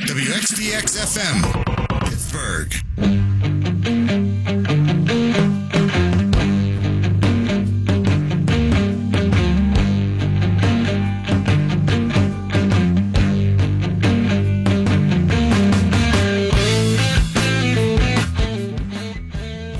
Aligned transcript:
WXDX 0.00 0.96
FM, 0.96 1.42
Pittsburgh. 2.08 2.74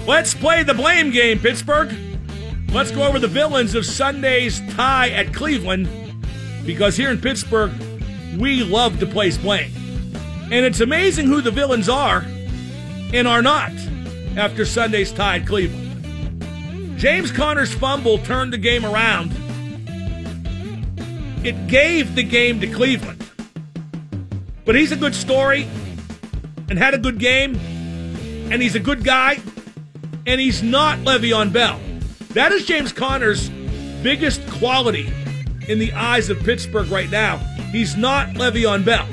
Let's 0.07 0.35
play 0.35 0.63
the 0.63 0.75
blame 0.75 1.11
game, 1.11 1.39
Pittsburgh. 1.39 1.95
Let's 2.73 2.91
go 2.91 3.05
over 3.05 3.19
the 3.19 3.27
villains 3.27 3.75
of 3.75 3.87
Sunday's 3.87 4.61
tie 4.75 5.09
at 5.11 5.33
Cleveland 5.33 5.89
because 6.67 6.97
here 6.97 7.11
in 7.11 7.21
Pittsburgh, 7.21 7.73
we 8.39 8.63
love 8.63 9.01
to 9.01 9.07
place 9.07 9.39
blame. 9.39 9.80
And 10.51 10.65
it's 10.65 10.81
amazing 10.81 11.27
who 11.27 11.41
the 11.41 11.51
villains 11.51 11.89
are 11.89 12.25
and 13.13 13.29
are 13.29 13.43
not 13.43 13.73
after 14.37 14.65
Sunday's 14.65 15.13
tie 15.13 15.37
at 15.37 15.47
Cleveland. 15.47 16.99
James 16.99 17.33
Conner's 17.33 17.73
fumble 17.73 18.19
turned 18.19 18.53
the 18.53 18.59
game 18.59 18.85
around. 18.85 19.33
It 21.45 21.67
gave 21.67 22.15
the 22.15 22.23
game 22.23 22.61
to 22.61 22.67
Cleveland. 22.67 23.25
But 24.65 24.75
he's 24.75 24.93
a 24.93 24.97
good 24.97 25.15
story 25.15 25.69
and 26.69 26.79
had 26.79 26.95
a 26.95 26.99
good 26.99 27.19
game, 27.19 27.57
and 28.53 28.61
he's 28.61 28.75
a 28.75 28.81
good 28.81 29.05
guy 29.05 29.41
and 30.27 30.41
he's 30.41 30.63
not 30.63 30.99
Le'Veon 31.01 31.53
Bell. 31.53 31.81
That 32.35 32.53
is 32.53 32.65
James 32.65 32.93
Conner's 32.93 33.49
biggest 34.03 34.47
quality 34.49 35.13
in 35.69 35.79
the 35.79 35.93
eyes 35.93 36.31
of 36.31 36.39
Pittsburgh 36.41 36.89
right 36.89 37.11
now. 37.11 37.39
He's 37.73 37.97
not 37.97 38.29
Le'Veon 38.31 38.85
Bell. 38.85 39.07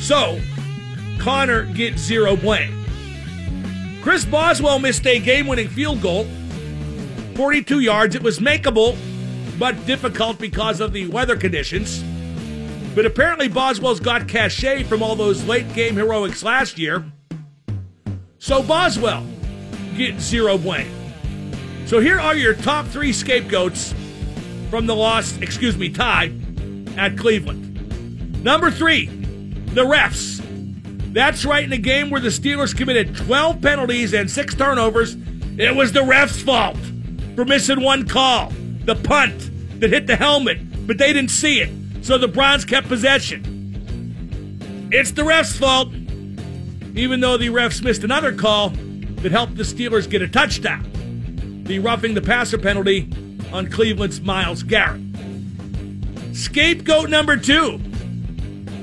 So, 0.00 0.40
Conner 1.18 1.64
gets 1.64 2.00
zero 2.00 2.36
blame. 2.36 2.84
Chris 4.02 4.24
Boswell 4.24 4.78
missed 4.78 5.06
a 5.06 5.18
game 5.18 5.46
winning 5.46 5.68
field 5.68 6.00
goal, 6.00 6.26
42 7.34 7.80
yards. 7.80 8.14
It 8.14 8.22
was 8.22 8.38
makeable, 8.38 8.96
but 9.58 9.84
difficult 9.86 10.38
because 10.38 10.80
of 10.80 10.92
the 10.92 11.06
weather 11.08 11.36
conditions. 11.36 12.02
But 12.94 13.06
apparently, 13.06 13.48
Boswell's 13.48 14.00
got 14.00 14.28
cachet 14.28 14.84
from 14.84 15.02
all 15.02 15.14
those 15.14 15.44
late 15.44 15.72
game 15.74 15.94
heroics 15.94 16.42
last 16.42 16.78
year. 16.78 17.04
So, 18.38 18.62
Boswell 18.62 19.26
get 19.96 20.20
zero 20.20 20.56
blame. 20.56 20.90
So 21.88 22.00
here 22.00 22.20
are 22.20 22.36
your 22.36 22.52
top 22.54 22.86
three 22.86 23.12
scapegoats 23.14 23.94
from 24.68 24.86
the 24.86 24.94
loss, 24.94 25.38
excuse 25.38 25.76
me, 25.76 25.88
tie 25.88 26.30
at 26.96 27.16
Cleveland. 27.16 28.44
Number 28.44 28.70
three, 28.70 29.17
the 29.74 29.84
refs. 29.84 30.44
That's 31.12 31.44
right, 31.44 31.64
in 31.64 31.72
a 31.72 31.78
game 31.78 32.10
where 32.10 32.20
the 32.20 32.28
Steelers 32.28 32.76
committed 32.76 33.16
12 33.16 33.60
penalties 33.60 34.12
and 34.12 34.30
six 34.30 34.54
turnovers, 34.54 35.16
it 35.56 35.74
was 35.74 35.92
the 35.92 36.00
refs' 36.00 36.42
fault 36.42 36.76
for 37.34 37.44
missing 37.44 37.82
one 37.82 38.06
call, 38.06 38.52
the 38.84 38.94
punt 38.94 39.50
that 39.80 39.90
hit 39.90 40.06
the 40.06 40.16
helmet, 40.16 40.86
but 40.86 40.98
they 40.98 41.12
didn't 41.12 41.30
see 41.30 41.60
it, 41.60 41.70
so 42.04 42.18
the 42.18 42.28
Browns 42.28 42.64
kept 42.64 42.88
possession. 42.88 44.88
It's 44.92 45.12
the 45.12 45.22
refs' 45.22 45.58
fault, 45.58 45.88
even 46.96 47.20
though 47.20 47.36
the 47.36 47.48
refs 47.48 47.82
missed 47.82 48.04
another 48.04 48.32
call 48.32 48.70
that 48.70 49.32
helped 49.32 49.56
the 49.56 49.62
Steelers 49.62 50.08
get 50.08 50.22
a 50.22 50.28
touchdown. 50.28 50.84
The 51.64 51.78
roughing 51.78 52.14
the 52.14 52.22
passer 52.22 52.58
penalty 52.58 53.10
on 53.52 53.70
Cleveland's 53.70 54.20
Myles 54.20 54.62
Garrett. 54.62 55.02
Scapegoat 56.32 57.10
number 57.10 57.36
two, 57.36 57.80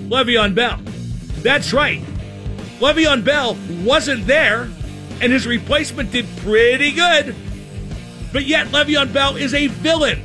Le'Veon 0.09 0.56
Bell. 0.56 0.80
That's 1.42 1.73
right. 1.73 2.02
Le'Veon 2.80 3.23
Bell 3.23 3.58
wasn't 3.84 4.28
there, 4.28 4.70
and 5.22 5.31
his 5.31 5.48
replacement 5.48 6.11
did 6.11 6.25
pretty 6.38 6.92
good. 6.92 7.36
But 8.33 8.45
yet, 8.45 8.67
Le'Veon 8.67 9.14
Bell 9.14 9.36
is 9.36 9.54
a 9.54 9.67
villain. 9.67 10.21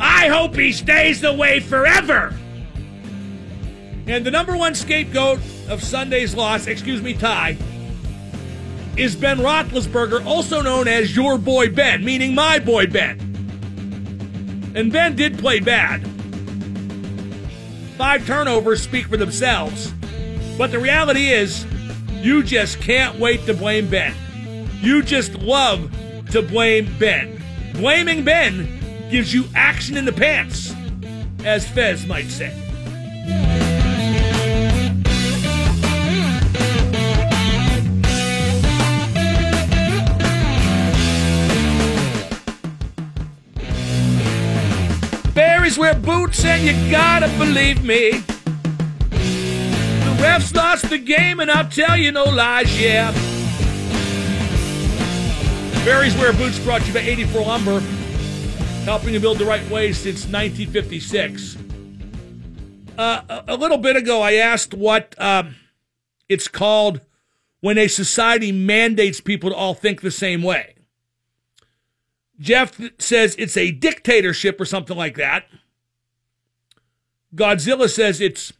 I 0.00 0.28
hope 0.28 0.56
he 0.56 0.72
stays 0.72 1.20
the 1.20 1.32
way 1.32 1.60
forever. 1.60 2.34
And 4.06 4.24
the 4.24 4.30
number 4.30 4.56
one 4.56 4.74
scapegoat 4.74 5.38
of 5.68 5.82
Sunday's 5.82 6.34
loss, 6.34 6.66
excuse 6.66 7.00
me, 7.00 7.14
tie, 7.14 7.56
is 8.96 9.16
Ben 9.16 9.38
Roethlisberger, 9.38 10.24
also 10.24 10.60
known 10.60 10.88
as 10.88 11.16
your 11.16 11.38
boy 11.38 11.70
Ben, 11.70 12.04
meaning 12.04 12.34
my 12.34 12.58
boy 12.58 12.86
Ben. 12.86 13.20
And 14.74 14.92
Ben 14.92 15.16
did 15.16 15.38
play 15.38 15.60
bad. 15.60 16.13
Five 17.96 18.26
turnovers 18.26 18.82
speak 18.82 19.06
for 19.06 19.16
themselves. 19.16 19.92
But 20.58 20.70
the 20.70 20.78
reality 20.78 21.30
is, 21.30 21.64
you 22.10 22.42
just 22.42 22.80
can't 22.80 23.18
wait 23.18 23.46
to 23.46 23.54
blame 23.54 23.88
Ben. 23.88 24.14
You 24.80 25.02
just 25.02 25.34
love 25.34 25.90
to 26.30 26.42
blame 26.42 26.92
Ben. 26.98 27.40
Blaming 27.74 28.24
Ben 28.24 29.08
gives 29.10 29.32
you 29.32 29.44
action 29.54 29.96
in 29.96 30.04
the 30.04 30.12
pants, 30.12 30.74
as 31.44 31.68
Fez 31.68 32.06
might 32.06 32.30
say. 32.30 32.63
Barry's 45.74 45.78
wear 45.78 45.94
boots, 46.02 46.44
and 46.44 46.62
you 46.62 46.90
gotta 46.90 47.26
believe 47.36 47.82
me. 47.82 48.10
The 49.10 50.14
refs 50.22 50.54
lost 50.54 50.88
the 50.88 50.98
game, 50.98 51.40
and 51.40 51.50
I'll 51.50 51.68
tell 51.68 51.96
you 51.96 52.12
no 52.12 52.22
lies, 52.24 52.80
yeah. 52.80 53.10
Barry's 55.84 56.16
Wear 56.16 56.32
Boots 56.32 56.60
brought 56.60 56.82
to 56.82 56.86
you 56.86 56.94
by 56.94 57.00
84 57.00 57.40
Lumber, 57.42 57.80
helping 58.84 59.14
to 59.14 59.20
build 59.20 59.38
the 59.38 59.44
right 59.44 59.68
way 59.68 59.92
since 59.92 60.26
1956. 60.26 61.56
Uh, 62.96 63.22
a, 63.28 63.44
a 63.48 63.56
little 63.56 63.78
bit 63.78 63.96
ago, 63.96 64.22
I 64.22 64.34
asked 64.34 64.74
what 64.74 65.16
um, 65.18 65.56
it's 66.28 66.46
called 66.46 67.00
when 67.60 67.78
a 67.78 67.88
society 67.88 68.52
mandates 68.52 69.20
people 69.20 69.50
to 69.50 69.56
all 69.56 69.74
think 69.74 70.02
the 70.02 70.12
same 70.12 70.42
way. 70.42 70.76
Jeff 72.38 72.80
says 73.00 73.34
it's 73.38 73.56
a 73.56 73.72
dictatorship 73.72 74.60
or 74.60 74.64
something 74.64 74.96
like 74.96 75.16
that. 75.16 75.46
Godzilla 77.34 77.88
says 77.88 78.20
it's 78.20 78.52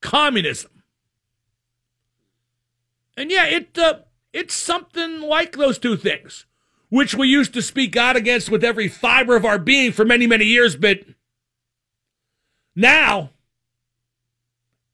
communism. 0.00 0.82
And 3.16 3.30
yeah, 3.30 3.44
it 3.44 3.78
uh, 3.78 4.00
it's 4.32 4.54
something 4.54 5.20
like 5.20 5.56
those 5.56 5.78
two 5.78 5.96
things, 5.96 6.46
which 6.88 7.14
we 7.14 7.28
used 7.28 7.52
to 7.54 7.62
speak 7.62 7.96
out 7.96 8.16
against 8.16 8.50
with 8.50 8.64
every 8.64 8.88
fiber 8.88 9.36
of 9.36 9.44
our 9.44 9.58
being 9.58 9.92
for 9.92 10.04
many, 10.04 10.26
many 10.26 10.44
years, 10.44 10.76
but 10.76 11.00
now 12.74 13.30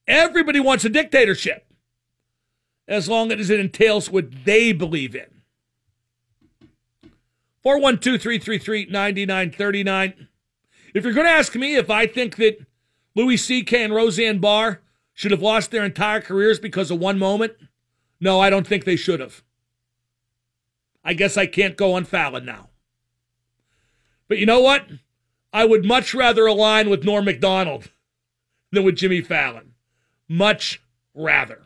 everybody 0.07 0.59
wants 0.61 0.85
a 0.85 0.89
dictatorship 0.89 1.67
as 2.89 3.09
long 3.09 3.31
as 3.33 3.51
it 3.51 3.61
entails 3.61 4.11
what 4.11 4.45
they 4.45 4.73
believe 4.73 5.15
in. 5.15 5.27
412 7.63 8.21
333 8.21 8.87
9939. 8.87 10.29
If 10.95 11.05
you're 11.05 11.13
going 11.13 11.27
to 11.27 11.33
ask 11.33 11.55
me 11.55 11.77
if 11.77 11.91
I 11.91 12.07
think 12.07 12.37
that 12.37 12.65
Louis 13.17 13.39
C.K. 13.39 13.83
and 13.83 13.95
Roseanne 13.95 14.39
Barr 14.39 14.83
should 15.15 15.31
have 15.31 15.43
lost 15.43 15.71
their 15.71 15.85
entire 15.85 16.21
careers 16.21 16.61
because 16.61 16.91
of 16.91 17.01
one 17.01 17.19
moment, 17.19 17.55
no, 18.21 18.39
I 18.39 18.51
don't 18.51 18.67
think 18.67 18.85
they 18.85 18.95
should 18.95 19.21
have. 19.21 19.43
I 21.03 21.15
guess 21.15 21.39
I 21.39 21.47
can't 21.47 21.77
go 21.77 21.95
on 21.95 22.05
Fallon 22.05 22.45
now. 22.45 22.69
But 24.29 24.39
you 24.39 24.45
know 24.45 24.61
what? 24.61 24.87
I 25.53 25.65
would 25.65 25.87
much 25.87 26.13
rather 26.13 26.47
align 26.47 26.91
with 26.91 27.05
Norm 27.05 27.25
Macdonald 27.25 27.91
than 28.71 28.85
with 28.85 28.97
Jimmy 28.97 29.23
Fallon. 29.23 29.73
Much 30.29 30.83
rather. 31.15 31.63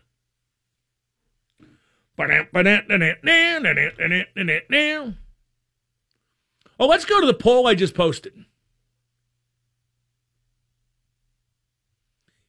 Oh, 6.79 6.87
let's 6.87 7.05
go 7.05 7.21
to 7.21 7.27
the 7.27 7.35
poll 7.35 7.67
I 7.67 7.75
just 7.75 7.95
posted. 7.95 8.45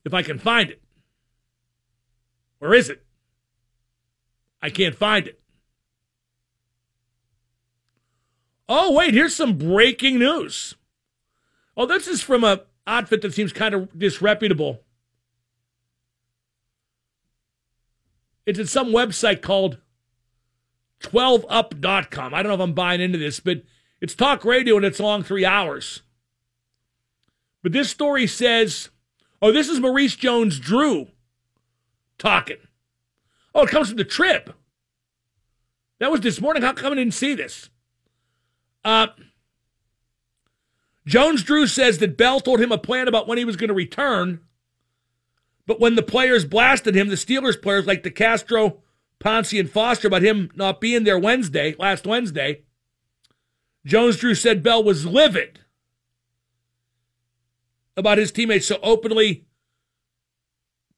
If 0.03 0.13
I 0.13 0.23
can 0.23 0.39
find 0.39 0.69
it. 0.69 0.81
Where 2.59 2.73
is 2.73 2.89
it? 2.89 3.03
I 4.61 4.69
can't 4.69 4.95
find 4.95 5.27
it. 5.27 5.39
Oh, 8.69 8.93
wait, 8.93 9.13
here's 9.13 9.35
some 9.35 9.57
breaking 9.57 10.19
news. 10.19 10.75
Oh, 11.75 11.85
this 11.85 12.07
is 12.07 12.21
from 12.21 12.43
a 12.43 12.61
outfit 12.87 13.21
that 13.21 13.33
seems 13.33 13.51
kind 13.51 13.73
of 13.73 13.97
disreputable. 13.97 14.81
It's 18.45 18.59
at 18.59 18.69
some 18.69 18.87
website 18.89 19.41
called 19.41 19.77
12up.com. 21.01 22.33
I 22.33 22.43
don't 22.43 22.49
know 22.49 22.55
if 22.55 22.61
I'm 22.61 22.73
buying 22.73 23.01
into 23.01 23.17
this, 23.17 23.39
but 23.39 23.63
it's 23.99 24.15
talk 24.15 24.45
radio 24.45 24.77
and 24.77 24.85
it's 24.85 24.99
long 24.99 25.23
three 25.23 25.45
hours. 25.45 26.01
But 27.63 27.71
this 27.71 27.89
story 27.89 28.25
says, 28.25 28.89
oh, 29.41 29.51
this 29.51 29.69
is 29.69 29.79
Maurice 29.79 30.15
Jones 30.15 30.59
Drew 30.59 31.07
talking. 32.17 32.57
Oh, 33.53 33.63
it 33.63 33.69
comes 33.69 33.89
from 33.89 33.97
the 33.97 34.05
Trib. 34.05 34.53
That 35.99 36.11
was 36.11 36.21
this 36.21 36.41
morning. 36.41 36.63
How 36.63 36.73
come 36.73 36.93
I 36.93 36.95
didn't 36.95 37.13
see 37.13 37.35
this? 37.35 37.69
Uh, 38.83 39.07
Jones 41.05 41.43
Drew 41.43 41.67
says 41.67 41.97
that 41.97 42.17
Bell 42.17 42.39
told 42.39 42.59
him 42.59 42.71
a 42.71 42.77
plan 42.77 43.07
about 43.07 43.27
when 43.27 43.37
he 43.37 43.45
was 43.45 43.55
going 43.55 43.67
to 43.67 43.73
return, 43.73 44.39
but 45.65 45.79
when 45.79 45.95
the 45.95 46.03
players 46.03 46.45
blasted 46.45 46.95
him, 46.95 47.09
the 47.09 47.15
Steelers 47.15 47.61
players 47.61 47.85
like 47.85 48.03
DeCastro, 48.03 48.77
Pouncey, 49.19 49.59
and 49.59 49.69
Foster 49.69 50.07
about 50.07 50.23
him 50.23 50.51
not 50.55 50.81
being 50.81 51.03
there 51.03 51.19
Wednesday, 51.19 51.75
last 51.77 52.05
Wednesday, 52.07 52.63
Jones 53.85 54.17
Drew 54.17 54.35
said 54.35 54.63
Bell 54.63 54.83
was 54.83 55.05
livid 55.05 55.59
about 57.97 58.17
his 58.17 58.31
teammates 58.31 58.67
so 58.67 58.79
openly 58.81 59.45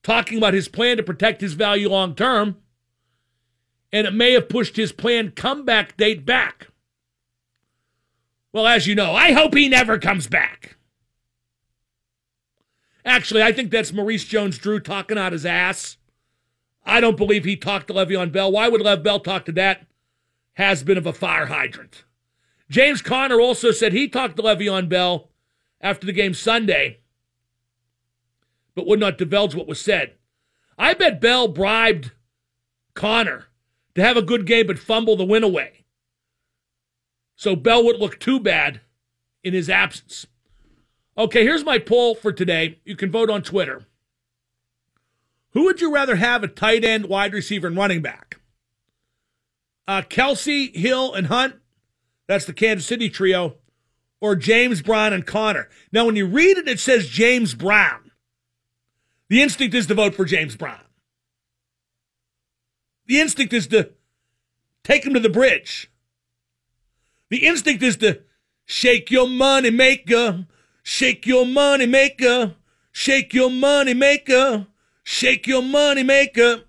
talking 0.04 0.38
about 0.38 0.54
his 0.54 0.68
plan 0.68 0.98
to 0.98 1.04
protect 1.04 1.42
his 1.42 1.54
value 1.54 1.90
long 1.90 2.14
term, 2.14 2.58
and 3.92 4.06
it 4.06 4.14
may 4.14 4.34
have 4.34 4.50
pushed 4.50 4.76
his 4.76 4.92
planned 4.92 5.36
comeback 5.36 5.96
date 5.98 6.26
back. 6.26 6.68
Well, 8.52 8.68
as 8.68 8.86
you 8.86 8.96
know, 8.96 9.14
I 9.14 9.32
hope 9.32 9.56
he 9.56 9.68
never 9.70 9.98
comes 9.98 10.28
back. 10.28 10.78
Actually, 13.06 13.44
I 13.44 13.52
think 13.52 13.72
that's 13.72 13.92
Maurice 13.92 14.26
Jones 14.26 14.58
Drew 14.58 14.80
talking 14.80 15.18
out 15.18 15.34
his 15.34 15.46
ass. 15.46 15.98
I 16.86 17.02
don't 17.02 17.18
believe 17.18 17.46
he 17.46 17.56
talked 17.56 17.88
to 17.88 17.94
Le'Veon 17.94 18.32
Bell. 18.32 18.52
Why 18.52 18.68
would 18.68 18.82
Lev 18.82 19.04
Bell 19.04 19.20
talk 19.20 19.46
to 19.46 19.52
that 19.54 19.86
has 20.54 20.84
been 20.84 20.98
of 20.98 21.06
a 21.06 21.14
fire 21.14 21.48
hydrant? 21.48 22.04
James 22.70 23.02
Conner 23.02 23.40
also 23.40 23.72
said 23.72 23.94
he 23.94 24.08
talked 24.08 24.38
to 24.38 24.44
Le'Veon 24.44 24.88
Bell 24.88 25.30
after 25.84 26.08
the 26.08 26.14
game 26.14 26.34
Sunday, 26.34 27.02
but 28.74 28.88
would 28.88 29.00
not 29.00 29.20
divulge 29.20 29.54
what 29.54 29.68
was 29.68 29.80
said. 29.80 30.14
I 30.80 30.96
bet 30.96 31.22
Bell 31.22 31.48
bribed 31.48 32.12
Conner 32.96 33.46
to 33.94 34.02
have 34.02 34.18
a 34.18 34.24
good 34.24 34.48
game 34.48 34.66
but 34.66 34.80
fumble 34.80 35.16
the 35.16 35.24
win 35.24 35.44
away 35.44 35.84
so 37.36 37.56
Bell 37.56 37.84
wouldn't 37.84 38.02
look 38.02 38.20
too 38.20 38.40
bad 38.40 38.82
in 39.44 39.54
his 39.54 39.70
absence. 39.70 40.28
Okay, 41.18 41.44
here's 41.44 41.66
my 41.66 41.78
poll 41.78 42.16
for 42.16 42.32
today. 42.32 42.80
You 42.86 42.96
can 42.96 43.12
vote 43.12 43.30
on 43.30 43.44
Twitter. 43.44 43.86
Who 45.52 45.66
would 45.66 45.82
you 45.82 45.94
rather 45.94 46.16
have 46.16 46.44
a 46.44 46.48
tight 46.48 46.84
end, 46.84 47.06
wide 47.08 47.34
receiver, 47.34 47.68
and 47.68 47.78
running 47.78 48.02
back? 48.02 48.40
Uh, 49.88 50.02
Kelce, 50.02 50.74
Hill, 50.74 51.14
and 51.14 51.28
Hunt. 51.28 51.56
That's 52.28 52.46
the 52.46 52.54
Kansas 52.54 52.88
City 52.88 53.10
trio. 53.10 53.58
Or 54.24 54.38
James 54.38 54.82
Brown 54.82 55.12
and 55.12 55.26
Conner. 55.26 55.68
Now, 55.92 56.06
when 56.06 56.16
you 56.16 56.26
read 56.26 56.58
it, 56.58 56.66
it 56.66 56.80
says 56.80 57.10
James 57.10 57.54
Brown. 57.54 58.10
The 59.28 59.42
instinct 59.42 59.76
is 59.76 59.86
to 59.88 59.96
vote 59.96 60.16
for 60.16 60.24
James 60.24 60.56
Brown. 60.56 60.80
The 63.06 63.20
instinct 63.20 63.52
is 63.52 63.68
to 63.68 63.90
take 64.82 65.06
him 65.06 65.14
to 65.14 65.20
the 65.20 65.28
bridge. 65.28 65.92
The 67.32 67.46
instinct 67.46 67.84
is 67.84 67.98
to 67.98 68.22
shake 68.64 69.12
your 69.12 69.28
money 69.28 69.72
maker, 69.72 70.48
shake 70.84 71.26
your 71.28 71.46
money 71.46 71.86
maker, 71.86 72.56
shake 72.94 73.34
your 73.34 73.52
money 73.52 73.94
maker, 73.94 74.68
shake 75.04 75.48
your 75.48 75.62
money 75.62 76.04
maker. 76.04 76.64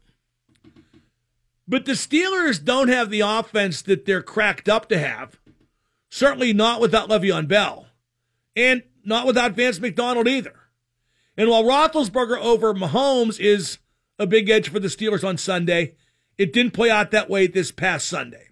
But 1.69 1.85
the 1.85 1.93
Steelers 1.93 2.65
don't 2.65 2.89
have 2.89 3.11
the 3.11 3.21
offense 3.21 3.81
that 3.83 4.07
they're 4.07 4.23
cracked 4.23 4.69
up 4.69 4.89
to 4.89 4.99
have. 4.99 5.39
Certainly 6.15 6.53
not 6.53 6.81
without 6.81 7.09
Le'Veon 7.09 7.49
Bell. 7.49 7.89
And 8.55 8.85
not 9.05 9.27
without 9.27 9.57
Vance 9.57 9.81
McDonald 9.81 10.29
either. 10.29 10.55
And 11.37 11.51
while 11.51 11.65
Roethlisberger 11.65 12.39
over 12.39 12.73
Mahomes 12.73 13.41
is 13.41 13.79
a 14.17 14.25
big 14.25 14.49
edge 14.49 14.69
for 14.69 14.79
the 14.79 14.87
Steelers 14.87 15.27
on 15.27 15.37
Sunday, 15.39 15.97
it 16.39 16.53
didn't 16.53 16.71
play 16.71 16.89
out 16.89 17.11
that 17.11 17.29
way 17.29 17.49
this 17.49 17.73
past 17.73 18.07
Sunday. 18.07 18.51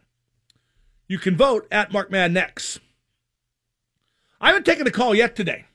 You 1.07 1.21
can 1.21 1.37
vote 1.37 1.69
at 1.71 1.93
Mark 1.93 2.11
Madden 2.11 2.37
X. 2.37 2.81
I 4.41 4.49
haven't 4.49 4.67
taken 4.67 4.89
a 4.89 4.91
call 4.91 5.15
yet 5.15 5.37
today. 5.37 5.67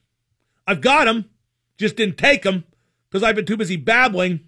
I've 0.68 0.82
got 0.82 1.06
them, 1.06 1.30
just 1.78 1.96
didn't 1.96 2.18
take 2.18 2.44
them 2.44 2.66
because 3.10 3.24
I've 3.24 3.38
been 3.38 3.46
too 3.46 3.56
busy 3.56 3.78
babbling. 3.78 4.42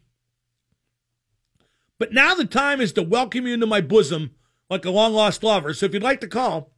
But 2.00 2.12
now 2.12 2.36
the 2.36 2.44
time 2.44 2.82
is 2.82 2.92
to 2.94 3.02
welcome 3.02 3.48
you 3.48 3.54
into 3.54 3.66
my 3.66 3.80
bosom 3.80 4.32
like 4.70 4.84
a 4.84 4.92
long 4.92 5.14
lost 5.14 5.42
lover. 5.42 5.74
So 5.74 5.86
if 5.86 5.94
you'd 5.94 6.04
like 6.04 6.20
to 6.20 6.28
call, 6.28 6.74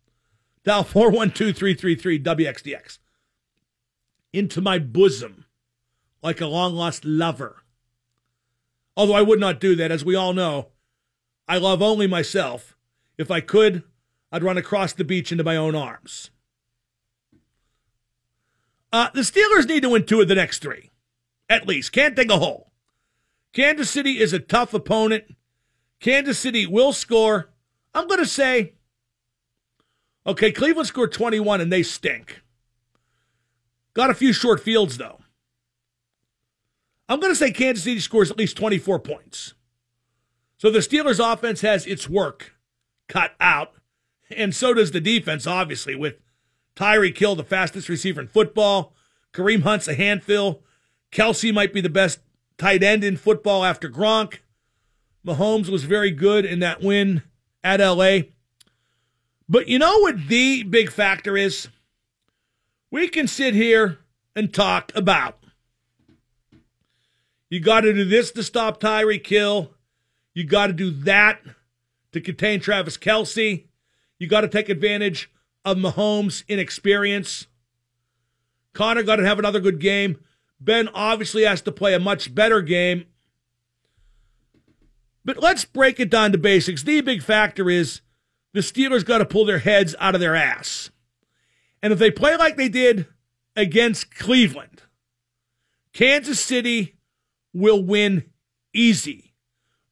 dial 0.63 0.83
412 0.83 1.55
333 1.55 2.19
WXDX. 2.23 2.99
Into 4.33 4.61
my 4.61 4.79
bosom 4.79 5.45
like 6.21 6.41
a 6.41 6.47
long 6.47 6.73
lost 6.73 7.03
lover. 7.03 7.63
Although 8.95 9.15
I 9.15 9.21
would 9.21 9.39
not 9.39 9.59
do 9.59 9.75
that, 9.75 9.91
as 9.91 10.05
we 10.05 10.15
all 10.15 10.33
know, 10.33 10.69
I 11.47 11.57
love 11.57 11.81
only 11.81 12.07
myself. 12.07 12.77
If 13.17 13.31
I 13.31 13.41
could, 13.41 13.83
I'd 14.31 14.43
run 14.43 14.57
across 14.57 14.93
the 14.93 15.03
beach 15.03 15.31
into 15.31 15.43
my 15.43 15.57
own 15.57 15.75
arms. 15.75 16.31
Uh, 18.93 19.09
the 19.13 19.21
Steelers 19.21 19.67
need 19.67 19.81
to 19.81 19.89
win 19.89 20.05
two 20.05 20.21
of 20.21 20.27
the 20.27 20.35
next 20.35 20.59
three, 20.59 20.91
at 21.49 21.67
least. 21.67 21.91
Can't 21.91 22.15
dig 22.15 22.29
a 22.29 22.37
hole. 22.37 22.71
Kansas 23.53 23.89
City 23.89 24.19
is 24.19 24.33
a 24.33 24.39
tough 24.39 24.73
opponent. 24.73 25.35
Kansas 25.99 26.39
City 26.39 26.65
will 26.65 26.93
score. 26.93 27.49
I'm 27.93 28.07
going 28.07 28.19
to 28.19 28.25
say, 28.25 28.73
okay, 30.25 30.51
Cleveland 30.51 30.87
scored 30.87 31.11
21 31.11 31.61
and 31.61 31.71
they 31.71 31.83
stink. 31.83 32.41
Got 33.93 34.09
a 34.09 34.15
few 34.15 34.33
short 34.33 34.61
fields, 34.61 34.97
though. 34.97 35.19
I'm 37.09 37.19
going 37.19 37.31
to 37.31 37.37
say 37.37 37.51
Kansas 37.51 37.83
City 37.83 37.99
scores 37.99 38.31
at 38.31 38.37
least 38.37 38.55
24 38.55 38.99
points. 38.99 39.53
So 40.57 40.69
the 40.69 40.79
Steelers' 40.79 41.19
offense 41.19 41.61
has 41.61 41.85
its 41.85 42.07
work 42.07 42.53
cut 43.07 43.33
out 43.39 43.73
and 44.35 44.55
so 44.55 44.73
does 44.73 44.91
the 44.91 45.01
defense, 45.01 45.47
obviously, 45.47 45.95
with 45.95 46.15
Tyreek 46.75 47.17
Hill, 47.17 47.35
the 47.35 47.43
fastest 47.43 47.89
receiver 47.89 48.21
in 48.21 48.27
football. 48.27 48.93
Kareem 49.33 49.63
Hunt's 49.63 49.87
a 49.87 49.95
handful. 49.95 50.63
Kelce 51.11 51.53
might 51.53 51.73
be 51.73 51.81
the 51.81 51.89
best 51.89 52.19
tight 52.57 52.83
end 52.83 53.03
in 53.03 53.17
football 53.17 53.63
after 53.63 53.89
Gronk. 53.89 54.39
Mahomes 55.25 55.69
was 55.69 55.83
very 55.83 56.11
good 56.11 56.45
in 56.45 56.59
that 56.59 56.81
win 56.81 57.23
at 57.63 57.79
LA. 57.79 58.19
But 59.47 59.67
you 59.67 59.79
know 59.79 59.99
what 59.99 60.27
the 60.27 60.63
big 60.63 60.91
factor 60.91 61.35
is? 61.37 61.67
We 62.89 63.07
can 63.07 63.27
sit 63.27 63.53
here 63.53 63.99
and 64.35 64.53
talk 64.53 64.91
about. 64.95 65.37
You 67.49 67.59
got 67.59 67.81
to 67.81 67.93
do 67.93 68.05
this 68.05 68.31
to 68.31 68.43
stop 68.43 68.79
Tyreek 68.79 69.27
Hill. 69.27 69.71
You 70.33 70.45
got 70.45 70.67
to 70.67 70.73
do 70.73 70.89
that 70.89 71.41
to 72.13 72.21
contain 72.21 72.59
Travis 72.59 72.97
Kelce. 72.97 73.65
You 74.19 74.27
got 74.27 74.41
to 74.41 74.47
take 74.47 74.69
advantage 74.69 75.29
of 75.65 75.77
Mahomes' 75.77 76.47
inexperience. 76.47 77.47
Conner 78.73 79.03
got 79.03 79.17
to 79.17 79.25
have 79.25 79.39
another 79.39 79.59
good 79.59 79.79
game. 79.79 80.19
Ben 80.59 80.87
obviously 80.89 81.43
has 81.43 81.61
to 81.63 81.71
play 81.71 81.93
a 81.93 81.99
much 81.99 82.33
better 82.33 82.61
game. 82.61 83.05
But 85.25 85.37
let's 85.37 85.65
break 85.65 85.99
it 85.99 86.09
down 86.09 86.31
to 86.31 86.37
basics. 86.37 86.83
The 86.83 87.01
big 87.01 87.21
factor 87.21 87.69
is 87.69 88.01
the 88.53 88.61
Steelers 88.61 89.05
got 89.05 89.19
to 89.19 89.25
pull 89.25 89.45
their 89.45 89.59
heads 89.59 89.95
out 89.99 90.15
of 90.15 90.21
their 90.21 90.35
ass. 90.35 90.89
And 91.81 91.93
if 91.93 91.99
they 91.99 92.11
play 92.11 92.35
like 92.35 92.57
they 92.57 92.69
did 92.69 93.07
against 93.55 94.15
Cleveland, 94.15 94.83
Kansas 95.93 96.39
City 96.39 96.95
will 97.53 97.83
win 97.83 98.25
easy 98.73 99.33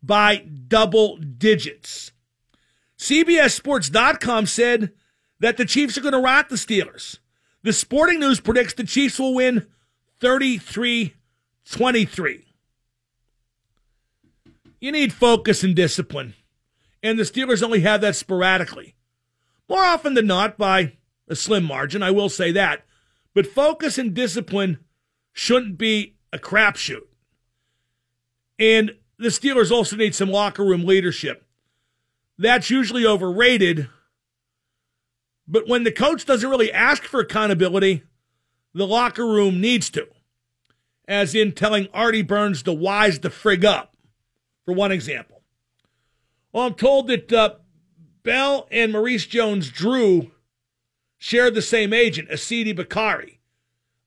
by 0.01 0.37
double 0.37 1.17
digits. 1.17 2.11
CBSSports.com 2.97 4.45
said 4.45 4.91
that 5.39 5.57
the 5.57 5.65
Chiefs 5.65 5.97
are 5.97 6.01
going 6.01 6.13
to 6.13 6.19
rot 6.19 6.49
the 6.49 6.55
Steelers. 6.55 7.19
The 7.63 7.73
Sporting 7.73 8.19
News 8.19 8.39
predicts 8.39 8.73
the 8.73 8.83
Chiefs 8.83 9.19
will 9.19 9.33
win 9.33 9.67
33 10.19 11.15
23. 11.71 12.45
You 14.81 14.91
need 14.91 15.13
focus 15.13 15.63
and 15.63 15.75
discipline. 15.75 16.33
And 17.01 17.17
the 17.17 17.23
Steelers 17.23 17.63
only 17.63 17.81
have 17.81 18.01
that 18.01 18.15
sporadically. 18.15 18.95
More 19.69 19.83
often 19.83 20.13
than 20.13 20.27
not, 20.27 20.57
by 20.57 20.97
a 21.27 21.35
slim 21.35 21.63
margin, 21.63 22.03
I 22.03 22.11
will 22.11 22.29
say 22.29 22.51
that. 22.51 22.85
But 23.33 23.47
focus 23.47 23.97
and 23.97 24.13
discipline 24.13 24.79
shouldn't 25.31 25.77
be 25.77 26.15
a 26.33 26.37
crapshoot. 26.39 27.07
And 28.57 28.95
the 29.17 29.29
Steelers 29.29 29.71
also 29.71 29.95
need 29.95 30.15
some 30.15 30.29
locker 30.29 30.63
room 30.63 30.85
leadership 30.85 31.45
that's 32.39 32.69
usually 32.69 33.05
overrated. 33.05 33.89
But 35.45 35.67
when 35.67 35.83
the 35.83 35.91
coach 35.91 36.25
doesn't 36.25 36.49
really 36.49 36.71
ask 36.71 37.03
for 37.03 37.19
accountability, 37.19 38.03
the 38.73 38.87
locker 38.87 39.25
room 39.25 39.59
needs 39.59 39.89
to. 39.91 40.07
As 41.07 41.35
in 41.35 41.51
telling 41.51 41.89
Artie 41.93 42.21
Burns 42.21 42.63
to 42.63 42.71
wise 42.71 43.19
the 43.19 43.29
frig 43.29 43.65
up, 43.65 43.95
for 44.63 44.73
one 44.73 44.91
example. 44.91 45.38
Well, 46.51 46.65
I'm 46.65 46.73
told 46.73 47.07
that 47.07 47.31
uh, 47.31 47.55
Bell 48.23 48.67
and 48.71 48.91
Maurice 48.91 49.25
Jones 49.25 49.69
Drew 49.69 50.31
shared 51.17 51.53
the 51.53 51.61
same 51.61 51.93
agent, 51.93 52.29
Adisa 52.29 52.75
Bakari. 52.75 53.39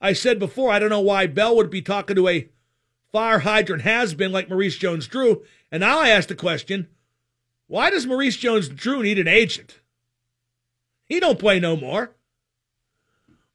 I 0.01 0.13
said 0.13 0.39
before, 0.39 0.71
I 0.71 0.79
don't 0.79 0.91
know 0.91 1.01
why 1.01 1.27
Bell 1.27 1.55
would 1.55 1.71
be 1.71 1.83
talking 1.83 2.17
to 2.17 2.29
a 2.29 2.49
fire 3.13 3.41
hydrant 3.41 3.83
has 3.83 4.15
been 4.15 4.33
like 4.33 4.49
Maurice 4.49 4.77
Jones 4.77 5.07
Drew. 5.07 5.43
And 5.71 5.81
now 5.81 6.01
I 6.01 6.09
ask 6.09 6.29
the 6.29 6.35
question 6.35 6.89
why 7.69 7.91
does 7.91 8.07
Maurice 8.07 8.37
Jones 8.37 8.69
Drew 8.69 9.03
need 9.03 9.19
an 9.19 9.29
agent? 9.29 9.81
He 11.05 11.21
don't 11.21 11.39
play 11.39 11.61
no 11.61 11.77
more. 11.77 12.15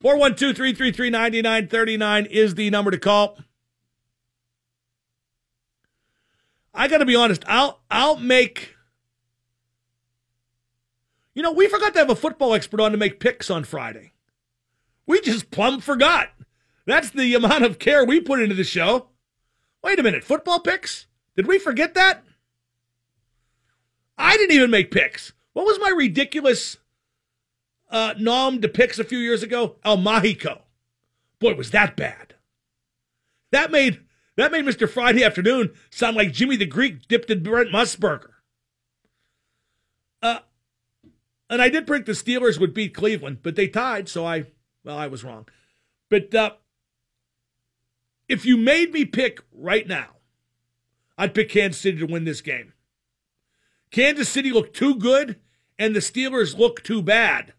412 0.00 0.56
333 0.56 1.10
9939 1.10 2.26
is 2.26 2.54
the 2.54 2.70
number 2.70 2.90
to 2.90 2.98
call. 2.98 3.38
I 6.72 6.86
got 6.86 6.98
to 6.98 7.04
be 7.04 7.16
honest. 7.16 7.44
I'll 7.46 7.80
I'll 7.90 8.16
make. 8.16 8.74
You 11.38 11.44
know, 11.44 11.52
we 11.52 11.68
forgot 11.68 11.92
to 11.92 12.00
have 12.00 12.10
a 12.10 12.16
football 12.16 12.52
expert 12.52 12.80
on 12.80 12.90
to 12.90 12.96
make 12.96 13.20
picks 13.20 13.48
on 13.48 13.62
Friday. 13.62 14.10
We 15.06 15.20
just 15.20 15.52
plumb 15.52 15.78
forgot. 15.80 16.30
That's 16.84 17.10
the 17.10 17.32
amount 17.36 17.62
of 17.62 17.78
care 17.78 18.04
we 18.04 18.20
put 18.20 18.40
into 18.40 18.56
the 18.56 18.64
show. 18.64 19.10
Wait 19.80 20.00
a 20.00 20.02
minute, 20.02 20.24
football 20.24 20.58
picks? 20.58 21.06
Did 21.36 21.46
we 21.46 21.60
forget 21.60 21.94
that? 21.94 22.24
I 24.18 24.36
didn't 24.36 24.56
even 24.56 24.72
make 24.72 24.90
picks. 24.90 25.32
What 25.52 25.64
was 25.64 25.78
my 25.78 25.90
ridiculous 25.96 26.78
uh, 27.88 28.14
nom 28.18 28.58
de 28.58 28.66
picks 28.66 28.98
a 28.98 29.04
few 29.04 29.18
years 29.18 29.44
ago? 29.44 29.76
El 29.84 29.98
Mágico. 29.98 30.62
Boy, 31.38 31.54
was 31.54 31.70
that 31.70 31.96
bad. 31.96 32.34
That 33.52 33.70
made 33.70 34.00
that 34.34 34.50
made 34.50 34.64
Mr. 34.64 34.90
Friday 34.90 35.22
Afternoon 35.22 35.70
sound 35.88 36.16
like 36.16 36.32
Jimmy 36.32 36.56
the 36.56 36.66
Greek 36.66 37.06
dipped 37.06 37.30
in 37.30 37.44
Brent 37.44 37.70
Musburger. 37.70 38.30
Uh, 40.20 40.40
and 41.50 41.62
I 41.62 41.68
did 41.68 41.86
predict 41.86 42.06
the 42.06 42.12
Steelers 42.12 42.58
would 42.58 42.74
beat 42.74 42.94
Cleveland, 42.94 43.38
but 43.42 43.56
they 43.56 43.68
tied, 43.68 44.08
so 44.08 44.26
I, 44.26 44.46
well, 44.84 44.98
I 44.98 45.06
was 45.06 45.24
wrong. 45.24 45.48
But 46.08 46.34
uh, 46.34 46.52
if 48.28 48.44
you 48.44 48.56
made 48.56 48.92
me 48.92 49.04
pick 49.04 49.40
right 49.52 49.86
now, 49.86 50.16
I'd 51.16 51.34
pick 51.34 51.50
Kansas 51.50 51.80
City 51.80 51.98
to 51.98 52.06
win 52.06 52.24
this 52.24 52.40
game. 52.40 52.72
Kansas 53.90 54.28
City 54.28 54.52
looked 54.52 54.76
too 54.76 54.94
good, 54.94 55.40
and 55.78 55.94
the 55.94 56.00
Steelers 56.00 56.56
looked 56.56 56.84
too 56.84 57.02
bad. 57.02 57.54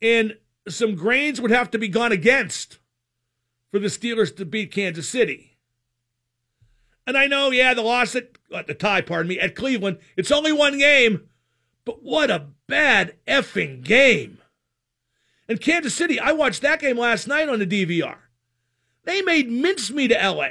And 0.00 0.38
some 0.68 0.94
grains 0.94 1.40
would 1.40 1.50
have 1.50 1.70
to 1.72 1.78
be 1.78 1.88
gone 1.88 2.12
against 2.12 2.78
for 3.70 3.78
the 3.78 3.88
Steelers 3.88 4.34
to 4.36 4.44
beat 4.44 4.72
Kansas 4.72 5.08
City. 5.08 5.58
And 7.06 7.16
I 7.16 7.26
know, 7.26 7.50
yeah, 7.50 7.74
the 7.74 7.82
loss 7.82 8.14
at 8.14 8.38
uh, 8.52 8.62
the 8.66 8.74
tie, 8.74 9.00
pardon 9.00 9.28
me, 9.28 9.38
at 9.38 9.56
Cleveland. 9.56 9.98
It's 10.16 10.30
only 10.30 10.52
one 10.52 10.78
game, 10.78 11.28
but 11.84 12.02
what 12.02 12.30
a 12.30 12.48
bad 12.66 13.16
effing 13.26 13.82
game. 13.82 14.38
And 15.48 15.60
Kansas 15.60 15.94
City, 15.94 16.18
I 16.20 16.32
watched 16.32 16.62
that 16.62 16.80
game 16.80 16.96
last 16.96 17.26
night 17.26 17.48
on 17.48 17.58
the 17.58 17.66
DVR. 17.66 18.16
They 19.04 19.22
made 19.22 19.50
mincemeat 19.50 20.10
to 20.10 20.30
LA. 20.30 20.48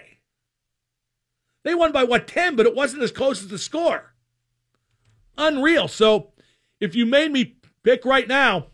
They 1.64 1.76
won 1.76 1.92
by 1.92 2.04
what 2.04 2.28
10, 2.28 2.56
but 2.56 2.66
it 2.66 2.76
wasn't 2.76 3.04
as 3.04 3.12
close 3.12 3.42
as 3.42 3.48
the 3.48 3.58
score. 3.58 4.14
Unreal. 5.38 5.88
So, 5.88 6.32
if 6.80 6.96
you 6.96 7.06
made 7.06 7.32
me 7.32 7.56
pick 7.84 8.04
right 8.04 8.28
now, 8.28 8.68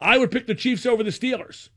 I 0.00 0.18
would 0.18 0.30
pick 0.30 0.46
the 0.46 0.54
Chiefs 0.54 0.86
over 0.86 1.02
the 1.02 1.10
Steelers. 1.10 1.68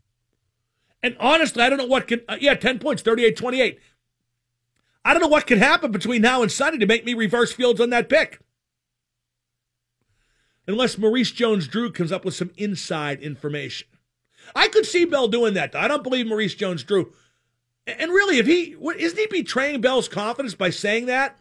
And 1.01 1.15
honestly, 1.19 1.61
I 1.61 1.69
don't 1.69 1.77
know 1.77 1.85
what 1.85 2.07
can. 2.07 2.21
Uh, 2.27 2.37
yeah, 2.39 2.55
10 2.55 2.79
points, 2.79 3.01
38 3.01 3.35
28. 3.35 3.79
I 5.05 5.13
don't 5.13 5.21
know 5.21 5.27
what 5.27 5.45
can 5.45 5.59
happen 5.59 5.91
between 5.91 6.21
now 6.21 6.41
and 6.41 6.51
Sunday 6.51 6.77
to 6.79 6.85
make 6.85 7.03
me 7.05 7.13
reverse 7.13 7.51
fields 7.51 7.81
on 7.81 7.89
that 7.89 8.07
pick. 8.07 8.39
Unless 10.67 10.97
Maurice 10.97 11.31
Jones 11.31 11.67
Drew 11.67 11.91
comes 11.91 12.11
up 12.11 12.23
with 12.23 12.35
some 12.35 12.51
inside 12.57 13.21
information. 13.21 13.87
I 14.55 14.67
could 14.67 14.85
see 14.85 15.05
Bell 15.05 15.27
doing 15.27 15.53
that. 15.55 15.71
Though. 15.71 15.79
I 15.79 15.87
don't 15.87 16.03
believe 16.03 16.27
Maurice 16.27 16.55
Jones 16.55 16.83
Drew. 16.83 17.13
And 17.85 18.11
really, 18.11 18.37
if 18.37 18.45
he 18.45 18.75
isn't 18.97 19.19
he 19.19 19.27
betraying 19.27 19.81
Bell's 19.81 20.07
confidence 20.07 20.55
by 20.55 20.69
saying 20.69 21.07
that 21.07 21.37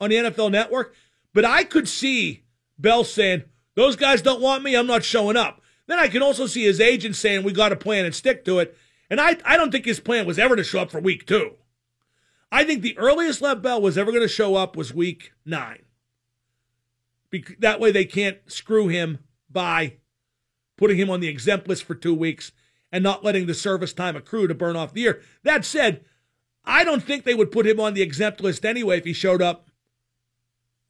on 0.00 0.10
the 0.10 0.16
NFL 0.16 0.50
network? 0.50 0.94
But 1.34 1.44
I 1.44 1.64
could 1.64 1.88
see 1.88 2.44
Bell 2.78 3.04
saying, 3.04 3.44
Those 3.74 3.96
guys 3.96 4.22
don't 4.22 4.40
want 4.40 4.62
me, 4.62 4.74
I'm 4.74 4.86
not 4.86 5.04
showing 5.04 5.36
up. 5.36 5.60
Then 5.86 5.98
I 5.98 6.08
can 6.08 6.22
also 6.22 6.46
see 6.46 6.64
his 6.64 6.80
agent 6.80 7.16
saying, 7.16 7.42
We 7.42 7.52
got 7.52 7.72
a 7.72 7.76
plan 7.76 8.06
and 8.06 8.14
stick 8.14 8.44
to 8.46 8.58
it. 8.58 8.76
And 9.10 9.20
I, 9.20 9.36
I 9.44 9.58
don't 9.58 9.70
think 9.70 9.84
his 9.84 10.00
plan 10.00 10.26
was 10.26 10.38
ever 10.38 10.56
to 10.56 10.64
show 10.64 10.80
up 10.80 10.90
for 10.90 11.00
week 11.00 11.26
two. 11.26 11.56
I 12.50 12.64
think 12.64 12.82
the 12.82 12.96
earliest 12.96 13.42
Lev 13.42 13.62
Bell 13.62 13.80
was 13.80 13.98
ever 13.98 14.10
going 14.10 14.22
to 14.22 14.28
show 14.28 14.54
up 14.56 14.76
was 14.76 14.94
week 14.94 15.32
nine. 15.44 15.81
That 17.58 17.80
way 17.80 17.90
they 17.90 18.04
can't 18.04 18.38
screw 18.50 18.88
him 18.88 19.18
by 19.50 19.94
putting 20.76 20.98
him 20.98 21.10
on 21.10 21.20
the 21.20 21.28
exempt 21.28 21.68
list 21.68 21.84
for 21.84 21.94
two 21.94 22.14
weeks 22.14 22.52
and 22.90 23.02
not 23.02 23.24
letting 23.24 23.46
the 23.46 23.54
service 23.54 23.92
time 23.92 24.16
accrue 24.16 24.46
to 24.46 24.54
burn 24.54 24.76
off 24.76 24.92
the 24.92 25.00
year. 25.00 25.22
That 25.42 25.64
said, 25.64 26.04
I 26.64 26.84
don't 26.84 27.02
think 27.02 27.24
they 27.24 27.34
would 27.34 27.50
put 27.50 27.66
him 27.66 27.80
on 27.80 27.94
the 27.94 28.02
exempt 28.02 28.40
list 28.40 28.64
anyway 28.64 28.98
if 28.98 29.04
he 29.04 29.12
showed 29.12 29.42
up 29.42 29.68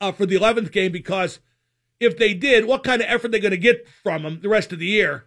uh, 0.00 0.12
for 0.12 0.26
the 0.26 0.36
11th 0.36 0.72
game 0.72 0.92
because 0.92 1.38
if 2.00 2.18
they 2.18 2.34
did, 2.34 2.66
what 2.66 2.84
kind 2.84 3.00
of 3.00 3.08
effort 3.08 3.26
are 3.26 3.30
they 3.30 3.40
going 3.40 3.52
to 3.52 3.56
get 3.56 3.86
from 4.02 4.22
him 4.22 4.40
the 4.42 4.48
rest 4.48 4.72
of 4.72 4.80
the 4.80 4.86
year? 4.86 5.26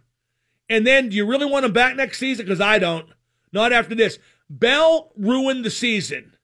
And 0.68 0.86
then 0.86 1.08
do 1.08 1.16
you 1.16 1.26
really 1.26 1.46
want 1.46 1.64
him 1.64 1.72
back 1.72 1.96
next 1.96 2.18
season? 2.18 2.44
Because 2.44 2.60
I 2.60 2.78
don't. 2.78 3.08
Not 3.52 3.72
after 3.72 3.94
this. 3.94 4.18
Bell 4.50 5.12
ruined 5.16 5.64
the 5.64 5.70
season, 5.70 6.36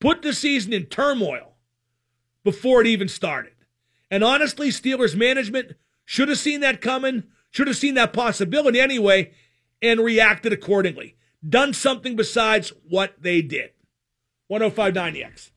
put 0.00 0.22
the 0.22 0.32
season 0.32 0.72
in 0.72 0.86
turmoil 0.86 1.54
before 2.44 2.80
it 2.80 2.86
even 2.86 3.08
started. 3.08 3.52
And 4.10 4.24
honestly, 4.24 4.68
Steelers 4.70 5.14
management 5.14 5.72
should 6.04 6.28
have 6.28 6.38
seen 6.38 6.60
that 6.60 6.80
coming, 6.80 7.24
should 7.50 7.66
have 7.66 7.76
seen 7.76 7.94
that 7.94 8.12
possibility 8.12 8.80
anyway, 8.80 9.32
and 9.82 10.00
reacted 10.00 10.52
accordingly. 10.52 11.16
Done 11.46 11.72
something 11.72 12.16
besides 12.16 12.72
what 12.88 13.14
they 13.20 13.42
did. 13.42 13.70
1059 14.48 15.16
EX. 15.16 15.50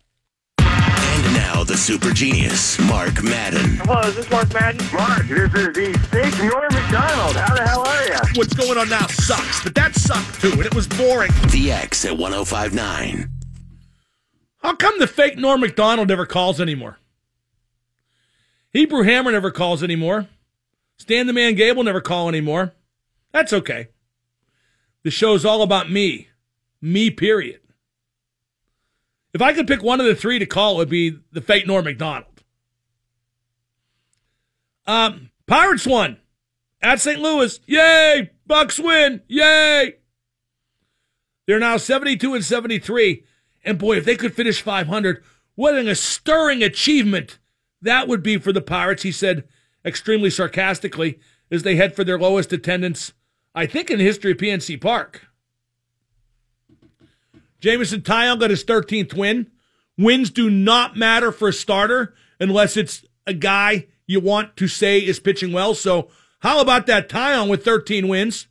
And 0.60 1.34
now 1.34 1.64
the 1.64 1.78
super 1.78 2.12
genius, 2.12 2.80
Mark 2.82 3.24
Madden. 3.24 3.78
Hello, 3.78 4.02
is 4.02 4.16
this 4.16 4.30
Mark 4.30 4.54
Madden? 4.54 4.86
Mark, 4.94 5.28
this 5.28 5.54
is 5.54 5.74
the 5.74 6.08
fake 6.12 6.38
Norm 6.40 6.68
Macdonald. 6.72 7.36
How 7.36 7.56
the 7.56 7.62
hell 7.64 7.88
are 7.88 8.04
you? 8.06 8.18
What's 8.36 8.54
going 8.54 8.78
on 8.78 8.90
now 8.90 9.08
sucks, 9.08 9.64
but 9.64 9.74
that 9.76 9.96
sucked 9.96 10.42
too, 10.42 10.52
and 10.52 10.66
it 10.66 10.76
was 10.76 10.88
boring. 10.88 11.32
The 11.52 11.72
X 11.72 12.06
at 12.06 12.18
1059. 12.18 13.30
How 14.60 14.76
come 14.76 15.00
the 15.00 15.08
fake 15.08 15.38
Norm 15.38 15.62
Macdonald 15.62 16.10
never 16.10 16.26
calls 16.26 16.62
anymore? 16.62 17.00
Hebrew 18.72 19.04
Hammer 19.04 19.32
never 19.32 19.52
calls 19.52 19.84
anymore. 19.84 20.28
Stan 20.98 21.28
the 21.28 21.34
Man 21.34 21.56
Gable 21.56 21.84
never 21.84 22.02
call 22.02 22.30
anymore. 22.30 22.74
That's 23.32 23.54
okay. 23.54 23.90
The 25.04 25.12
show's 25.12 25.46
all 25.46 25.62
about 25.62 25.92
me. 25.92 26.30
Me, 26.82 27.10
period. 27.10 27.60
If 29.34 29.42
I 29.42 29.54
could 29.54 29.68
pick 29.68 29.82
one 29.82 30.00
of 30.00 30.06
the 30.06 30.16
three 30.16 30.40
to 30.40 30.46
call, 30.46 30.76
it 30.76 30.78
would 30.78 30.90
be 30.90 31.18
the 31.32 31.42
fake 31.42 31.66
Norm 31.66 31.86
Macdonald. 31.86 32.44
Um, 34.86 35.32
Pirates 35.48 35.88
won 35.88 36.18
at 36.82 37.00
St. 37.00 37.20
Louis. 37.20 37.60
Yay! 37.66 38.32
Bucs 38.50 38.84
win. 38.84 39.22
Yay! 39.28 39.96
They're 41.46 41.60
now 41.60 41.78
72 41.78 42.34
and 42.34 42.44
73. 42.44 43.24
And 43.64 43.78
boy, 43.78 43.98
if 43.98 44.06
they 44.06 44.16
could 44.16 44.36
finish 44.36 44.62
500, 44.62 45.24
what 45.56 45.76
an, 45.76 45.88
a 45.88 45.96
stirring 45.96 46.64
achievement 46.64 47.40
that 47.82 48.08
would 48.08 48.24
be 48.24 48.38
for 48.38 48.54
the 48.54 48.62
Pirates, 48.62 49.04
he 49.04 49.12
said 49.12 49.46
extremely 49.84 50.30
sarcastically 50.30 51.20
as 51.50 51.64
they 51.64 51.76
head 51.76 51.96
for 51.96 52.04
their 52.04 52.20
lowest 52.20 52.54
attendance, 52.54 53.14
I 53.54 53.66
think, 53.66 53.90
in 53.90 53.98
the 53.98 54.06
history 54.06 54.32
of 54.32 54.38
PNC 54.38 54.80
Park. 54.80 55.28
Jameson 57.60 58.02
Taillon 58.02 58.40
got 58.40 58.50
his 58.50 58.64
13th 58.64 59.14
win. 59.14 59.52
Wins 59.98 60.30
do 60.30 60.50
not 60.50 60.98
matter 60.98 61.32
for 61.32 61.50
a 61.50 61.54
starter 61.54 62.16
unless 62.40 62.76
it's 62.76 63.06
a 63.28 63.34
guy 63.34 63.88
you 64.08 64.20
want 64.20 64.58
to 64.58 64.68
say 64.68 65.00
is 65.00 65.20
pitching 65.20 65.52
well. 65.52 65.76
So, 65.76 66.10
how 66.40 66.60
about 66.60 66.88
that 66.88 67.08
Taillon 67.08 67.50
with 67.50 67.64
13 67.64 68.08
wins? 68.08 68.48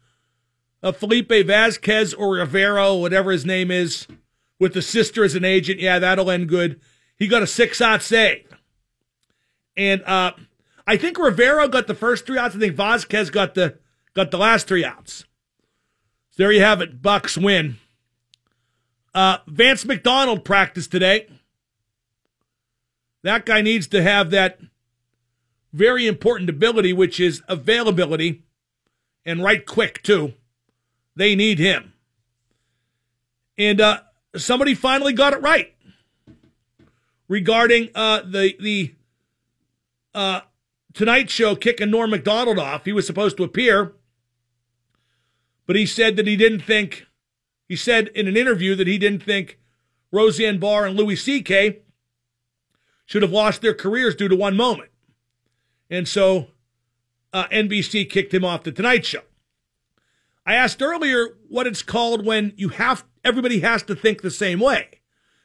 Uh, 0.82 0.92
Felipe 0.92 1.32
Vasquez 1.46 2.14
or 2.14 2.34
Rivero, 2.34 2.96
whatever 2.96 3.32
his 3.32 3.44
name 3.44 3.70
is, 3.70 4.06
with 4.60 4.74
the 4.74 4.82
sister 4.82 5.24
as 5.24 5.34
an 5.34 5.44
agent. 5.44 5.80
Yeah, 5.80 5.98
that'll 5.98 6.30
end 6.30 6.48
good. 6.48 6.80
He 7.18 7.26
got 7.26 7.42
a 7.42 7.46
six 7.46 7.80
out 7.80 8.02
save. 8.02 8.49
And 9.76 10.02
uh, 10.04 10.32
I 10.86 10.96
think 10.96 11.18
Rivero 11.18 11.68
got 11.68 11.86
the 11.86 11.94
first 11.94 12.26
three 12.26 12.38
outs. 12.38 12.56
I 12.56 12.58
think 12.58 12.76
Vasquez 12.76 13.30
got 13.30 13.54
the 13.54 13.78
got 14.14 14.30
the 14.30 14.38
last 14.38 14.66
three 14.66 14.84
outs. 14.84 15.24
So 16.30 16.42
there 16.42 16.52
you 16.52 16.60
have 16.60 16.80
it. 16.80 17.00
Bucs 17.02 17.42
win. 17.42 17.78
Uh, 19.14 19.38
Vance 19.46 19.84
McDonald 19.84 20.44
practiced 20.44 20.90
today. 20.90 21.28
That 23.22 23.44
guy 23.44 23.60
needs 23.60 23.86
to 23.88 24.02
have 24.02 24.30
that 24.30 24.60
very 25.72 26.06
important 26.06 26.48
ability, 26.50 26.92
which 26.92 27.20
is 27.20 27.42
availability, 27.48 28.42
and 29.24 29.42
right 29.42 29.64
quick 29.64 30.02
too. 30.02 30.34
They 31.16 31.34
need 31.34 31.58
him. 31.58 31.92
And 33.58 33.80
uh, 33.80 34.00
somebody 34.36 34.74
finally 34.74 35.12
got 35.12 35.32
it 35.32 35.42
right 35.42 35.74
regarding 37.28 37.90
uh, 37.94 38.22
the 38.22 38.54
the 38.58 38.94
uh, 40.14 40.40
Tonight 40.92 41.30
Show 41.30 41.54
kicking 41.56 41.90
Norm 41.90 42.10
Macdonald 42.10 42.58
off. 42.58 42.84
He 42.84 42.92
was 42.92 43.06
supposed 43.06 43.36
to 43.36 43.44
appear, 43.44 43.94
but 45.66 45.76
he 45.76 45.86
said 45.86 46.16
that 46.16 46.26
he 46.26 46.36
didn't 46.36 46.60
think 46.62 47.06
He 47.68 47.76
said 47.76 48.08
in 48.08 48.26
an 48.26 48.36
interview 48.36 48.74
that 48.74 48.88
he 48.88 48.98
didn't 48.98 49.22
think 49.22 49.60
Roseanne 50.10 50.58
Barr 50.58 50.86
and 50.86 50.96
Louis 50.96 51.14
C.K. 51.14 51.82
should 53.06 53.22
have 53.22 53.30
lost 53.30 53.62
their 53.62 53.74
careers 53.74 54.16
due 54.16 54.26
to 54.26 54.34
one 54.34 54.56
moment. 54.56 54.90
And 55.88 56.08
so 56.08 56.48
uh, 57.32 57.46
NBC 57.46 58.10
kicked 58.10 58.34
him 58.34 58.44
off 58.44 58.64
the 58.64 58.72
Tonight 58.72 59.06
Show. 59.06 59.22
I 60.44 60.54
asked 60.54 60.82
earlier 60.82 61.36
what 61.48 61.68
it's 61.68 61.82
called 61.82 62.26
when 62.26 62.52
you 62.56 62.70
have 62.70 63.04
everybody 63.24 63.60
has 63.60 63.84
to 63.84 63.94
think 63.94 64.22
the 64.22 64.30
same 64.32 64.58
way, 64.58 65.00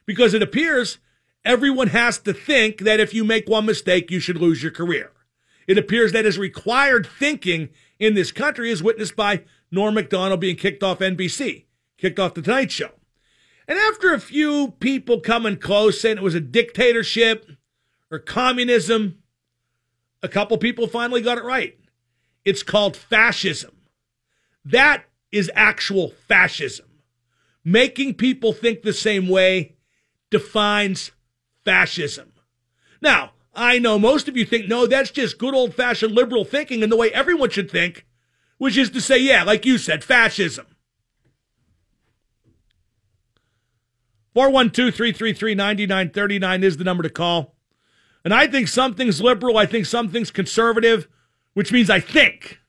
because 0.07 0.33
it 0.33 0.41
appears 0.41 0.97
everyone 1.45 1.87
has 1.87 2.17
to 2.19 2.33
think 2.33 2.79
that 2.79 2.99
if 2.99 3.13
you 3.13 3.23
make 3.23 3.47
one 3.47 3.65
mistake, 3.65 4.11
you 4.11 4.19
should 4.19 4.37
lose 4.37 4.61
your 4.61 4.71
career. 4.71 5.11
It 5.67 5.77
appears 5.77 6.11
that 6.11 6.25
is 6.25 6.37
required 6.37 7.07
thinking 7.07 7.69
in 7.99 8.13
this 8.13 8.31
country, 8.31 8.69
is 8.69 8.83
witnessed 8.83 9.15
by 9.15 9.43
Norm 9.71 9.95
Macdonald 9.95 10.39
being 10.39 10.55
kicked 10.55 10.83
off 10.83 10.99
NBC, 10.99 11.65
kicked 11.97 12.19
off 12.19 12.33
the 12.33 12.41
Tonight 12.41 12.71
Show. 12.71 12.91
And 13.67 13.79
after 13.79 14.13
a 14.13 14.19
few 14.19 14.71
people 14.79 15.19
coming 15.21 15.57
close 15.57 16.01
saying 16.01 16.17
it 16.17 16.23
was 16.23 16.35
a 16.35 16.41
dictatorship 16.41 17.49
or 18.11 18.19
communism, 18.19 19.19
a 20.21 20.27
couple 20.27 20.57
people 20.57 20.87
finally 20.87 21.21
got 21.21 21.37
it 21.37 21.43
right. 21.43 21.77
It's 22.43 22.63
called 22.63 22.95
fascism. 22.95 23.71
That 24.63 25.05
is 25.31 25.51
actual 25.55 26.13
fascism. 26.27 26.85
Making 27.63 28.13
people 28.13 28.53
think 28.53 28.81
the 28.81 28.93
same 28.93 29.27
way 29.27 29.75
defines 30.29 31.11
fascism. 31.65 32.31
Now, 33.01 33.31
I 33.53 33.79
know 33.79 33.97
most 33.99 34.27
of 34.27 34.37
you 34.37 34.45
think, 34.45 34.67
no, 34.67 34.85
that's 34.85 35.11
just 35.11 35.37
good 35.37 35.53
old 35.53 35.73
fashioned 35.73 36.13
liberal 36.13 36.45
thinking 36.45 36.83
and 36.83 36.91
the 36.91 36.97
way 36.97 37.11
everyone 37.11 37.49
should 37.49 37.71
think, 37.71 38.05
which 38.57 38.77
is 38.77 38.89
to 38.91 39.01
say, 39.01 39.17
yeah, 39.17 39.43
like 39.43 39.65
you 39.65 39.77
said, 39.77 40.03
fascism. 40.03 40.67
412 44.33 44.93
333 44.93 45.55
9939 45.55 46.63
is 46.63 46.77
the 46.77 46.83
number 46.83 47.03
to 47.03 47.09
call. 47.09 47.55
And 48.25 48.33
I 48.33 48.47
think 48.47 48.67
something's 48.67 49.21
liberal, 49.21 49.57
I 49.57 49.65
think 49.65 49.85
something's 49.85 50.31
conservative, 50.31 51.07
which 51.53 51.71
means 51.71 51.89
I 51.89 52.01
think, 52.01 52.59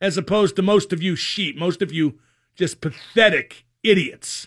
as 0.00 0.16
opposed 0.16 0.54
to 0.56 0.62
most 0.62 0.92
of 0.92 1.02
you 1.02 1.16
sheep, 1.16 1.58
most 1.58 1.82
of 1.82 1.92
you 1.92 2.20
just 2.54 2.80
pathetic 2.80 3.64
idiots. 3.82 4.46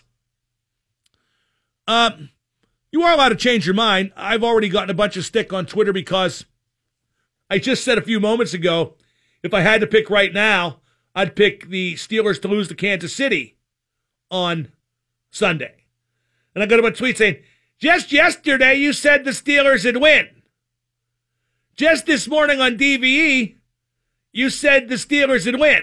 Um, 1.86 2.30
you 2.96 3.02
are 3.02 3.12
allowed 3.12 3.28
to 3.28 3.36
change 3.36 3.66
your 3.66 3.74
mind. 3.74 4.10
I've 4.16 4.42
already 4.42 4.70
gotten 4.70 4.88
a 4.88 4.94
bunch 4.94 5.18
of 5.18 5.26
stick 5.26 5.52
on 5.52 5.66
Twitter 5.66 5.92
because 5.92 6.46
I 7.50 7.58
just 7.58 7.84
said 7.84 7.98
a 7.98 8.02
few 8.02 8.18
moments 8.18 8.54
ago 8.54 8.94
if 9.42 9.52
I 9.52 9.60
had 9.60 9.82
to 9.82 9.86
pick 9.86 10.08
right 10.08 10.32
now, 10.32 10.80
I'd 11.14 11.36
pick 11.36 11.68
the 11.68 11.92
Steelers 11.96 12.40
to 12.40 12.48
lose 12.48 12.68
to 12.68 12.74
Kansas 12.74 13.14
City 13.14 13.58
on 14.30 14.72
Sunday. 15.30 15.84
And 16.54 16.64
I 16.64 16.66
got 16.66 16.82
a 16.82 16.90
tweet 16.90 17.18
saying, 17.18 17.36
just 17.78 18.12
yesterday 18.12 18.76
you 18.76 18.94
said 18.94 19.24
the 19.24 19.32
Steelers 19.32 19.84
would 19.84 20.00
win. 20.00 20.28
Just 21.76 22.06
this 22.06 22.26
morning 22.26 22.62
on 22.62 22.78
DVE, 22.78 23.56
you 24.32 24.48
said 24.48 24.88
the 24.88 24.94
Steelers 24.94 25.44
would 25.44 25.60
win. 25.60 25.82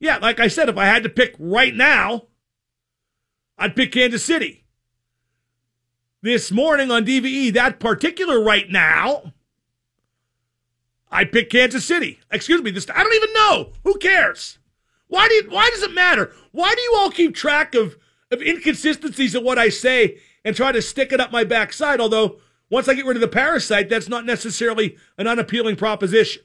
Yeah, 0.00 0.18
like 0.18 0.38
I 0.38 0.48
said, 0.48 0.68
if 0.68 0.76
I 0.76 0.84
had 0.84 1.02
to 1.04 1.08
pick 1.08 1.34
right 1.38 1.74
now, 1.74 2.24
I'd 3.56 3.74
pick 3.74 3.92
Kansas 3.92 4.22
City. 4.22 4.66
This 6.20 6.50
morning 6.50 6.90
on 6.90 7.04
DVE, 7.04 7.52
that 7.52 7.78
particular 7.78 8.42
right 8.42 8.68
now, 8.68 9.34
I 11.10 11.24
picked 11.24 11.52
Kansas 11.52 11.84
City. 11.84 12.18
Excuse 12.30 12.60
me, 12.60 12.70
this 12.70 12.86
I 12.92 13.02
don't 13.02 13.14
even 13.14 13.32
know. 13.34 13.72
Who 13.84 13.98
cares? 13.98 14.58
Why 15.06 15.28
do 15.28 15.34
you, 15.34 15.50
why 15.50 15.70
does 15.70 15.82
it 15.82 15.94
matter? 15.94 16.32
Why 16.50 16.74
do 16.74 16.80
you 16.80 16.94
all 16.98 17.10
keep 17.10 17.34
track 17.34 17.74
of, 17.74 17.96
of 18.30 18.42
inconsistencies 18.42 19.34
in 19.34 19.44
what 19.44 19.58
I 19.58 19.68
say 19.68 20.18
and 20.44 20.54
try 20.54 20.72
to 20.72 20.82
stick 20.82 21.12
it 21.12 21.20
up 21.20 21.32
my 21.32 21.44
backside? 21.44 22.00
Although 22.00 22.40
once 22.68 22.88
I 22.88 22.94
get 22.94 23.06
rid 23.06 23.16
of 23.16 23.22
the 23.22 23.28
parasite, 23.28 23.88
that's 23.88 24.08
not 24.08 24.26
necessarily 24.26 24.96
an 25.16 25.26
unappealing 25.26 25.76
proposition. 25.76 26.42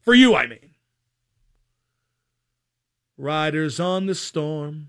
For 0.00 0.14
you, 0.14 0.34
I 0.34 0.46
mean. 0.46 0.70
Riders 3.16 3.78
on 3.78 4.06
the 4.06 4.14
storm. 4.14 4.88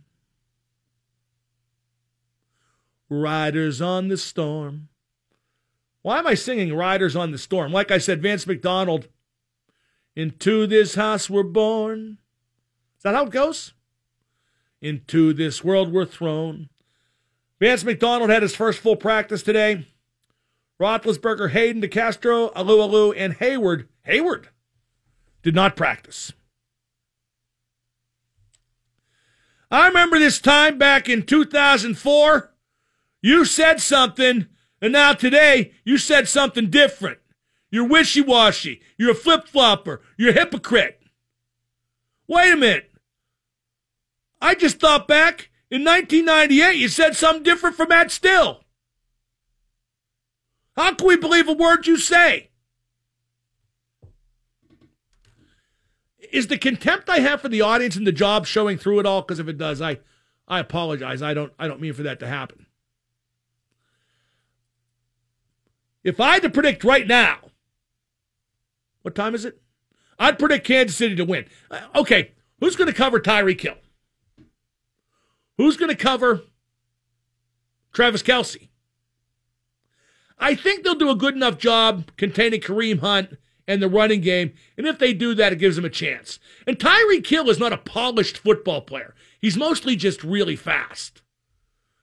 Riders 3.22 3.82
on 3.82 4.08
the 4.08 4.18
storm. 4.18 4.90
Why 6.06 6.20
am 6.20 6.28
I 6.28 6.36
singing 6.36 6.76
Riders 6.76 7.16
on 7.16 7.32
the 7.32 7.38
Storm? 7.40 7.72
Like 7.72 7.90
I 7.90 7.98
said, 7.98 8.22
Vance 8.22 8.46
McDonald, 8.46 9.08
into 10.16 10.68
this 10.68 10.94
house 10.94 11.32
we're 11.32 11.42
born. 11.42 12.20
Is 12.98 13.04
that 13.04 13.16
how 13.16 13.26
it 13.26 13.32
goes? 13.32 13.74
Into 14.82 15.34
this 15.34 15.64
world 15.64 15.92
we're 15.92 16.06
thrown. 16.06 16.70
Vance 17.60 17.84
McDonald 17.84 18.30
had 18.30 18.44
his 18.44 18.56
first 18.56 18.80
full 18.80 18.96
practice 18.96 19.42
today. 19.42 19.88
Roethlisberger, 20.80 21.50
Haden, 21.50 21.82
DeCastro, 21.82 22.54
Alualu, 22.54 23.14
and 23.18 23.40
Heyward. 23.40 23.88
Heyward 24.08 24.46
did 25.42 25.56
not 25.56 25.76
practice. 25.76 26.34
I 29.72 29.88
remember 29.88 30.20
this 30.20 30.40
time 30.40 30.78
back 30.78 31.10
in 31.10 31.24
2004. 31.24 32.52
You 33.26 33.44
said 33.44 33.82
something 33.82 34.46
and 34.80 34.94
now 34.94 35.14
today, 35.14 35.72
you 35.84 35.98
said 35.98 36.28
something 36.28 36.70
different. 36.70 37.18
You're 37.72 37.88
wishy 37.88 38.22
washy. 38.22 38.84
You're 39.00 39.14
a 39.14 39.16
flip 39.16 39.48
flopper. 39.48 40.04
You're 40.16 40.30
a 40.30 40.34
hypocrite. 40.34 41.02
Wait 42.28 42.54
a 42.54 42.56
minute. 42.56 42.92
I 44.40 44.54
just 44.54 44.80
thought 44.80 45.08
back 45.08 45.50
in 45.72 45.84
1998, 45.84 46.76
you 46.78 46.88
said 46.88 47.16
something 47.16 47.42
different 47.42 47.76
from 47.76 47.90
that 47.90 48.12
still. 48.12 48.64
How 50.76 50.94
can 50.94 51.08
we 51.08 51.18
believe 51.18 51.48
a 51.48 51.54
word 51.54 51.88
you 51.88 51.98
say? 51.98 52.52
Is 56.32 56.46
the 56.46 56.60
contempt 56.60 57.10
I 57.10 57.22
have 57.22 57.42
for 57.42 57.50
the 57.50 57.62
audience 57.62 57.96
and 57.96 58.06
the 58.06 58.12
job 58.12 58.46
showing 58.46 58.78
through 58.78 59.00
it 59.00 59.08
all? 59.08 59.24
Because 59.24 59.40
if 59.40 59.48
it 59.48 59.58
does, 59.58 59.82
I, 59.82 59.98
I 60.48 60.60
apologize. 60.60 61.24
I 61.24 61.34
don't, 61.34 61.52
I 61.58 61.68
don't 61.68 61.82
mean 61.82 61.94
for 61.94 62.04
that 62.04 62.20
to 62.20 62.28
happen. 62.28 62.65
If 66.06 66.20
I 66.20 66.34
had 66.34 66.44
to 66.44 66.50
predict 66.52 66.84
right 66.84 67.08
now, 67.08 67.40
what 69.02 69.16
time 69.16 69.34
is 69.34 69.44
it? 69.44 69.60
I'd 70.20 70.40
predict 70.40 70.68
Kansas 70.68 70.96
City 70.96 71.16
to 71.16 71.26
win. 71.26 71.46
Uh, 71.70 71.82
okay, 71.96 72.32
who's 72.60 72.76
going 72.76 72.88
to 72.88 72.94
cover 72.96 73.20
Tyreek 73.20 73.60
Hill? 73.60 73.76
Who's 75.58 75.78
going 75.78 75.90
to 75.90 75.98
cover 75.98 76.44
Travis 77.92 78.22
Kelce? 78.22 78.70
I 80.38 80.54
think 80.54 80.84
they'll 80.84 80.94
do 80.94 81.10
a 81.10 81.16
good 81.16 81.34
enough 81.34 81.58
job 81.58 82.12
containing 82.18 82.62
Kareem 82.62 83.00
Hunt 83.00 83.38
and 83.68 83.82
the 83.82 83.90
running 83.90 84.22
game. 84.22 84.54
And 84.78 84.86
if 84.86 85.00
they 85.00 85.12
do 85.12 85.34
that, 85.34 85.54
it 85.54 85.60
gives 85.60 85.76
them 85.76 85.86
a 85.86 85.90
chance. 85.90 86.40
And 86.68 86.78
Tyreek 86.78 87.26
Hill 87.26 87.50
is 87.50 87.58
not 87.58 87.74
a 87.74 87.78
polished 87.78 88.38
football 88.38 88.82
player. 88.82 89.16
He's 89.42 89.58
mostly 89.58 89.96
just 89.96 90.24
really 90.24 90.56
fast. 90.56 91.24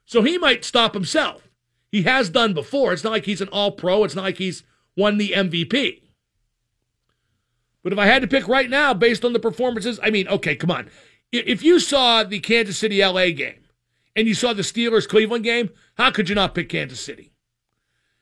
So 0.07 0.23
he 0.23 0.39
might 0.39 0.65
stop 0.65 0.95
himself. 0.95 1.52
He 1.93 2.03
has 2.03 2.31
done 2.31 2.55
before. 2.55 2.95
It's 2.95 3.05
not 3.05 3.13
like 3.13 3.27
he's 3.27 3.43
an 3.43 3.49
all 3.49 3.71
pro, 3.71 4.03
it's 4.03 4.17
not 4.17 4.25
like 4.25 4.39
he's 4.39 4.65
won 4.97 5.19
the 5.19 5.33
MVP. 5.37 6.01
But 7.83 7.93
if 7.93 7.99
I 7.99 8.07
had 8.07 8.23
to 8.23 8.29
pick 8.29 8.49
right 8.49 8.71
now 8.71 8.95
based 8.95 9.25
on 9.25 9.35
the 9.35 9.39
performances, 9.39 10.01
I 10.03 10.11
mean, 10.11 10.27
okay, 10.29 10.57
come 10.57 10.71
on. 10.71 10.89
If 11.31 11.63
you 11.63 11.79
saw 11.79 12.25
the 12.25 12.41
Kansas 12.41 12.79
City 12.79 13.05
LA 13.05 13.31
game 13.31 13.65
and 14.17 14.27
you 14.27 14.35
saw 14.35 14.53
the 14.53 14.63
Steelers 14.63 15.09
Cleveland 15.09 15.45
game, 15.45 15.71
how 15.95 16.11
could 16.11 16.29
you 16.29 16.35
not 16.35 16.55
pick 16.55 16.69
Kansas 16.69 17.01
City? 17.01 17.33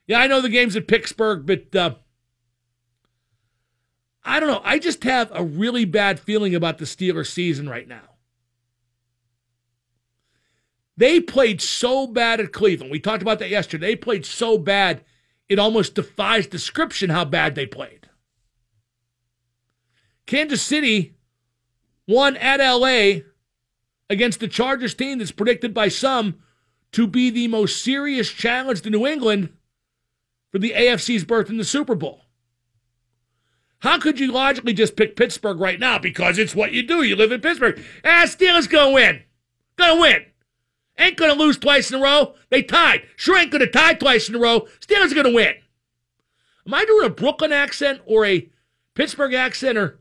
Yeah, 0.06 0.18
I 0.18 0.26
know 0.26 0.40
the 0.40 0.48
game's 0.48 0.76
at 0.76 0.88
Pittsburgh, 0.88 1.46
but 1.46 1.76
uh, 1.76 1.94
I 4.24 4.40
don't 4.40 4.48
know. 4.48 4.62
I 4.64 4.78
just 4.78 5.04
have 5.04 5.30
a 5.33 5.44
really 5.44 5.85
bad 5.85 6.18
feeling 6.18 6.54
about 6.54 6.78
the 6.78 6.85
Steelers 6.85 7.28
season 7.28 7.68
right 7.68 7.87
now. 7.87 8.10
They 11.00 11.18
played 11.18 11.62
so 11.62 12.06
bad 12.06 12.40
at 12.40 12.52
Cleveland. 12.52 12.92
We 12.92 13.00
talked 13.00 13.22
about 13.22 13.38
that 13.38 13.48
yesterday. 13.48 13.86
They 13.86 13.96
played 13.96 14.26
so 14.26 14.58
bad, 14.58 15.02
it 15.48 15.58
almost 15.58 15.94
defies 15.94 16.46
description 16.46 17.08
how 17.08 17.24
bad 17.24 17.54
they 17.54 17.64
played. 17.64 18.10
Kansas 20.26 20.60
City 20.60 21.14
won 22.06 22.36
at 22.36 22.60
LA 22.60 23.22
against 24.10 24.40
the 24.40 24.46
Chargers 24.46 24.92
team 24.92 25.18
that's 25.18 25.32
predicted 25.32 25.72
by 25.72 25.88
some 25.88 26.42
to 26.92 27.06
be 27.06 27.30
the 27.30 27.48
most 27.48 27.82
serious 27.82 28.30
challenge 28.30 28.82
to 28.82 28.90
New 28.90 29.06
England 29.06 29.54
for 30.52 30.58
the 30.58 30.72
AFC's 30.72 31.24
berth 31.24 31.48
in 31.48 31.56
the 31.56 31.64
Super 31.64 31.94
Bowl. 31.94 32.26
How 33.78 33.98
could 33.98 34.20
you 34.20 34.30
logically 34.30 34.74
just 34.74 34.96
pick 34.96 35.16
Pittsburgh 35.16 35.60
right 35.60 35.80
now? 35.80 35.98
Because 35.98 36.36
it's 36.36 36.54
what 36.54 36.72
you 36.72 36.82
do. 36.82 37.02
You 37.02 37.16
live 37.16 37.32
in 37.32 37.40
Pittsburgh. 37.40 37.82
Ah, 38.04 38.24
Steelers 38.26 38.68
gonna 38.68 38.92
win. 38.92 39.22
Gonna 39.76 39.98
win. 39.98 40.26
Ain't 40.98 41.16
going 41.16 41.33
to 41.33 41.38
lose 41.38 41.57
twice 41.57 41.90
in 41.90 41.98
a 41.98 42.03
row. 42.03 42.35
They 42.50 42.62
tied. 42.62 43.03
Sure 43.16 43.38
ain't 43.38 43.50
going 43.50 43.64
to 43.64 43.70
tie 43.70 43.94
twice 43.94 44.29
in 44.29 44.35
a 44.35 44.38
row. 44.38 44.66
Steelers 44.81 45.12
are 45.12 45.14
going 45.14 45.26
to 45.26 45.35
win. 45.35 45.55
Am 46.66 46.74
I 46.74 46.85
doing 46.85 47.07
a 47.07 47.11
Brooklyn 47.11 47.53
accent 47.53 48.00
or 48.05 48.26
a 48.26 48.48
Pittsburgh 48.94 49.33
accent 49.33 49.79
or 49.79 49.98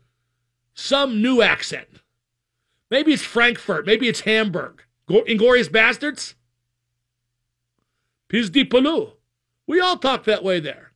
some 0.74 1.22
new 1.22 1.42
accent? 1.42 1.88
Maybe 2.92 3.14
it's 3.14 3.24
Frankfurt. 3.24 3.86
Maybe 3.86 4.08
it's 4.08 4.22
Hamburg. 4.22 4.84
Inglourious 5.10 5.70
Basterds? 5.70 6.34
Piz 8.28 8.50
de 8.50 8.64
Palou. 8.64 9.14
We 9.68 9.80
all 9.80 9.98
talk 9.98 10.26
that 10.26 10.44
way 10.44 10.60
there. 10.60 10.92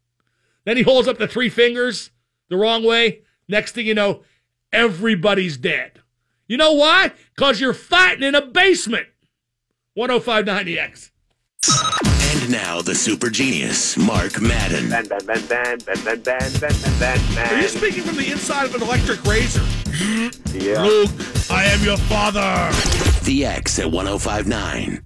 Then 0.65 0.77
he 0.77 0.83
holds 0.83 1.07
up 1.07 1.17
the 1.17 1.27
three 1.27 1.49
fingers 1.49 2.11
the 2.49 2.57
wrong 2.57 2.83
way. 2.83 3.21
Next 3.47 3.73
thing 3.73 3.85
you 3.85 3.93
know, 3.93 4.23
everybody's 4.71 5.57
dead. 5.57 6.01
You 6.47 6.57
know 6.57 6.73
why? 6.73 7.11
Because 7.35 7.59
you're 7.59 7.73
fighting 7.73 8.23
in 8.23 8.35
a 8.35 8.45
basement. 8.45 9.07
10590X. 9.97 11.11
And 12.41 12.51
now 12.51 12.81
the 12.81 12.95
super 12.95 13.29
genius, 13.29 13.95
Mark 13.95 14.41
Madden. 14.41 14.89
Ben, 14.89 15.05
ben, 15.07 15.25
ben, 15.25 15.45
ben, 15.47 15.77
ben, 15.85 16.03
ben, 16.03 16.21
ben, 16.21 16.51
ben, 16.59 16.75
ben, 16.99 17.21
ben. 17.35 17.53
Are 17.53 17.61
you 17.61 17.67
speaking 17.67 18.03
from 18.03 18.17
the 18.17 18.31
inside 18.31 18.65
of 18.65 18.75
an 18.75 18.81
electric 18.81 19.23
razor? 19.23 19.63
Yeah. 20.51 20.83
Luke, 20.83 21.11
I 21.49 21.65
am 21.65 21.83
your 21.83 21.97
father. 21.97 22.71
The 23.23 23.45
X 23.45 23.79
at 23.79 23.91
1059. 23.91 25.03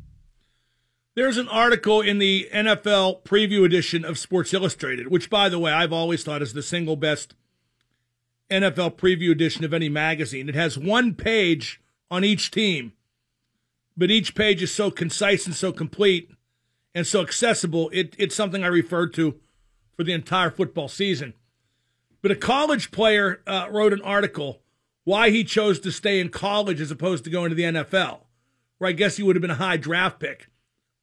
There's 1.16 1.38
an 1.38 1.48
article 1.50 2.00
in 2.02 2.20
the 2.20 2.48
NFL 2.54 3.24
preview 3.24 3.66
edition 3.66 4.06
of 4.06 4.18
Sports 4.18 4.54
Illustrated, 4.54 5.08
which, 5.08 5.30
by 5.30 5.50
the 5.50 5.60
way, 5.60 5.72
I've 5.72 5.92
always 5.92 6.24
thought 6.24 6.42
is 6.42 6.54
the 6.54 6.62
single 6.62 6.96
best 6.96 7.34
NFL 8.50 8.96
preview 8.98 9.32
edition 9.32 9.66
of 9.66 9.74
any 9.74 9.90
magazine. 9.90 10.48
It 10.48 10.56
has 10.56 10.78
one 10.78 11.14
page 11.14 11.82
on 12.10 12.24
each 12.24 12.52
team, 12.52 12.94
but 13.98 14.12
each 14.12 14.36
page 14.36 14.62
is 14.62 14.72
so 14.72 14.92
concise 14.92 15.46
and 15.46 15.56
so 15.56 15.72
complete 15.72 16.30
and 16.94 17.06
so 17.06 17.22
accessible. 17.22 17.90
It, 17.92 18.16
it's 18.20 18.36
something 18.36 18.64
I 18.64 18.68
referred 18.68 19.14
to 19.16 19.40
for 19.96 20.04
the 20.04 20.14
entire 20.14 20.52
football 20.52 20.88
season. 20.88 21.34
But 22.22 22.32
a 22.32 22.36
college 22.36 22.92
player 22.92 23.42
uh, 23.48 23.68
wrote 23.72 23.94
an 23.94 24.02
article 24.02 24.62
why 25.04 25.30
he 25.30 25.44
chose 25.44 25.80
to 25.80 25.92
stay 25.92 26.20
in 26.20 26.30
college 26.30 26.82
as 26.82 26.92
opposed 26.92 27.24
to 27.24 27.30
going 27.30 27.50
to 27.50 27.56
the 27.56 27.64
NFL, 27.64 28.20
where 28.78 28.90
I 28.90 28.94
guess 28.94 29.18
he 29.18 29.24
would 29.24 29.36
have 29.36 29.42
been 29.42 29.50
a 29.50 29.56
high 29.56 29.78
draft 29.78 30.20
pick. 30.20 30.50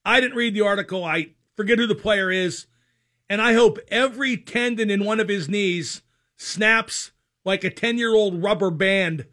I 0.05 0.21
didn't 0.21 0.37
read 0.37 0.55
the 0.55 0.61
article. 0.61 1.05
I 1.05 1.31
forget 1.57 1.79
who 1.79 1.87
the 1.87 1.95
player 1.95 2.31
is. 2.31 2.67
And 3.31 3.41
I 3.41 3.55
hope 3.55 3.79
every 3.89 4.37
tendon 4.37 4.91
in 4.91 5.05
one 5.05 5.21
of 5.21 5.29
his 5.29 5.49
knees 5.49 6.03
snaps 6.37 7.13
like 7.45 7.65
a 7.65 7.71
10 7.71 7.97
year 7.97 8.15
old 8.15 8.43
rubber 8.43 8.71
band 8.71 9.27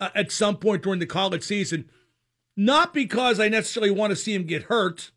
uh, 0.00 0.08
at 0.14 0.32
some 0.32 0.56
point 0.56 0.82
during 0.82 1.00
the 1.00 1.06
college 1.06 1.42
season. 1.42 1.90
Not 2.56 2.94
because 2.94 3.40
I 3.40 3.48
necessarily 3.48 3.90
want 3.90 4.10
to 4.10 4.16
see 4.16 4.34
him 4.34 4.44
get 4.44 4.64
hurt. 4.64 5.10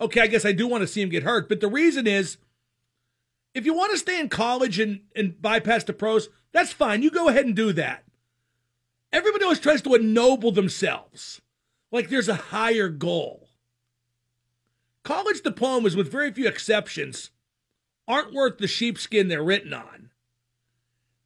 Okay, 0.00 0.20
I 0.20 0.26
guess 0.26 0.44
I 0.44 0.52
do 0.52 0.66
want 0.66 0.82
to 0.82 0.88
see 0.88 1.00
him 1.00 1.08
get 1.08 1.22
hurt. 1.22 1.48
But 1.48 1.60
the 1.60 1.68
reason 1.68 2.06
is 2.06 2.38
if 3.54 3.64
you 3.64 3.72
want 3.72 3.92
to 3.92 3.98
stay 3.98 4.18
in 4.18 4.28
college 4.28 4.80
and, 4.80 5.00
and 5.14 5.40
bypass 5.40 5.84
the 5.84 5.92
pros, 5.92 6.28
that's 6.52 6.72
fine. 6.72 7.02
You 7.02 7.10
go 7.10 7.28
ahead 7.28 7.46
and 7.46 7.54
do 7.54 7.72
that. 7.72 8.04
Everybody 9.12 9.44
always 9.44 9.60
tries 9.60 9.82
to 9.82 9.94
ennoble 9.94 10.50
themselves 10.50 11.40
like 11.92 12.08
there's 12.08 12.28
a 12.28 12.34
higher 12.34 12.88
goal. 12.88 13.48
College 15.04 15.42
diplomas, 15.42 15.94
with 15.94 16.10
very 16.10 16.32
few 16.32 16.48
exceptions, 16.48 17.30
aren't 18.08 18.34
worth 18.34 18.58
the 18.58 18.66
sheepskin 18.66 19.28
they're 19.28 19.44
written 19.44 19.72
on. 19.72 20.10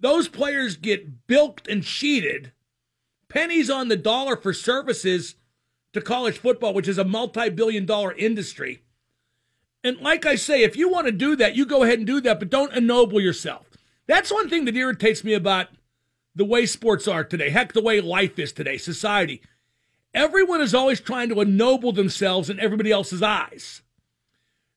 Those 0.01 0.29
players 0.29 0.77
get 0.77 1.27
bilked 1.27 1.66
and 1.66 1.83
cheated, 1.83 2.53
pennies 3.29 3.71
on 3.71 3.88
the 3.88 3.97
dollar 3.97 4.37
for 4.37 4.53
services 4.53 5.35
to 5.93 6.01
college 6.01 6.38
football, 6.38 6.75
which 6.75 6.88
is 6.88 6.99
a 6.99 7.05
multi 7.05 7.49
billion 7.49 7.87
dollar 7.87 8.12
industry. 8.12 8.83
And 9.85 9.99
like 9.99 10.27
I 10.27 10.35
say, 10.35 10.62
if 10.62 10.77
you 10.77 10.88
want 10.88 11.07
to 11.07 11.12
do 11.12 11.37
that, 11.37 11.55
you 11.55 11.64
go 11.64 11.83
ahead 11.83 11.99
and 11.99 12.07
do 12.07 12.21
that, 12.23 12.38
but 12.38 12.51
don't 12.51 12.75
ennoble 12.75 13.21
yourself. 13.21 13.67
That's 14.07 14.33
one 14.33 14.49
thing 14.49 14.64
that 14.64 14.77
irritates 14.77 15.23
me 15.23 15.35
about 15.35 15.69
the 16.35 16.45
way 16.45 16.67
sports 16.67 17.07
are 17.07 17.25
today. 17.25 17.51
Heck, 17.51 17.73
the 17.73 17.83
way 17.83 18.01
life 18.01 18.38
is 18.38 18.53
today, 18.53 18.77
society. 18.77 19.43
Everyone 20.14 20.61
is 20.61 20.75
always 20.75 21.01
trying 21.01 21.29
to 21.29 21.41
ennoble 21.41 21.93
themselves 21.93 22.49
in 22.51 22.59
everybody 22.59 22.91
else's 22.91 23.23
eyes. 23.23 23.83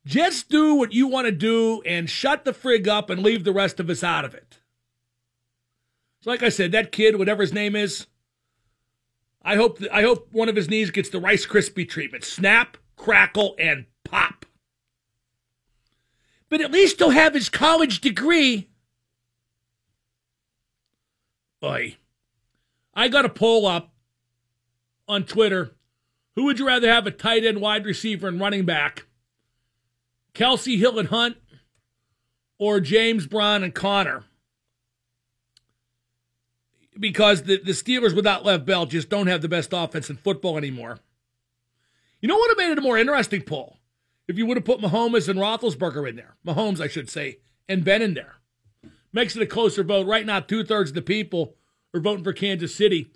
Just 0.06 0.50
do 0.50 0.76
what 0.76 0.94
you 0.94 1.08
want 1.08 1.26
to 1.26 1.32
do 1.32 1.82
and 1.86 2.10
shut 2.10 2.44
the 2.44 2.54
frig 2.54 2.88
up 2.88 3.10
and 3.10 3.22
leave 3.22 3.44
the 3.44 3.54
rest 3.54 3.80
of 3.80 3.90
us 3.90 4.04
out 4.04 4.26
of 4.26 4.34
it. 4.34 4.58
So, 6.22 6.30
like 6.30 6.44
I 6.44 6.50
said, 6.50 6.72
that 6.72 6.92
kid, 6.92 7.18
whatever 7.18 7.42
his 7.42 7.54
name 7.54 7.76
is, 7.76 8.08
I 9.44 9.56
hope 9.56 9.80
th- 9.80 9.92
I 9.92 10.04
hope 10.04 10.30
one 10.32 10.50
of 10.50 10.56
his 10.56 10.70
knees 10.70 10.92
gets 10.92 11.10
the 11.10 11.20
Rice 11.20 11.46
Krispie 11.46 11.88
treatment: 11.90 12.24
snap, 12.24 12.78
crackle, 12.96 13.56
and 13.58 13.86
pop. 14.04 14.46
But 16.50 16.62
at 16.62 16.72
least 16.72 17.00
he'll 17.00 17.12
have 17.12 17.34
his 17.34 17.50
college 17.50 18.02
degree. 18.02 18.70
Boy, 21.60 21.98
I 22.94 23.08
got 23.08 23.26
a 23.26 23.30
poll 23.30 23.66
up 23.66 23.94
on 25.08 25.24
Twitter. 25.24 25.72
Who 26.36 26.46
would 26.46 26.60
you 26.60 26.68
rather 26.68 26.92
have 26.92 27.08
a 27.08 27.12
tight 27.12 27.44
end, 27.44 27.62
wide 27.62 27.86
receiver, 27.86 28.28
and 28.28 28.40
running 28.40 28.66
back? 28.66 29.06
Kelce 30.34 30.78
Hill 30.78 30.98
and 30.98 31.10
Hunt, 31.10 31.38
or 32.58 32.80
James 32.80 33.28
Brown 33.28 33.64
and 33.64 33.74
Conner? 33.76 34.26
Because 37.02 37.44
the, 37.44 37.58
the 37.58 37.72
Steelers 37.72 38.16
without 38.16 38.46
Lev 38.46 38.66
Bell 38.66 38.86
just 38.86 39.10
don't 39.10 39.28
have 39.28 39.42
the 39.42 39.50
best 39.50 39.74
offense 39.74 40.10
in 40.10 40.16
football 40.16 40.58
anymore. 40.58 41.00
You 42.22 42.30
know 42.30 42.36
what 42.36 42.56
would 42.56 42.62
have 42.62 42.70
made 42.70 42.72
it 42.72 42.78
a 42.78 42.82
more 42.82 42.98
interesting 42.98 43.42
poll? 43.42 43.80
If 44.28 44.38
you 44.38 44.46
would 44.46 44.56
have 44.56 44.66
put 44.66 44.80
Mahomes 44.80 45.28
and 45.28 45.40
Roethlisberger 45.40 46.08
in 46.08 46.16
there. 46.16 46.38
Mahomes, 46.46 46.80
I 46.80 46.88
should 46.88 47.10
say, 47.10 47.40
and 47.68 47.84
Ben 47.84 48.02
in 48.02 48.14
there. 48.14 48.36
Makes 49.12 49.36
it 49.36 49.42
a 49.42 49.48
closer 49.48 49.84
vote. 49.84 50.08
Right 50.08 50.26
now, 50.26 50.40
two 50.40 50.64
thirds 50.64 50.92
of 50.92 50.96
the 50.96 51.02
people 51.02 51.56
are 51.94 52.00
voting 52.00 52.24
for 52.24 52.32
Kansas 52.32 52.74
City. 52.74 53.12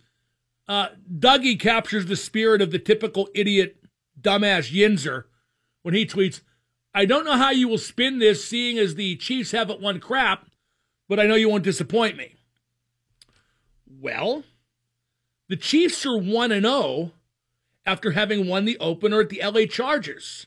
Uh, 0.67 0.87
Dougie 1.09 1.59
captures 1.59 2.07
the 2.07 2.15
spirit 2.17 2.61
of 2.61 2.71
the 2.71 2.79
typical 2.79 3.29
idiot, 3.33 3.77
dumbass 4.19 4.73
Yinzer 4.73 5.25
when 5.83 5.93
he 5.93 6.05
tweets, 6.05 6.41
I 6.95 7.05
don't 7.05 7.25
know 7.25 7.37
how 7.37 7.51
you 7.51 7.67
will 7.67 7.77
spin 7.77 8.17
this, 8.17 8.43
seeing 8.43 8.79
as 8.79 8.95
the 8.95 9.17
Chiefs 9.17 9.51
haven't 9.51 9.81
won 9.81 9.99
crap, 9.99 10.47
but 11.07 11.19
I 11.19 11.27
know 11.27 11.35
you 11.35 11.47
won't 11.47 11.63
disappoint 11.63 12.17
me. 12.17 12.34
Well, 14.05 14.43
the 15.49 15.55
Chiefs 15.55 16.05
are 16.05 16.15
1 16.15 16.51
0 16.51 17.11
after 17.87 18.11
having 18.11 18.47
won 18.47 18.65
the 18.65 18.77
opener 18.77 19.21
at 19.21 19.29
the 19.29 19.41
LA 19.43 19.65
Chargers. 19.65 20.45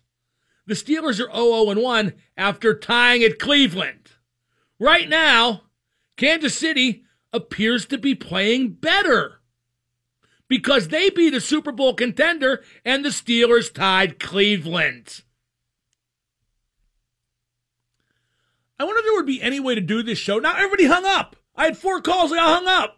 The 0.67 0.75
Steelers 0.75 1.19
are 1.19 1.35
0 1.35 1.75
1 1.83 2.13
after 2.37 2.79
tying 2.79 3.25
at 3.25 3.41
Cleveland. 3.41 4.13
Right 4.79 5.09
now, 5.09 5.63
Kansas 6.17 6.57
City 6.57 7.03
appears 7.33 7.85
to 7.87 7.99
be 7.99 8.15
playing 8.15 8.75
better 8.75 9.41
because 10.47 10.87
they 10.87 11.11
beat 11.11 11.35
a 11.35 11.41
Super 11.41 11.73
Bowl 11.73 11.95
contender 11.95 12.63
and 12.85 13.05
the 13.05 13.09
Steelers 13.09 13.75
tied 13.75 14.21
Cleveland. 14.21 15.25
I 18.79 18.85
wonder 18.85 19.01
if 19.01 19.05
there 19.05 19.15
would 19.15 19.27
be 19.27 19.43
any 19.43 19.59
way 19.59 19.75
to 19.75 19.81
do 19.81 20.05
this 20.05 20.19
show. 20.19 20.39
Now 20.39 20.55
everybody 20.55 20.85
hung 20.85 21.05
up. 21.05 21.35
I 21.57 21.65
had 21.65 21.77
four 21.77 22.01
calls, 22.01 22.31
I 22.31 22.39
hung 22.39 22.69
up. 22.69 22.98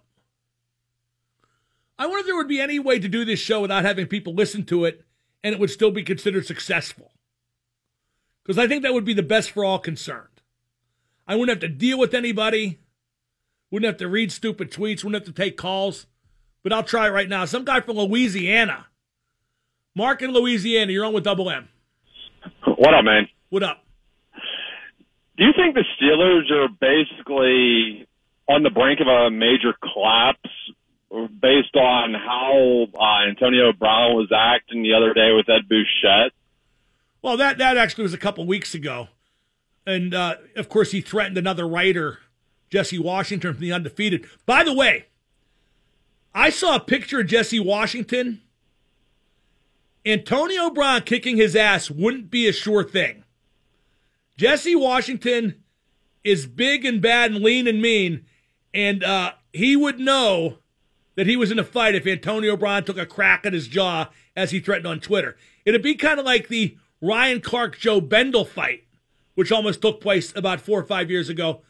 I 2.00 2.06
wonder 2.06 2.20
if 2.20 2.26
there 2.26 2.36
would 2.36 2.48
be 2.48 2.60
any 2.60 2.80
way 2.80 2.98
to 2.98 3.08
do 3.08 3.24
this 3.24 3.38
show 3.38 3.60
without 3.60 3.84
having 3.84 4.08
people 4.08 4.34
listen 4.34 4.64
to 4.64 4.84
it 4.84 5.04
and 5.44 5.54
it 5.54 5.60
would 5.60 5.70
still 5.70 5.92
be 5.92 6.02
considered 6.02 6.46
successful. 6.46 7.12
Because 8.42 8.58
I 8.58 8.66
think 8.66 8.82
that 8.82 8.92
would 8.92 9.04
be 9.04 9.14
the 9.14 9.22
best 9.22 9.52
for 9.52 9.64
all 9.64 9.78
concerned. 9.78 10.26
I 11.28 11.36
wouldn't 11.36 11.62
have 11.62 11.70
to 11.70 11.76
deal 11.76 11.98
with 11.98 12.14
anybody, 12.14 12.80
wouldn't 13.70 13.86
have 13.86 13.98
to 13.98 14.08
read 14.08 14.32
stupid 14.32 14.72
tweets, 14.72 15.04
wouldn't 15.04 15.24
have 15.26 15.34
to 15.34 15.42
take 15.42 15.56
calls 15.56 16.06
but 16.62 16.72
I'll 16.72 16.82
try 16.82 17.06
it 17.06 17.10
right 17.10 17.28
now. 17.28 17.44
Some 17.44 17.64
guy 17.64 17.80
from 17.80 17.96
Louisiana. 17.96 18.86
Mark 19.94 20.22
in 20.22 20.32
Louisiana, 20.32 20.92
you're 20.92 21.04
on 21.04 21.12
with 21.12 21.24
Double 21.24 21.50
M. 21.50 21.68
What 22.64 22.94
up, 22.94 23.04
man? 23.04 23.28
What 23.48 23.62
up? 23.62 23.84
Do 25.36 25.44
you 25.44 25.52
think 25.56 25.74
the 25.74 25.84
Steelers 25.96 26.50
are 26.50 26.68
basically 26.68 28.06
on 28.48 28.62
the 28.62 28.70
brink 28.70 29.00
of 29.00 29.06
a 29.06 29.30
major 29.30 29.74
collapse 29.92 30.50
based 31.10 31.74
on 31.74 32.14
how 32.14 32.86
uh, 32.94 33.28
Antonio 33.28 33.72
Brown 33.72 34.14
was 34.14 34.30
acting 34.34 34.82
the 34.82 34.94
other 34.94 35.12
day 35.12 35.32
with 35.32 35.48
Ed 35.48 35.68
Bouchette? 35.68 36.32
Well, 37.22 37.36
that, 37.36 37.58
that 37.58 37.76
actually 37.76 38.02
was 38.02 38.14
a 38.14 38.18
couple 38.18 38.46
weeks 38.46 38.74
ago. 38.74 39.08
And, 39.86 40.14
uh, 40.14 40.36
of 40.56 40.68
course, 40.68 40.92
he 40.92 41.00
threatened 41.00 41.36
another 41.36 41.66
writer, 41.66 42.18
Jesse 42.70 42.98
Washington, 42.98 43.54
from 43.54 43.60
the 43.60 43.72
undefeated. 43.72 44.26
By 44.46 44.62
the 44.62 44.72
way, 44.72 45.06
I 46.34 46.50
saw 46.50 46.76
a 46.76 46.80
picture 46.80 47.20
of 47.20 47.26
Jesse 47.26 47.60
Washington. 47.60 48.40
Antonio 50.06 50.70
Brown 50.70 51.02
kicking 51.02 51.36
his 51.36 51.56
ass 51.56 51.90
wouldn't 51.90 52.30
be 52.30 52.46
a 52.46 52.52
sure 52.52 52.84
thing. 52.84 53.24
Jesse 54.36 54.76
Washington 54.76 55.62
is 56.24 56.46
big 56.46 56.84
and 56.84 57.02
bad 57.02 57.32
and 57.32 57.42
lean 57.42 57.66
and 57.66 57.82
mean, 57.82 58.24
and 58.72 59.02
uh, 59.02 59.32
he 59.52 59.76
would 59.76 59.98
know 59.98 60.59
that 61.20 61.26
he 61.26 61.36
was 61.36 61.50
in 61.50 61.58
a 61.58 61.64
fight 61.64 61.94
if 61.94 62.06
Antonio 62.06 62.56
Brown 62.56 62.82
took 62.82 62.96
a 62.96 63.04
crack 63.04 63.44
at 63.44 63.52
his 63.52 63.68
jaw 63.68 64.08
as 64.34 64.52
he 64.52 64.58
threatened 64.58 64.86
on 64.86 65.00
Twitter. 65.00 65.36
It'd 65.66 65.82
be 65.82 65.94
kind 65.94 66.18
of 66.18 66.24
like 66.24 66.48
the 66.48 66.78
Ryan 67.02 67.42
Clark 67.42 67.78
Joe 67.78 68.00
Bendel 68.00 68.46
fight, 68.46 68.84
which 69.34 69.52
almost 69.52 69.82
took 69.82 70.00
place 70.00 70.32
about 70.34 70.62
four 70.62 70.80
or 70.80 70.84
five 70.84 71.10
years 71.10 71.28
ago. 71.28 71.60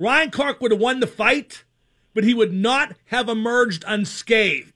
Ryan 0.00 0.32
Clark 0.32 0.60
would 0.60 0.72
have 0.72 0.80
won 0.80 0.98
the 0.98 1.06
fight 1.06 1.62
but 2.16 2.24
he 2.24 2.32
would 2.32 2.54
not 2.54 2.96
have 3.06 3.28
emerged 3.28 3.84
unscathed. 3.86 4.72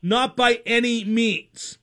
not 0.00 0.34
by 0.34 0.62
any 0.64 1.04
means. 1.04 1.76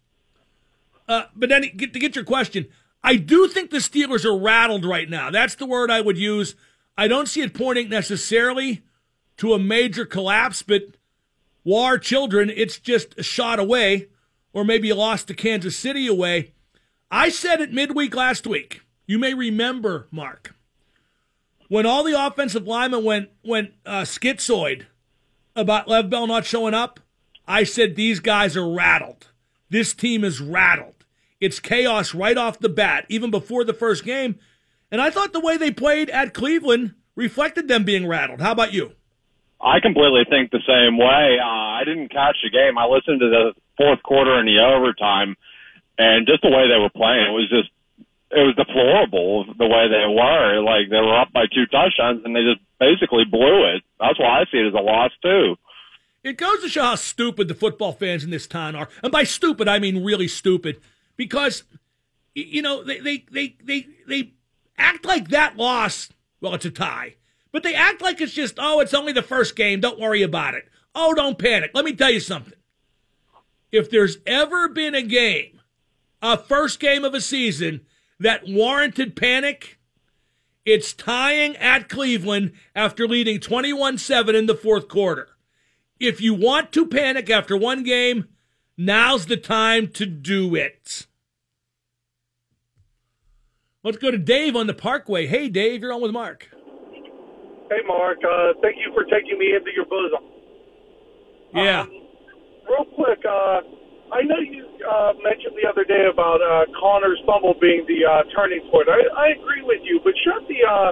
Uh, 1.08 1.26
but 1.36 1.50
then 1.50 1.62
to 1.62 1.70
get 1.70 2.16
your 2.16 2.26
question, 2.26 2.66
I 3.04 3.18
do 3.18 3.48
think 3.48 3.70
the 3.70 3.78
Steelers 3.78 4.26
are 4.26 4.36
rattled 4.36 4.84
right 4.84 5.08
now. 5.08 5.30
That's 5.30 5.54
the 5.54 5.68
word 5.68 5.92
I 5.92 6.02
would 6.02 6.18
use. 6.18 6.56
I 6.98 7.08
don't 7.08 7.28
see 7.28 7.42
it 7.42 7.54
pointing 7.54 7.88
necessarily 7.88 8.82
to 9.38 9.54
a 9.54 9.60
major 9.60 10.06
collapse, 10.06 10.64
but 10.64 10.96
war 11.66 11.98
children, 11.98 12.50
it's 12.50 12.80
just 12.80 13.20
a 13.20 13.24
shot 13.24 13.60
away, 13.60 14.08
or 14.54 14.64
maybe 14.64 14.90
a 14.90 14.96
loss 14.96 15.26
to 15.26 15.34
Kansas 15.34 15.78
City 15.78 16.08
away. 16.08 16.54
I 17.12 17.28
said 17.28 17.60
it 17.60 17.74
midweek 17.74 18.16
last 18.16 18.48
week. 18.48 18.82
You 19.06 19.20
may 19.20 19.34
remember, 19.34 20.08
Mark, 20.12 20.56
when 21.68 21.86
all 21.86 22.06
the 22.06 22.26
offensive 22.26 22.66
linemen 22.66 23.04
went 23.04 23.30
went 23.44 23.74
uh, 23.86 24.02
schizoid 24.02 24.86
about 25.56 25.88
Lev 25.88 26.10
Bell 26.10 26.28
not 26.28 26.46
showing 26.46 26.74
up. 26.74 27.00
I 27.48 27.64
said 27.64 27.96
these 27.96 28.20
guys 28.20 28.58
are 28.58 28.70
rattled. 28.70 29.28
This 29.70 29.94
team 29.94 30.24
is 30.24 30.42
rattled. 30.42 31.06
It's 31.40 31.60
chaos 31.60 32.14
right 32.14 32.38
off 32.38 32.60
the 32.60 32.70
bat, 32.70 33.06
even 33.10 33.32
before 33.32 33.64
the 33.64 33.74
first 33.74 34.04
game. 34.04 34.40
And 34.92 35.02
I 35.02 35.10
thought 35.10 35.34
the 35.34 35.40
way 35.40 35.58
they 35.58 35.72
played 35.72 36.10
at 36.10 36.34
Cleveland 36.34 36.96
reflected 37.16 37.68
them 37.68 37.84
being 37.84 38.08
rattled. 38.08 38.42
How 38.42 38.52
about 38.52 38.74
you? 38.74 38.94
I 39.62 39.80
completely 39.80 40.26
think 40.30 40.52
the 40.52 40.64
same 40.68 40.98
way. 40.98 41.40
Uh, 41.40 41.80
I 41.80 41.84
didn't 41.86 42.10
catch 42.10 42.38
the 42.44 42.50
game. 42.50 42.78
I 42.78 42.86
listened 42.86 43.20
to 43.22 43.30
the 43.30 43.54
fourth 43.78 44.04
quarter 44.04 44.38
and 44.38 44.48
the 44.48 44.60
overtime, 44.60 45.36
and 45.98 46.28
just 46.28 46.42
the 46.42 46.50
way 46.50 46.68
they 46.68 46.80
were 46.80 46.90
playing, 46.90 47.28
it 47.28 47.36
was 47.36 47.50
just 47.50 47.70
it 48.32 48.42
was 48.42 48.56
deplorable 48.56 49.46
the 49.58 49.68
way 49.68 49.88
they 49.88 50.06
were. 50.08 50.62
Like 50.62 50.90
they 50.90 51.00
were 51.00 51.18
up 51.18 51.32
by 51.32 51.46
two 51.48 51.66
touchdowns 51.68 52.22
and 52.26 52.36
they 52.36 52.44
just 52.44 52.62
basically 52.80 53.24
blew 53.24 53.66
it. 53.74 53.84
That's 54.00 54.20
why 54.20 54.42
I 54.42 54.46
see 54.52 54.58
it 54.58 54.68
as 54.68 54.74
a 54.74 54.84
loss 54.84 55.12
too. 55.22 55.56
It 56.24 56.38
goes 56.38 56.62
to 56.62 56.70
show 56.70 56.82
how 56.82 56.96
stupid 56.96 57.48
the 57.48 57.54
football 57.54 57.92
fans 57.94 58.24
in 58.24 58.32
this 58.32 58.48
town 58.48 58.76
are, 58.76 58.90
and 59.04 59.12
by 59.12 59.24
stupid 59.24 59.68
I 59.68 59.80
mean 59.80 60.04
really 60.04 60.28
stupid, 60.28 60.82
because 61.18 61.64
you 62.34 62.62
know 62.62 62.84
they 62.84 63.00
they 63.00 63.26
they 63.32 63.56
they, 63.64 63.88
they 64.08 64.34
act 64.78 65.06
like 65.06 65.30
that 65.30 65.56
loss. 65.56 66.10
Well, 66.42 66.56
it's 66.56 66.66
a 66.66 66.72
tie, 66.72 67.16
but 67.56 67.64
they 67.64 67.74
act 67.74 68.02
like 68.02 68.20
it's 68.20 68.34
just 68.34 68.56
oh, 68.60 68.82
it's 68.82 68.94
only 68.94 69.14
the 69.14 69.22
first 69.22 69.56
game. 69.56 69.80
Don't 69.80 69.98
worry 69.98 70.22
about 70.22 70.56
it. 70.56 70.68
Oh, 70.94 71.14
don't 71.14 71.40
panic. 71.40 71.72
Let 71.74 71.86
me 71.86 71.94
tell 71.94 72.12
you 72.12 72.20
something. 72.20 72.60
If 73.72 73.90
there's 73.90 74.18
ever 74.26 74.68
been 74.68 74.94
a 74.94 75.02
game, 75.02 75.62
a 76.22 76.38
first 76.38 76.82
game 76.82 77.06
of 77.06 77.14
a 77.14 77.22
season 77.22 77.86
that 78.20 78.46
warranted 78.46 79.16
panic? 79.16 79.80
It's 80.66 80.92
tying 80.92 81.56
at 81.56 81.88
Cleveland 81.88 82.52
after 82.76 83.08
leading 83.08 83.40
21 83.40 84.00
7 84.00 84.36
in 84.36 84.48
the 84.48 84.56
fourth 84.56 84.90
quarter. 84.90 85.30
If 85.98 86.20
you 86.20 86.34
want 86.34 86.74
to 86.74 86.86
panic 86.86 87.30
after 87.30 87.56
one 87.56 87.84
game, 87.84 88.28
now's 88.76 89.28
the 89.28 89.38
time 89.38 89.88
to 89.94 90.06
do 90.06 90.56
it. 90.56 91.08
Let's 93.82 93.98
go 93.98 94.12
to 94.12 94.18
Dave 94.18 94.58
on 94.58 94.68
the 94.68 94.74
Parkway. 94.74 95.28
Hey, 95.28 95.48
Dave, 95.48 95.82
you're 95.82 95.94
on 95.94 96.02
with 96.02 96.12
Mark. 96.12 96.50
Hey, 97.70 97.82
Mark. 97.88 98.20
Uh, 98.22 98.54
thank 98.62 98.78
you 98.78 98.94
for 98.94 99.04
taking 99.06 99.40
me 99.40 99.56
into 99.56 99.72
your 99.74 99.86
bosom. 99.86 100.24
Yeah. 101.54 101.82
Um, 101.82 101.90
real 102.70 102.86
quick, 102.94 103.22
uh, 103.26 103.62
I 104.14 104.22
know 104.22 104.38
you 104.38 104.70
uh, 104.86 105.14
mentioned 105.24 105.58
the 105.58 105.68
other 105.68 105.84
day 105.84 106.06
about 106.12 106.42
uh, 106.42 106.70
Conner's 106.78 107.18
fumble 107.26 107.56
being 107.60 107.86
the 107.88 108.06
uh, 108.06 108.24
turning 108.36 108.62
point. 108.70 108.88
I, 108.90 109.02
I 109.18 109.28
agree 109.34 109.64
with 109.64 109.82
you, 109.84 110.00
but 110.04 110.14
shouldn't 110.22 110.48
the 110.48 110.62
uh, 110.62 110.92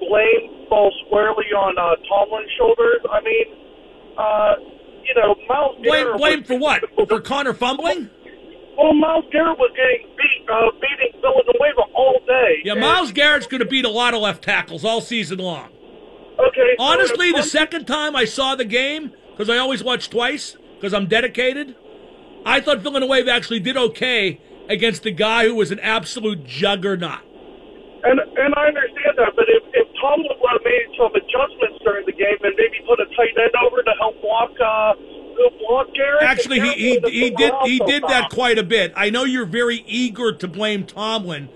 blame 0.00 0.68
fall 0.68 0.92
squarely 1.06 1.48
on 1.56 1.78
uh, 1.80 1.96
Tomlin's 2.04 2.52
shoulders? 2.58 3.00
I 3.08 3.20
mean, 3.24 3.46
uh, 4.18 4.52
you 5.08 5.14
know, 5.16 5.34
Miles 5.48 5.76
blame 5.82 6.16
blame 6.18 6.38
was, 6.40 6.48
for 6.48 6.58
what? 6.58 7.08
For 7.08 7.20
Conner 7.20 7.54
fumbling? 7.54 8.10
Well, 8.76 8.92
Myles 8.94 9.24
Garrett 9.32 9.58
was 9.58 9.72
getting 9.72 10.08
beat, 10.16 10.44
uh, 10.52 10.70
beating 10.80 11.20
Villanueva 11.20 11.92
all 11.94 12.20
day. 12.26 12.60
Yeah, 12.64 12.74
Myles 12.74 13.12
Garrett's 13.12 13.46
going 13.46 13.62
to 13.62 13.68
beat 13.68 13.84
a 13.84 13.90
lot 13.90 14.12
of 14.12 14.20
left 14.20 14.44
tackles 14.44 14.84
all 14.84 15.00
season 15.00 15.38
long. 15.38 15.68
Okay. 16.38 16.76
Honestly, 16.78 17.32
the 17.32 17.42
second 17.42 17.86
time 17.86 18.16
I 18.16 18.24
saw 18.24 18.54
the 18.54 18.64
game, 18.64 19.12
because 19.30 19.50
I 19.50 19.58
always 19.58 19.82
watch 19.84 20.08
twice, 20.08 20.56
because 20.76 20.94
I'm 20.94 21.06
dedicated, 21.06 21.76
I 22.44 22.60
thought 22.60 22.80
Villanueva 22.80 23.30
actually 23.30 23.60
did 23.60 23.76
okay 23.76 24.40
against 24.68 25.02
the 25.02 25.10
guy 25.10 25.46
who 25.46 25.54
was 25.54 25.70
an 25.70 25.80
absolute 25.80 26.44
juggernaut. 26.44 27.20
And 28.02 28.18
and 28.18 28.54
I 28.56 28.68
understand 28.68 29.18
that, 29.18 29.32
but 29.36 29.44
if 29.48 29.62
if 29.74 29.86
Tomlin 30.00 30.32
would 30.40 30.52
have 30.52 30.64
made 30.64 30.88
some 30.96 31.12
adjustments 31.14 31.84
during 31.84 32.06
the 32.06 32.12
game 32.12 32.38
and 32.42 32.54
maybe 32.56 32.80
put 32.86 32.98
a 32.98 33.04
tight 33.14 33.36
end 33.36 33.52
over 33.62 33.82
to 33.82 33.92
help 34.00 34.20
block 34.22 34.52
uh 34.58 34.94
block 35.58 35.92
Garrett, 35.94 36.22
Actually, 36.22 36.60
he 36.60 36.72
he, 36.72 37.00
he 37.10 37.30
did 37.30 37.52
he 37.64 37.78
did 37.80 38.02
that 38.04 38.30
quite 38.30 38.58
a 38.58 38.62
bit. 38.62 38.94
I 38.96 39.10
know 39.10 39.24
you're 39.24 39.44
very 39.44 39.84
eager 39.86 40.32
to 40.32 40.48
blame 40.48 40.86
Tomlin, 40.86 41.50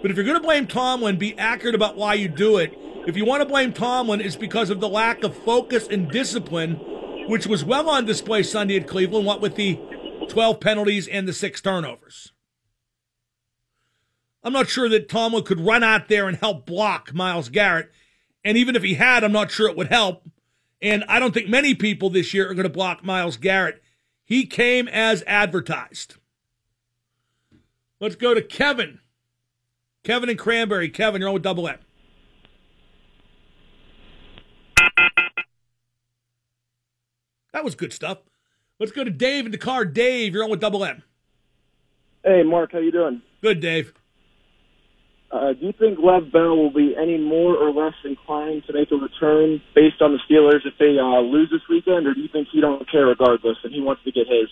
but 0.00 0.12
if 0.12 0.16
you're 0.16 0.24
going 0.24 0.40
to 0.40 0.42
blame 0.42 0.68
Tomlin, 0.68 1.16
be 1.16 1.36
accurate 1.36 1.74
about 1.74 1.96
why 1.96 2.14
you 2.14 2.28
do 2.28 2.58
it. 2.58 2.77
If 3.08 3.16
you 3.16 3.24
want 3.24 3.40
to 3.40 3.48
blame 3.48 3.72
Tomlin, 3.72 4.20
it's 4.20 4.36
because 4.36 4.68
of 4.68 4.80
the 4.80 4.88
lack 4.88 5.24
of 5.24 5.34
focus 5.34 5.88
and 5.88 6.10
discipline, 6.10 6.74
which 7.26 7.46
was 7.46 7.64
well 7.64 7.88
on 7.88 8.04
display 8.04 8.42
Sunday 8.42 8.76
at 8.76 8.86
Cleveland. 8.86 9.24
What 9.24 9.40
with 9.40 9.54
the 9.54 9.80
12 10.28 10.60
penalties 10.60 11.08
and 11.08 11.26
the 11.26 11.32
six 11.32 11.62
turnovers. 11.62 12.32
I'm 14.44 14.52
not 14.52 14.68
sure 14.68 14.90
that 14.90 15.08
Tomlin 15.08 15.44
could 15.44 15.58
run 15.58 15.82
out 15.82 16.08
there 16.08 16.28
and 16.28 16.36
help 16.36 16.66
block 16.66 17.14
Myles 17.14 17.48
Garrett. 17.48 17.90
And 18.44 18.58
even 18.58 18.76
if 18.76 18.82
he 18.82 18.92
had, 18.92 19.24
I'm 19.24 19.32
not 19.32 19.50
sure 19.50 19.70
it 19.70 19.76
would 19.76 19.88
help. 19.88 20.28
And 20.82 21.02
I 21.08 21.18
don't 21.18 21.32
think 21.32 21.48
many 21.48 21.74
people 21.74 22.10
this 22.10 22.34
year 22.34 22.50
are 22.50 22.54
going 22.54 22.64
to 22.64 22.68
block 22.68 23.02
Myles 23.02 23.38
Garrett. 23.38 23.82
He 24.26 24.44
came 24.44 24.86
as 24.86 25.24
advertised. 25.26 26.16
Let's 28.00 28.16
go 28.16 28.34
to 28.34 28.42
Kevin. 28.42 28.98
Kevin 30.04 30.28
and 30.28 30.38
Cranberry. 30.38 30.90
Kevin, 30.90 31.22
you're 31.22 31.28
on 31.28 31.34
with 31.34 31.42
Double 31.42 31.66
M. 31.66 31.78
That 37.52 37.64
was 37.64 37.74
good 37.74 37.92
stuff. 37.92 38.18
Let's 38.78 38.92
go 38.92 39.02
to 39.02 39.10
Dave 39.10 39.46
in 39.46 39.52
the 39.52 39.58
car. 39.58 39.84
Dave, 39.84 40.34
you're 40.34 40.44
on 40.44 40.50
with 40.50 40.60
Double 40.60 40.84
M. 40.84 41.02
Hey, 42.24 42.42
Mark, 42.44 42.72
how 42.72 42.78
you 42.78 42.92
doing? 42.92 43.22
Good, 43.42 43.60
Dave. 43.60 43.92
Uh, 45.30 45.52
do 45.52 45.66
you 45.66 45.72
think 45.78 45.98
Lev 45.98 46.32
Bell 46.32 46.56
will 46.56 46.72
be 46.72 46.94
any 46.96 47.18
more 47.18 47.54
or 47.54 47.70
less 47.70 47.94
inclined 48.04 48.62
to 48.66 48.72
make 48.72 48.90
a 48.90 48.96
return 48.96 49.60
based 49.74 50.00
on 50.00 50.12
the 50.12 50.18
Steelers 50.28 50.64
if 50.64 50.74
they 50.78 50.98
uh, 50.98 51.20
lose 51.20 51.50
this 51.50 51.60
weekend, 51.68 52.06
or 52.06 52.14
do 52.14 52.20
you 52.20 52.28
think 52.32 52.48
he 52.50 52.60
don't 52.60 52.90
care 52.90 53.06
regardless 53.06 53.58
and 53.62 53.74
he 53.74 53.80
wants 53.80 54.02
to 54.04 54.12
get 54.12 54.26
his? 54.26 54.48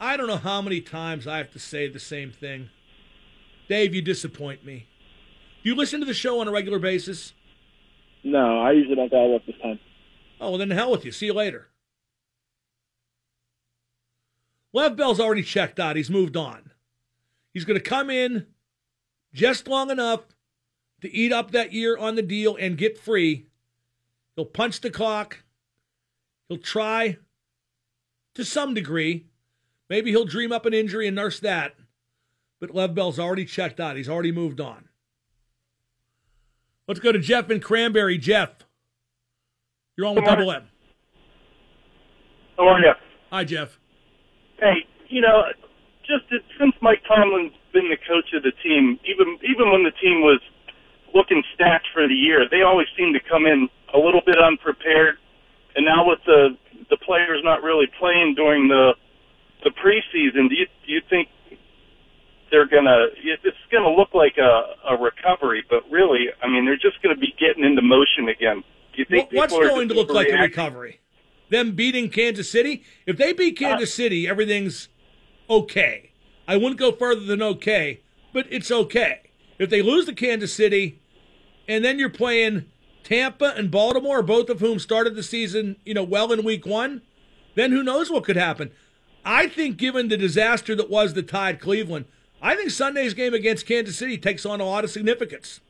I 0.00 0.16
don't 0.16 0.28
know 0.28 0.36
how 0.36 0.62
many 0.62 0.80
times 0.80 1.26
I 1.26 1.38
have 1.38 1.50
to 1.52 1.58
say 1.58 1.88
the 1.88 1.98
same 1.98 2.30
thing. 2.30 2.68
Dave, 3.68 3.94
you 3.94 4.02
disappoint 4.02 4.64
me. 4.64 4.86
Do 5.62 5.68
you 5.68 5.74
listen 5.74 6.00
to 6.00 6.06
the 6.06 6.14
show 6.14 6.40
on 6.40 6.48
a 6.48 6.52
regular 6.52 6.78
basis? 6.78 7.32
No, 8.22 8.60
I 8.60 8.72
usually 8.72 8.96
don't 8.96 9.10
dial 9.10 9.34
up 9.34 9.46
this 9.46 9.56
time. 9.62 9.78
Oh, 10.40 10.50
well, 10.50 10.58
then 10.58 10.68
the 10.68 10.74
hell 10.74 10.90
with 10.90 11.04
you. 11.04 11.12
See 11.12 11.26
you 11.26 11.32
later. 11.32 11.68
Lev 14.72 14.96
Bell's 14.96 15.20
already 15.20 15.42
checked 15.42 15.80
out. 15.80 15.96
He's 15.96 16.10
moved 16.10 16.36
on. 16.36 16.70
He's 17.52 17.64
going 17.64 17.78
to 17.78 17.84
come 17.88 18.10
in 18.10 18.46
just 19.34 19.66
long 19.66 19.90
enough 19.90 20.20
to 21.00 21.12
eat 21.12 21.32
up 21.32 21.50
that 21.50 21.72
year 21.72 21.96
on 21.96 22.14
the 22.14 22.22
deal 22.22 22.56
and 22.56 22.78
get 22.78 22.98
free. 22.98 23.46
He'll 24.36 24.44
punch 24.44 24.80
the 24.80 24.90
clock. 24.90 25.42
He'll 26.48 26.58
try 26.58 27.18
to 28.34 28.44
some 28.44 28.74
degree. 28.74 29.26
Maybe 29.88 30.10
he'll 30.10 30.24
dream 30.24 30.52
up 30.52 30.66
an 30.66 30.74
injury 30.74 31.06
and 31.06 31.16
nurse 31.16 31.40
that. 31.40 31.74
But 32.60 32.74
Lev 32.74 32.94
Bell's 32.94 33.18
already 33.18 33.44
checked 33.44 33.80
out. 33.80 33.96
He's 33.96 34.08
already 34.08 34.30
moved 34.32 34.60
on. 34.60 34.89
Let's 36.90 36.98
go 36.98 37.12
to 37.12 37.20
Jeff 37.20 37.48
and 37.50 37.62
Cranberry. 37.62 38.18
Jeff, 38.18 38.50
you're 39.96 40.08
on 40.08 40.16
with 40.16 40.24
Good. 40.24 40.42
Double 40.42 40.50
M. 40.50 40.66
How 42.58 42.66
are 42.66 42.80
you? 42.80 42.92
Hi, 43.30 43.44
Jeff. 43.44 43.78
Hey, 44.58 44.82
you 45.06 45.20
know, 45.20 45.44
just 46.02 46.26
since 46.58 46.74
Mike 46.82 46.98
Tomlin's 47.06 47.52
been 47.72 47.86
the 47.94 47.96
coach 48.10 48.34
of 48.34 48.42
the 48.42 48.50
team, 48.66 48.98
even 49.06 49.38
even 49.46 49.70
when 49.70 49.84
the 49.86 49.94
team 50.02 50.26
was 50.26 50.42
looking 51.14 51.44
stacked 51.54 51.86
for 51.94 52.08
the 52.08 52.12
year, 52.12 52.50
they 52.50 52.62
always 52.62 52.88
seem 52.98 53.12
to 53.12 53.20
come 53.20 53.46
in 53.46 53.68
a 53.94 53.98
little 53.98 54.22
bit 54.26 54.42
unprepared. 54.42 55.14
And 55.76 55.86
now 55.86 56.08
with 56.08 56.18
the 56.26 56.58
the 56.90 56.96
players 57.06 57.40
not 57.44 57.62
really 57.62 57.86
playing 58.00 58.34
during 58.34 58.66
the 58.66 58.94
the 59.62 59.70
preseason, 59.78 60.48
do 60.48 60.56
you 60.58 60.66
do 60.84 60.90
you 60.90 61.02
think 61.08 61.28
they're 62.50 62.66
gonna? 62.68 63.06
It's 63.22 63.56
gonna 63.72 63.90
look 63.90 64.14
like 64.14 64.36
a, 64.38 64.94
a 64.94 64.96
recovery, 64.96 65.64
but 65.68 65.82
really, 65.90 66.26
I 66.42 66.48
mean, 66.48 66.64
they're 66.64 66.76
just 66.76 67.02
gonna 67.02 67.16
be 67.16 67.34
getting 67.38 67.64
into 67.64 67.82
motion 67.82 68.28
again. 68.28 68.62
Do 68.92 68.98
you 68.98 69.04
think 69.04 69.30
What- 69.32 69.36
What's 69.50 69.52
people 69.54 69.66
are 69.66 69.70
going 69.70 69.88
to 69.88 69.94
look 69.94 70.10
like 70.10 70.28
a 70.28 70.36
recovery? 70.36 71.00
Them 71.48 71.72
beating 71.72 72.10
Kansas 72.10 72.50
City? 72.50 72.84
If 73.06 73.16
they 73.16 73.32
beat 73.32 73.56
uh, 73.60 73.68
Kansas 73.68 73.92
City, 73.94 74.28
everything's 74.28 74.88
okay. 75.48 76.12
I 76.46 76.56
wouldn't 76.56 76.78
go 76.78 76.92
further 76.92 77.22
than 77.22 77.42
okay, 77.42 78.00
but 78.32 78.46
it's 78.50 78.70
okay. 78.70 79.30
If 79.58 79.70
they 79.70 79.82
lose 79.82 80.06
to 80.06 80.12
Kansas 80.14 80.52
City, 80.54 81.00
and 81.68 81.84
then 81.84 81.98
you're 81.98 82.08
playing 82.08 82.66
Tampa 83.04 83.54
and 83.56 83.70
Baltimore, 83.70 84.22
both 84.22 84.48
of 84.48 84.60
whom 84.60 84.78
started 84.78 85.14
the 85.14 85.22
season, 85.22 85.76
you 85.84 85.94
know, 85.94 86.02
well 86.04 86.32
in 86.32 86.44
week 86.44 86.66
one, 86.66 87.02
then 87.54 87.70
who 87.72 87.82
knows 87.82 88.10
what 88.10 88.24
could 88.24 88.36
happen. 88.36 88.70
I 89.24 89.48
think, 89.48 89.76
given 89.76 90.08
the 90.08 90.16
disaster 90.16 90.74
that 90.76 90.88
was 90.88 91.14
the 91.14 91.22
Tide 91.22 91.60
Cleveland, 91.60 92.06
I 92.42 92.56
think 92.56 92.70
Sunday's 92.70 93.14
game 93.14 93.34
against 93.34 93.66
Kansas 93.66 93.98
City 93.98 94.16
takes 94.16 94.46
on 94.46 94.60
a 94.60 94.64
lot 94.64 94.84
of 94.84 94.90
significance. 94.90 95.60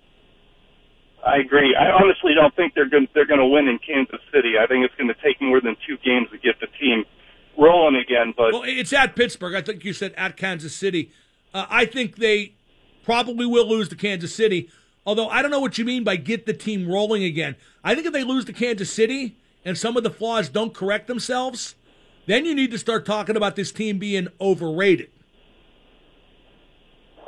I 1.27 1.37
agree. 1.39 1.77
I 1.79 1.91
honestly 1.91 2.33
don't 2.35 2.55
think 2.57 2.75
they're 2.75 2.89
going 2.89 3.09
they're 3.15 3.27
going 3.27 3.41
to 3.41 3.47
win 3.47 3.69
in 3.69 3.79
Kansas 3.79 4.21
City. 4.33 4.55
I 4.59 4.67
think 4.67 4.85
it's 4.85 4.95
going 4.95 5.09
to 5.09 5.23
take 5.23 5.41
more 5.41 5.61
than 5.61 5.77
two 5.87 5.99
games 5.99 6.29
to 6.33 6.39
get 6.39 6.61
the 6.61 6.67
team 6.79 7.05
rolling 7.59 7.97
again. 7.97 8.33
But 8.37 8.53
Well, 8.53 8.63
it's 8.65 8.93
at 8.93 9.17
Pittsburgh. 9.17 9.55
I 9.55 9.61
think 9.61 9.85
you 9.85 9.93
said 9.93 10.15
at 10.17 10.37
Kansas 10.37 10.75
City. 10.75 11.13
Uh, 11.53 11.67
I 11.69 11.85
think 11.85 12.17
they 12.17 12.55
probably 13.05 13.45
will 13.45 13.69
lose 13.69 13.89
to 13.91 13.97
Kansas 13.97 14.35
City. 14.35 14.71
Although 15.05 15.29
I 15.29 15.43
don't 15.43 15.51
know 15.51 15.61
what 15.61 15.77
you 15.77 15.85
mean 15.85 16.05
by 16.05 16.17
get 16.17 16.47
the 16.47 16.55
team 16.55 16.89
rolling 16.89 17.25
again. 17.25 17.57
I 17.85 17.95
think 17.95 18.07
if 18.07 18.13
they 18.13 18.25
lose 18.25 18.45
to 18.47 18.53
Kansas 18.53 18.91
City 18.91 19.37
and 19.65 19.77
some 19.77 19.97
of 19.97 20.03
the 20.03 20.11
flaws 20.11 20.49
don't 20.49 20.73
correct 20.73 21.07
themselves, 21.07 21.75
then 22.27 22.45
you 22.45 22.55
need 22.55 22.71
to 22.71 22.79
start 22.79 23.05
talking 23.05 23.37
about 23.37 23.57
this 23.57 23.73
team 23.73 23.99
being 23.99 24.29
overrated. 24.41 25.11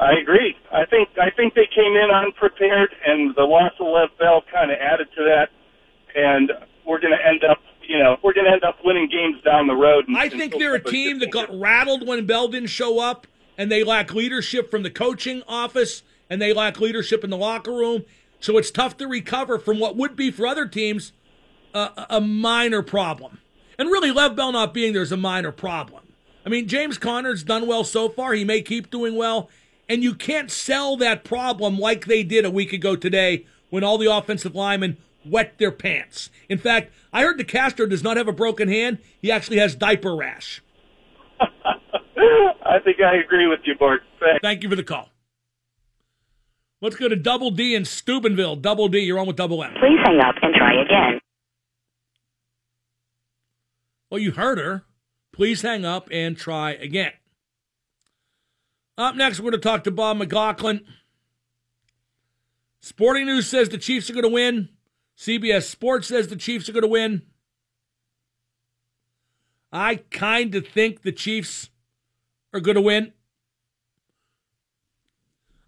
I 0.03 0.21
agree. 0.21 0.57
I 0.73 0.85
think 0.87 1.11
I 1.21 1.31
think 1.31 1.55
they 1.55 1.69
came 1.73 1.95
in 1.95 2.11
unprepared, 2.11 2.95
and 3.07 3.35
the 3.37 3.45
loss 3.45 3.73
of 3.79 3.87
Le'Veon 3.87 4.19
Bell 4.19 4.43
kind 4.53 4.71
of 4.71 4.79
added 4.81 5.09
to 5.17 5.25
that. 5.25 5.51
And 6.15 6.51
we're 6.87 7.01
going 7.01 7.17
to 7.17 7.27
end 7.27 7.45
up, 7.45 7.59
you 7.87 7.99
know, 7.99 8.17
we're 8.23 8.33
going 8.33 8.47
to 8.47 8.53
end 8.53 8.65
up 8.65 8.79
winning 8.85 9.09
games 9.09 9.43
down 9.45 9.67
the 9.67 9.75
road. 9.75 10.09
And, 10.09 10.17
I 10.17 10.29
think 10.29 10.55
they're 10.59 10.75
a 10.75 10.83
team 10.83 11.21
that 11.21 11.31
got 11.31 11.49
rattled 11.59 12.07
when 12.07 12.27
Bell 12.27 12.49
didn't 12.49 12.69
show 12.69 12.99
up, 12.99 13.27
and 13.57 13.71
they 13.71 13.85
lack 13.85 14.12
leadership 14.12 14.71
from 14.71 14.83
the 14.83 14.91
coaching 14.91 15.43
office, 15.47 16.03
and 16.29 16.43
they 16.43 16.53
lack 16.53 16.81
leadership 16.81 17.23
in 17.23 17.31
the 17.31 17.37
locker 17.37 17.73
room. 17.73 18.05
So 18.41 18.59
it's 18.59 18.73
tough 18.73 18.97
to 18.97 19.07
recover 19.07 19.59
from 19.59 19.79
what 19.79 19.97
would 19.97 20.17
be 20.17 20.31
for 20.33 20.47
other 20.47 20.67
teams 20.67 21.12
a, 21.73 22.07
a 22.11 22.21
minor 22.21 22.83
problem. 22.83 23.38
And 23.79 23.88
really, 23.88 24.11
Le'Veon 24.11 24.37
Bell 24.37 24.53
not 24.53 24.75
being 24.75 24.93
there 24.93 25.03
is 25.03 25.12
a 25.12 25.17
minor 25.17 25.53
problem. 25.53 26.03
I 26.45 26.49
mean, 26.49 26.67
James 26.67 26.99
Conner's 26.99 27.45
done 27.45 27.67
well 27.69 27.85
so 27.85 28.09
far. 28.09 28.33
He 28.33 28.45
may 28.45 28.62
keep 28.62 28.91
doing 28.91 29.15
well. 29.15 29.49
And 29.88 30.03
you 30.03 30.14
can't 30.14 30.51
sell 30.51 30.97
that 30.97 31.25
problem 31.25 31.79
like 31.79 32.07
they 32.07 32.23
did 32.23 32.45
a 32.45 32.51
week 32.51 32.73
ago 32.73 32.97
today 32.97 33.47
when 33.71 33.85
all 33.85 33.99
the 33.99 34.11
offensive 34.11 34.55
linemen 34.55 34.97
wet 35.25 35.59
their 35.59 35.73
pants. 35.73 36.31
In 36.49 36.59
fact, 36.59 36.92
I 37.12 37.23
heard 37.23 37.38
DeCastro 37.38 37.88
does 37.88 38.03
not 38.03 38.16
have 38.16 38.29
a 38.29 38.33
broken 38.33 38.68
hand. 38.68 38.99
He 39.21 39.31
actually 39.31 39.59
has 39.59 39.75
diaper 39.75 40.14
rash. 40.14 40.62
I 41.40 42.79
think 42.85 42.99
I 43.01 43.16
agree 43.16 43.47
with 43.47 43.61
you, 43.64 43.75
Bart. 43.79 44.01
Thanks. 44.21 44.40
Thank 44.42 44.62
you 44.62 44.68
for 44.68 44.77
the 44.77 44.85
call. 44.85 45.11
Let's 46.81 46.97
go 46.97 47.09
to 47.09 47.16
Double 47.16 47.51
D 47.51 47.75
in 47.75 47.85
Steubenville. 47.85 48.57
Double 48.57 48.88
D, 48.88 49.01
you're 49.01 49.18
on 49.18 49.27
with 49.27 49.37
Double 49.37 49.62
M. 49.62 49.73
Please 49.75 49.99
hang 50.05 50.21
up 50.21 50.35
and 50.42 50.55
try 50.55 50.83
again. 50.83 51.21
Well, 54.11 54.21
you 54.21 54.33
heard 54.33 54.59
her. 54.59 54.85
Please 55.33 55.62
hang 55.62 55.85
up 55.85 56.09
and 56.11 56.37
try 56.37 56.73
again. 56.73 57.12
Up 58.98 59.16
next, 59.16 59.40
we're 59.40 59.50
going 59.50 59.61
to 59.61 59.68
talk 59.68 59.85
to 59.85 59.90
Bob 59.90 60.18
McLaughlin. 60.18 60.83
Sporting 62.81 63.26
News 63.26 63.48
says 63.48 63.68
the 63.68 63.78
Chiefs 63.78 64.11
are 64.11 64.12
going 64.12 64.24
to 64.24 64.28
win. 64.28 64.68
CBS 65.16 65.64
Sports 65.64 66.09
says 66.09 66.28
the 66.28 66.37
Chiefs 66.37 66.68
are 66.68 66.72
going 66.72 66.83
to 66.83 66.88
win. 66.88 67.22
I 69.72 69.96
kind 70.11 70.55
of 70.55 70.66
think 70.66 71.02
the 71.02 71.12
Chiefs 71.12 71.70
are 72.52 72.61
going 72.61 72.74
to 72.74 72.83
win. 72.83 73.12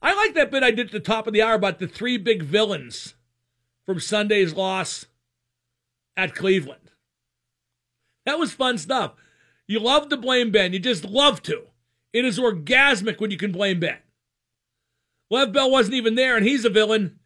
I 0.02 0.14
like 0.14 0.34
that 0.34 0.50
bit 0.50 0.62
I 0.62 0.70
did 0.70 0.86
at 0.86 0.92
the 0.92 1.00
top 1.00 1.26
of 1.26 1.32
the 1.32 1.40
hour 1.40 1.54
about 1.54 1.78
the 1.78 1.88
three 1.88 2.18
big 2.18 2.42
villains 2.42 3.14
from 3.86 4.00
Sunday's 4.00 4.52
loss 4.52 5.06
at 6.14 6.34
Cleveland. 6.34 6.90
That 8.26 8.38
was 8.38 8.52
fun 8.52 8.76
stuff. 8.76 9.14
You 9.66 9.80
love 9.80 10.10
to 10.10 10.18
blame 10.18 10.50
Ben. 10.50 10.74
You 10.74 10.78
just 10.78 11.06
love 11.06 11.42
to. 11.44 11.68
It 12.14 12.24
is 12.24 12.38
orgasmic 12.38 13.20
when 13.20 13.32
you 13.32 13.36
can 13.36 13.52
blame 13.52 13.80
Ben. 13.80 13.98
Le'Veon 15.32 15.52
Bell 15.52 15.70
wasn't 15.70 15.96
even 15.96 16.14
there, 16.14 16.36
and 16.36 16.46
he's 16.46 16.64
a 16.64 16.70
villain. 16.70 17.18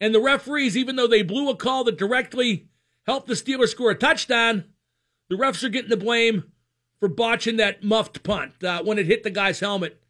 And 0.00 0.14
the 0.14 0.20
referees, 0.20 0.76
even 0.76 0.96
though 0.96 1.06
they 1.06 1.22
blew 1.22 1.48
a 1.48 1.56
call 1.56 1.82
that 1.84 1.96
directly 1.96 2.68
helped 3.06 3.26
the 3.26 3.34
Steelers 3.34 3.68
score 3.68 3.90
a 3.90 3.94
touchdown, 3.94 4.64
the 5.30 5.36
refs 5.36 5.64
are 5.64 5.70
getting 5.70 5.88
the 5.88 5.96
blame 5.96 6.52
for 7.00 7.08
botching 7.08 7.56
that 7.56 7.82
muffed 7.82 8.22
punt 8.22 8.62
uh, 8.62 8.82
when 8.82 8.98
it 8.98 9.06
hit 9.06 9.22
the 9.22 9.30
guy's 9.30 9.60
helmet. 9.60 10.00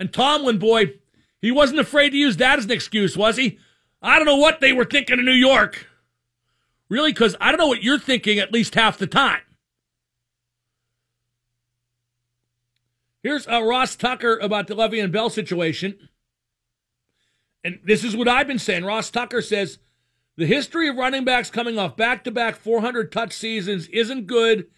And 0.00 0.12
Tomlin, 0.12 0.58
boy, 0.58 0.94
he 1.40 1.52
wasn't 1.52 1.78
afraid 1.78 2.10
to 2.10 2.16
use 2.16 2.36
that 2.38 2.58
as 2.58 2.64
an 2.64 2.72
excuse, 2.72 3.16
was 3.16 3.36
he? 3.36 3.58
I 4.02 4.16
don't 4.16 4.26
know 4.26 4.36
what 4.36 4.60
they 4.60 4.72
were 4.72 4.84
thinking 4.84 5.20
in 5.20 5.24
New 5.24 5.30
York. 5.30 5.86
Really, 6.88 7.12
because 7.12 7.36
I 7.40 7.52
don't 7.52 7.58
know 7.58 7.68
what 7.68 7.84
you're 7.84 7.98
thinking 7.98 8.40
at 8.40 8.52
least 8.52 8.74
half 8.74 8.98
the 8.98 9.06
time. 9.06 9.40
Here's 13.22 13.48
uh, 13.48 13.62
Ross 13.62 13.96
Tucker 13.96 14.38
about 14.38 14.66
the 14.66 14.74
Le'Veon 14.74 15.10
Bell 15.10 15.30
situation. 15.30 16.08
And 17.64 17.80
this 17.84 18.04
is 18.04 18.16
what 18.16 18.28
I've 18.28 18.46
been 18.46 18.58
saying. 18.58 18.84
Ross 18.84 19.10
Tucker 19.10 19.42
says 19.42 19.78
the 20.36 20.46
history 20.46 20.88
of 20.88 20.96
running 20.96 21.24
backs 21.24 21.50
coming 21.50 21.78
off 21.78 21.96
back 21.96 22.22
to 22.24 22.30
back 22.30 22.56
400 22.56 23.10
touch 23.10 23.32
seasons 23.32 23.88
isn't 23.88 24.26
good, 24.26 24.68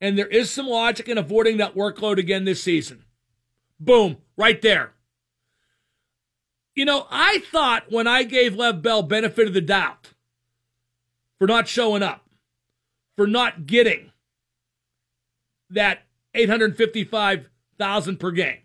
and 0.00 0.18
there 0.18 0.26
is 0.26 0.50
some 0.50 0.66
logic 0.66 1.08
in 1.08 1.18
avoiding 1.18 1.58
that 1.58 1.74
workload 1.74 2.16
again 2.16 2.44
this 2.44 2.62
season. 2.62 3.04
Boom, 3.78 4.16
right 4.36 4.60
there. 4.62 4.94
You 6.74 6.86
know, 6.86 7.06
I 7.10 7.42
thought 7.50 7.90
when 7.90 8.06
I 8.06 8.22
gave 8.22 8.54
Le'Veon 8.54 8.80
Bell 8.80 9.02
benefit 9.02 9.48
of 9.48 9.54
the 9.54 9.60
doubt 9.60 10.14
for 11.38 11.46
not 11.46 11.68
showing 11.68 12.02
up, 12.02 12.24
for 13.16 13.26
not 13.26 13.66
getting 13.66 14.12
that 15.68 16.02
855,000 17.80 18.16
per 18.18 18.30
game. 18.30 18.58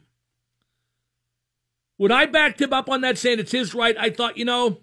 When 1.98 2.12
I 2.12 2.26
backed 2.26 2.62
him 2.62 2.74
up 2.74 2.90
on 2.90 3.02
that 3.02 3.18
saying 3.18 3.40
it's 3.40 3.52
his 3.52 3.74
right, 3.74 3.96
I 3.98 4.10
thought, 4.10 4.38
you 4.38 4.46
know, 4.46 4.82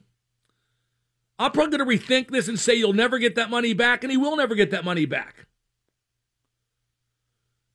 I'm 1.38 1.52
probably 1.52 1.76
going 1.76 1.98
to 1.98 1.98
rethink 1.98 2.30
this 2.30 2.48
and 2.48 2.58
say 2.58 2.74
you'll 2.74 2.94
never 2.94 3.18
get 3.18 3.34
that 3.34 3.50
money 3.50 3.74
back, 3.74 4.02
and 4.02 4.10
he 4.10 4.16
will 4.16 4.36
never 4.36 4.54
get 4.54 4.70
that 4.70 4.84
money 4.84 5.04
back. 5.04 5.46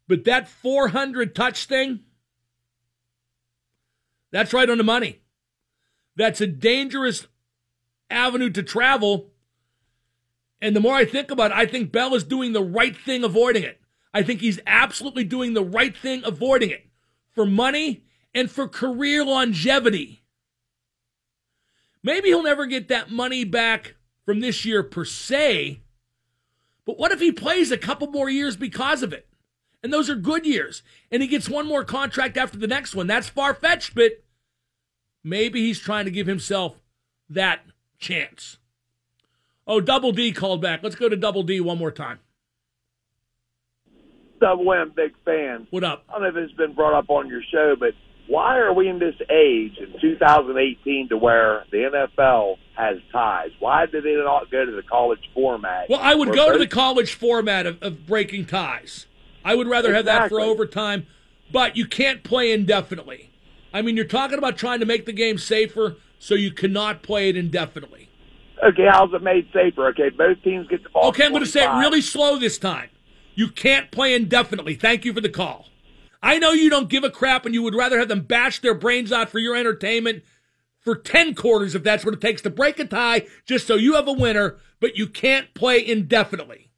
But 0.08 0.24
that 0.24 0.48
400 0.48 1.36
touch 1.36 1.66
thing, 1.66 2.00
that's 4.32 4.54
right 4.54 4.70
on 4.70 4.78
the 4.78 4.84
money. 4.84 5.22
That's 6.16 6.42
a 6.42 6.48
dangerous 6.48 7.28
avenue 8.10 8.50
to 8.52 8.64
travel. 8.64 9.32
And 10.62 10.76
the 10.76 10.80
more 10.80 10.96
I 10.96 11.06
think 11.06 11.30
about 11.30 11.52
it, 11.52 11.58
I 11.58 11.68
think 11.68 11.92
Bell 11.92 12.16
is 12.16 12.24
doing 12.24 12.54
the 12.54 12.64
right 12.64 12.98
thing 12.98 13.24
avoiding 13.24 13.64
it. 13.64 13.80
I 14.14 14.24
think 14.24 14.42
he's 14.42 14.60
absolutely 14.66 15.24
doing 15.24 15.54
the 15.54 15.64
right 15.64 15.96
thing 15.96 16.22
avoiding 16.26 16.72
it 16.72 16.88
for 17.34 17.46
money 17.46 18.04
and 18.34 18.50
for 18.50 18.68
career 18.68 19.24
longevity. 19.24 20.24
Maybe 22.04 22.30
he'll 22.30 22.44
never 22.44 22.66
get 22.66 22.88
that 22.88 23.12
money 23.12 23.44
back 23.44 23.96
from 24.26 24.40
this 24.40 24.66
year 24.66 24.84
per 24.84 25.06
se, 25.06 25.82
but 26.86 26.98
what 26.98 27.12
if 27.12 27.20
he 27.20 27.34
plays 27.34 27.70
a 27.70 27.78
couple 27.78 28.08
more 28.08 28.30
years 28.30 28.56
because 28.56 29.04
of 29.04 29.12
it? 29.12 29.28
And 29.84 29.92
those 29.92 30.10
are 30.10 30.16
good 30.16 30.46
years. 30.46 30.84
And 31.12 31.22
he 31.22 31.28
gets 31.28 31.50
one 31.50 31.68
more 31.68 31.84
contract 31.84 32.38
after 32.38 32.58
the 32.58 32.66
next 32.66 32.96
one. 32.96 33.08
That's 33.08 33.28
far 33.28 33.54
fetched, 33.54 33.94
but 33.94 34.24
maybe 35.24 35.62
he's 35.62 35.80
trying 35.80 36.06
to 36.06 36.12
give 36.12 36.28
himself 36.28 36.82
that 37.30 37.62
chance. 38.00 38.58
Oh, 39.68 39.82
Double 39.82 40.14
D 40.14 40.32
called 40.32 40.62
back. 40.62 40.82
Let's 40.82 40.96
go 40.96 41.10
to 41.10 41.18
Double 41.18 41.44
D 41.44 41.60
one 41.60 41.78
more 41.78 41.92
time. 41.92 42.20
Double 44.40 44.72
M, 44.74 44.92
big 44.96 45.14
fan. 45.26 45.68
What 45.70 45.84
up? 45.84 46.04
I 46.10 46.14
don't 46.14 46.22
know 46.24 46.30
if 46.30 46.36
it's 46.36 46.54
been 46.54 46.74
brought 46.74 46.98
up 46.98 47.10
on 47.10 47.28
your 47.28 47.42
show, 47.52 47.76
but 47.80 47.94
why 48.28 48.58
are 48.58 48.74
we 48.74 48.90
in 48.90 49.00
this 49.00 49.16
age 49.30 49.78
in 49.78 50.00
2018 50.00 51.10
to 51.10 51.18
where 51.18 51.64
the 51.72 51.78
NFL 51.78 52.58
has 52.76 52.98
ties? 53.12 53.52
Why 53.60 53.86
did 53.86 54.04
they 54.04 54.16
not 54.16 54.52
go 54.52 54.66
to 54.66 54.72
the 54.72 54.84
college 54.84 55.22
format? 55.34 55.90
Well, 55.90 56.02
I 56.02 56.14
would 56.14 56.34
go 56.34 56.52
to 56.52 56.60
the 56.60 56.68
college 56.68 57.14
format 57.14 57.66
of, 57.66 57.82
of 57.82 58.06
breaking 58.06 58.46
ties. 58.46 59.06
I 59.46 59.56
would 59.56 59.68
rather 59.68 59.94
have 59.94 60.06
that 60.06 60.30
for 60.30 60.42
overtime, 60.42 61.08
but 61.52 61.78
you 61.78 61.88
can't 61.88 62.24
play 62.24 62.52
indefinitely. 62.52 63.32
I 63.74 63.82
mean, 63.82 63.96
you're 63.96 64.06
talking 64.06 64.38
about 64.38 64.58
trying 64.58 64.82
to 64.82 64.86
make 64.86 65.06
the 65.06 65.14
game 65.14 65.38
safer, 65.38 65.96
so 66.20 66.36
you 66.36 66.52
cannot 66.52 67.04
play 67.04 67.30
it 67.30 67.38
indefinitely. 67.38 68.10
Okay, 68.64 68.88
how's 68.90 69.14
it 69.14 69.22
made 69.22 69.48
safer? 69.54 69.88
Okay, 69.90 70.10
both 70.10 70.42
teams 70.44 70.68
get 70.68 70.84
the 70.84 70.90
ball. 70.90 71.10
Okay, 71.10 71.26
I'm 71.26 71.32
going 71.32 71.44
to 71.44 71.50
say 71.50 71.64
it 71.64 71.80
really 71.80 72.02
slow 72.02 72.40
this 72.40 72.58
time. 72.58 72.90
You 73.38 73.50
can't 73.50 73.92
play 73.92 74.16
indefinitely. 74.16 74.74
Thank 74.74 75.06
you 75.06 75.14
for 75.14 75.22
the 75.22 75.30
call. 75.30 75.68
I 76.24 76.40
know 76.40 76.54
you 76.54 76.72
don't 76.72 76.90
give 76.90 77.04
a 77.04 77.12
crap 77.12 77.46
and 77.46 77.54
you 77.54 77.62
would 77.62 77.76
rather 77.76 78.00
have 78.00 78.08
them 78.08 78.22
bash 78.22 78.60
their 78.60 78.74
brains 78.74 79.12
out 79.12 79.30
for 79.30 79.38
your 79.38 79.56
entertainment 79.56 80.24
for 80.80 80.96
10 80.96 81.36
quarters 81.36 81.76
if 81.76 81.84
that's 81.84 82.04
what 82.04 82.16
it 82.16 82.20
takes 82.20 82.42
to 82.42 82.50
break 82.50 82.80
a 82.80 82.86
tie 82.86 83.28
just 83.46 83.68
so 83.68 83.76
you 83.76 83.94
have 83.94 84.08
a 84.08 84.12
winner, 84.12 84.58
but 84.80 84.98
you 84.98 85.06
can't 85.06 85.54
play 85.54 85.88
indefinitely. 85.88 86.72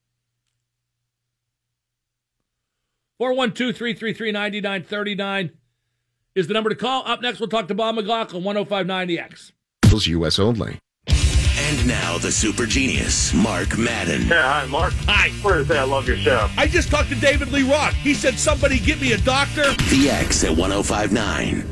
412 3.20 3.78
333 3.78 4.32
9939 4.34 5.51
is 6.36 6.47
the 6.47 6.53
number 6.53 6.70
to 6.70 6.76
call. 6.76 7.07
Up 7.07 7.22
next, 7.22 7.39
we'll 7.39 7.47
talk 7.47 7.70
to 7.70 7.74
Bob 7.74 7.95
McLaughlin, 7.95 8.43
1059 8.43 9.07
The 9.07 9.20
X. 9.20 9.53
U.S. 10.07 10.38
only. 10.38 10.80
And 11.70 11.88
now 11.88 12.17
the 12.17 12.32
super 12.32 12.65
genius, 12.65 13.32
Mark 13.32 13.78
Madden. 13.78 14.26
Yeah, 14.26 14.61
hi, 14.61 14.65
Mark. 14.65 14.91
Hi. 15.05 15.30
Where 15.43 15.59
to 15.59 15.65
say 15.67 15.78
I 15.78 15.84
love 15.84 16.07
your 16.07 16.17
show. 16.17 16.49
I 16.57 16.65
just 16.65 16.89
talked 16.89 17.09
to 17.09 17.15
David 17.15 17.51
Lee 17.51 17.61
Roth. 17.61 17.93
He 17.93 18.15
said, 18.15 18.39
somebody 18.39 18.80
get 18.80 18.99
me 18.99 19.11
a 19.11 19.20
doctor. 19.20 19.72
The 19.76 20.09
X 20.09 20.43
at 20.43 20.57
1059. 20.57 21.63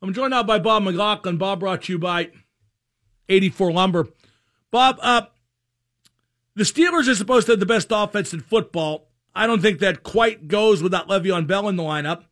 I'm 0.00 0.14
joined 0.14 0.30
now 0.30 0.42
by 0.42 0.58
Bob 0.58 0.84
McLaughlin. 0.84 1.36
Bob 1.36 1.60
brought 1.60 1.82
to 1.82 1.92
you 1.92 1.98
by 1.98 2.30
84 3.28 3.72
Lumber. 3.72 4.08
Bob, 4.70 4.96
uh, 5.02 5.22
the 6.54 6.64
Steelers 6.64 7.10
are 7.10 7.14
supposed 7.14 7.44
to 7.48 7.52
have 7.52 7.60
the 7.60 7.66
best 7.66 7.88
offense 7.90 8.32
in 8.32 8.40
football. 8.40 9.10
I 9.34 9.46
don't 9.46 9.60
think 9.60 9.80
that 9.80 10.02
quite 10.02 10.48
goes 10.48 10.82
without 10.82 11.08
Le'Veon 11.08 11.46
Bell 11.46 11.68
in 11.68 11.76
the 11.76 11.82
lineup. 11.82 12.24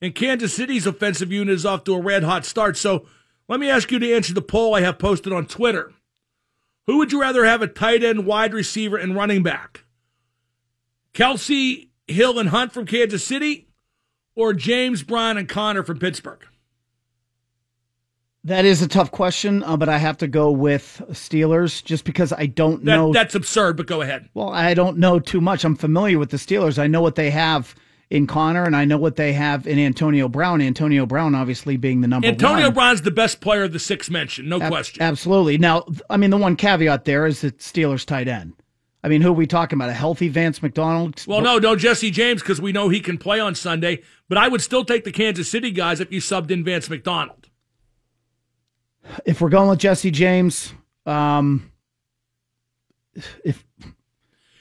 And 0.00 0.14
Kansas 0.14 0.54
City's 0.54 0.86
offensive 0.86 1.32
unit 1.32 1.52
is 1.52 1.66
off 1.66 1.82
to 1.82 1.94
a 1.96 2.00
red 2.00 2.22
hot 2.22 2.44
start. 2.44 2.76
So 2.76 3.08
let 3.48 3.60
me 3.60 3.68
ask 3.70 3.90
you 3.90 3.98
to 3.98 4.12
answer 4.14 4.34
the 4.34 4.42
poll 4.42 4.74
I 4.74 4.80
have 4.82 4.98
posted 4.98 5.32
on 5.32 5.46
Twitter. 5.46 5.92
Who 6.86 6.98
would 6.98 7.12
you 7.12 7.20
rather 7.20 7.44
have 7.44 7.62
a 7.62 7.66
tight 7.66 8.04
end, 8.04 8.26
wide 8.26 8.54
receiver, 8.54 8.96
and 8.96 9.14
running 9.16 9.42
back? 9.42 9.84
Kelce, 11.14 11.88
Hill, 12.06 12.38
and 12.38 12.50
Hunt 12.50 12.72
from 12.72 12.86
Kansas 12.86 13.24
City, 13.24 13.68
or 14.34 14.52
James 14.52 15.02
Brown 15.02 15.38
and 15.38 15.48
Conner 15.48 15.82
from 15.82 15.98
Pittsburgh? 15.98 16.44
That 18.44 18.64
is 18.64 18.80
a 18.80 18.86
tough 18.86 19.10
question, 19.10 19.64
uh, 19.64 19.76
but 19.76 19.88
I 19.88 19.98
have 19.98 20.18
to 20.18 20.28
go 20.28 20.52
with 20.52 21.02
Steelers 21.10 21.82
just 21.82 22.04
because 22.04 22.32
I 22.32 22.46
don't 22.46 22.84
That, 22.84 22.96
know. 22.96 23.12
That's 23.12 23.34
absurd, 23.34 23.76
but 23.76 23.86
go 23.86 24.02
ahead. 24.02 24.28
well, 24.34 24.50
I 24.50 24.72
don't 24.74 24.98
know 24.98 25.18
too 25.18 25.40
much. 25.40 25.64
I'm 25.64 25.74
familiar 25.74 26.18
with 26.20 26.30
the 26.30 26.36
Steelers. 26.36 26.78
I 26.78 26.86
know 26.86 27.00
what 27.00 27.16
they 27.16 27.30
have 27.30 27.74
in 28.10 28.26
Conner, 28.26 28.64
and 28.64 28.76
I 28.76 28.84
know 28.84 28.98
what 28.98 29.16
they 29.16 29.32
have 29.32 29.66
in 29.66 29.78
Antonio 29.78 30.28
Brown. 30.28 30.60
Antonio 30.60 31.06
Brown, 31.06 31.34
obviously, 31.34 31.76
being 31.76 32.00
the 32.00 32.08
number 32.08 32.26
one. 32.26 32.34
Antonio 32.34 32.66
one. 32.66 32.74
Brown's 32.74 33.02
the 33.02 33.10
best 33.10 33.40
player 33.40 33.64
of 33.64 33.72
the 33.72 33.78
six 33.78 34.08
mentioned, 34.08 34.48
no 34.48 34.60
Ab- 34.60 34.70
question. 34.70 35.02
Absolutely. 35.02 35.58
Now, 35.58 35.84
I 36.08 36.16
mean, 36.16 36.30
the 36.30 36.36
one 36.36 36.56
caveat 36.56 37.04
there 37.04 37.26
is 37.26 37.40
that 37.40 37.58
Steelers 37.58 38.04
tight 38.06 38.28
end. 38.28 38.54
I 39.02 39.08
mean, 39.08 39.22
who 39.22 39.28
are 39.28 39.34
we 39.34 39.46
talking 39.46 39.76
about? 39.76 39.88
A 39.88 39.94
healthy 39.94 40.28
Vance 40.28 40.62
McDonald? 40.62 41.24
well, 41.28 41.40
no, 41.40 41.58
no 41.58 41.76
Jesse 41.76 42.10
James 42.10 42.42
because 42.42 42.60
we 42.60 42.72
know 42.72 42.88
he 42.88 43.00
can 43.00 43.18
play 43.18 43.38
on 43.38 43.54
Sunday, 43.54 44.02
but 44.28 44.36
I 44.38 44.48
would 44.48 44.60
still 44.60 44.84
take 44.84 45.04
the 45.04 45.12
Kansas 45.12 45.48
City 45.48 45.70
guys 45.70 46.00
if 46.00 46.12
you 46.12 46.20
subbed 46.20 46.50
in 46.50 46.64
Vance 46.64 46.90
McDonald. 46.90 47.48
If 49.24 49.40
we're 49.40 49.48
going 49.48 49.68
with 49.68 49.78
Jesse 49.78 50.10
James, 50.10 50.74
um, 51.04 51.70
if 53.44 53.64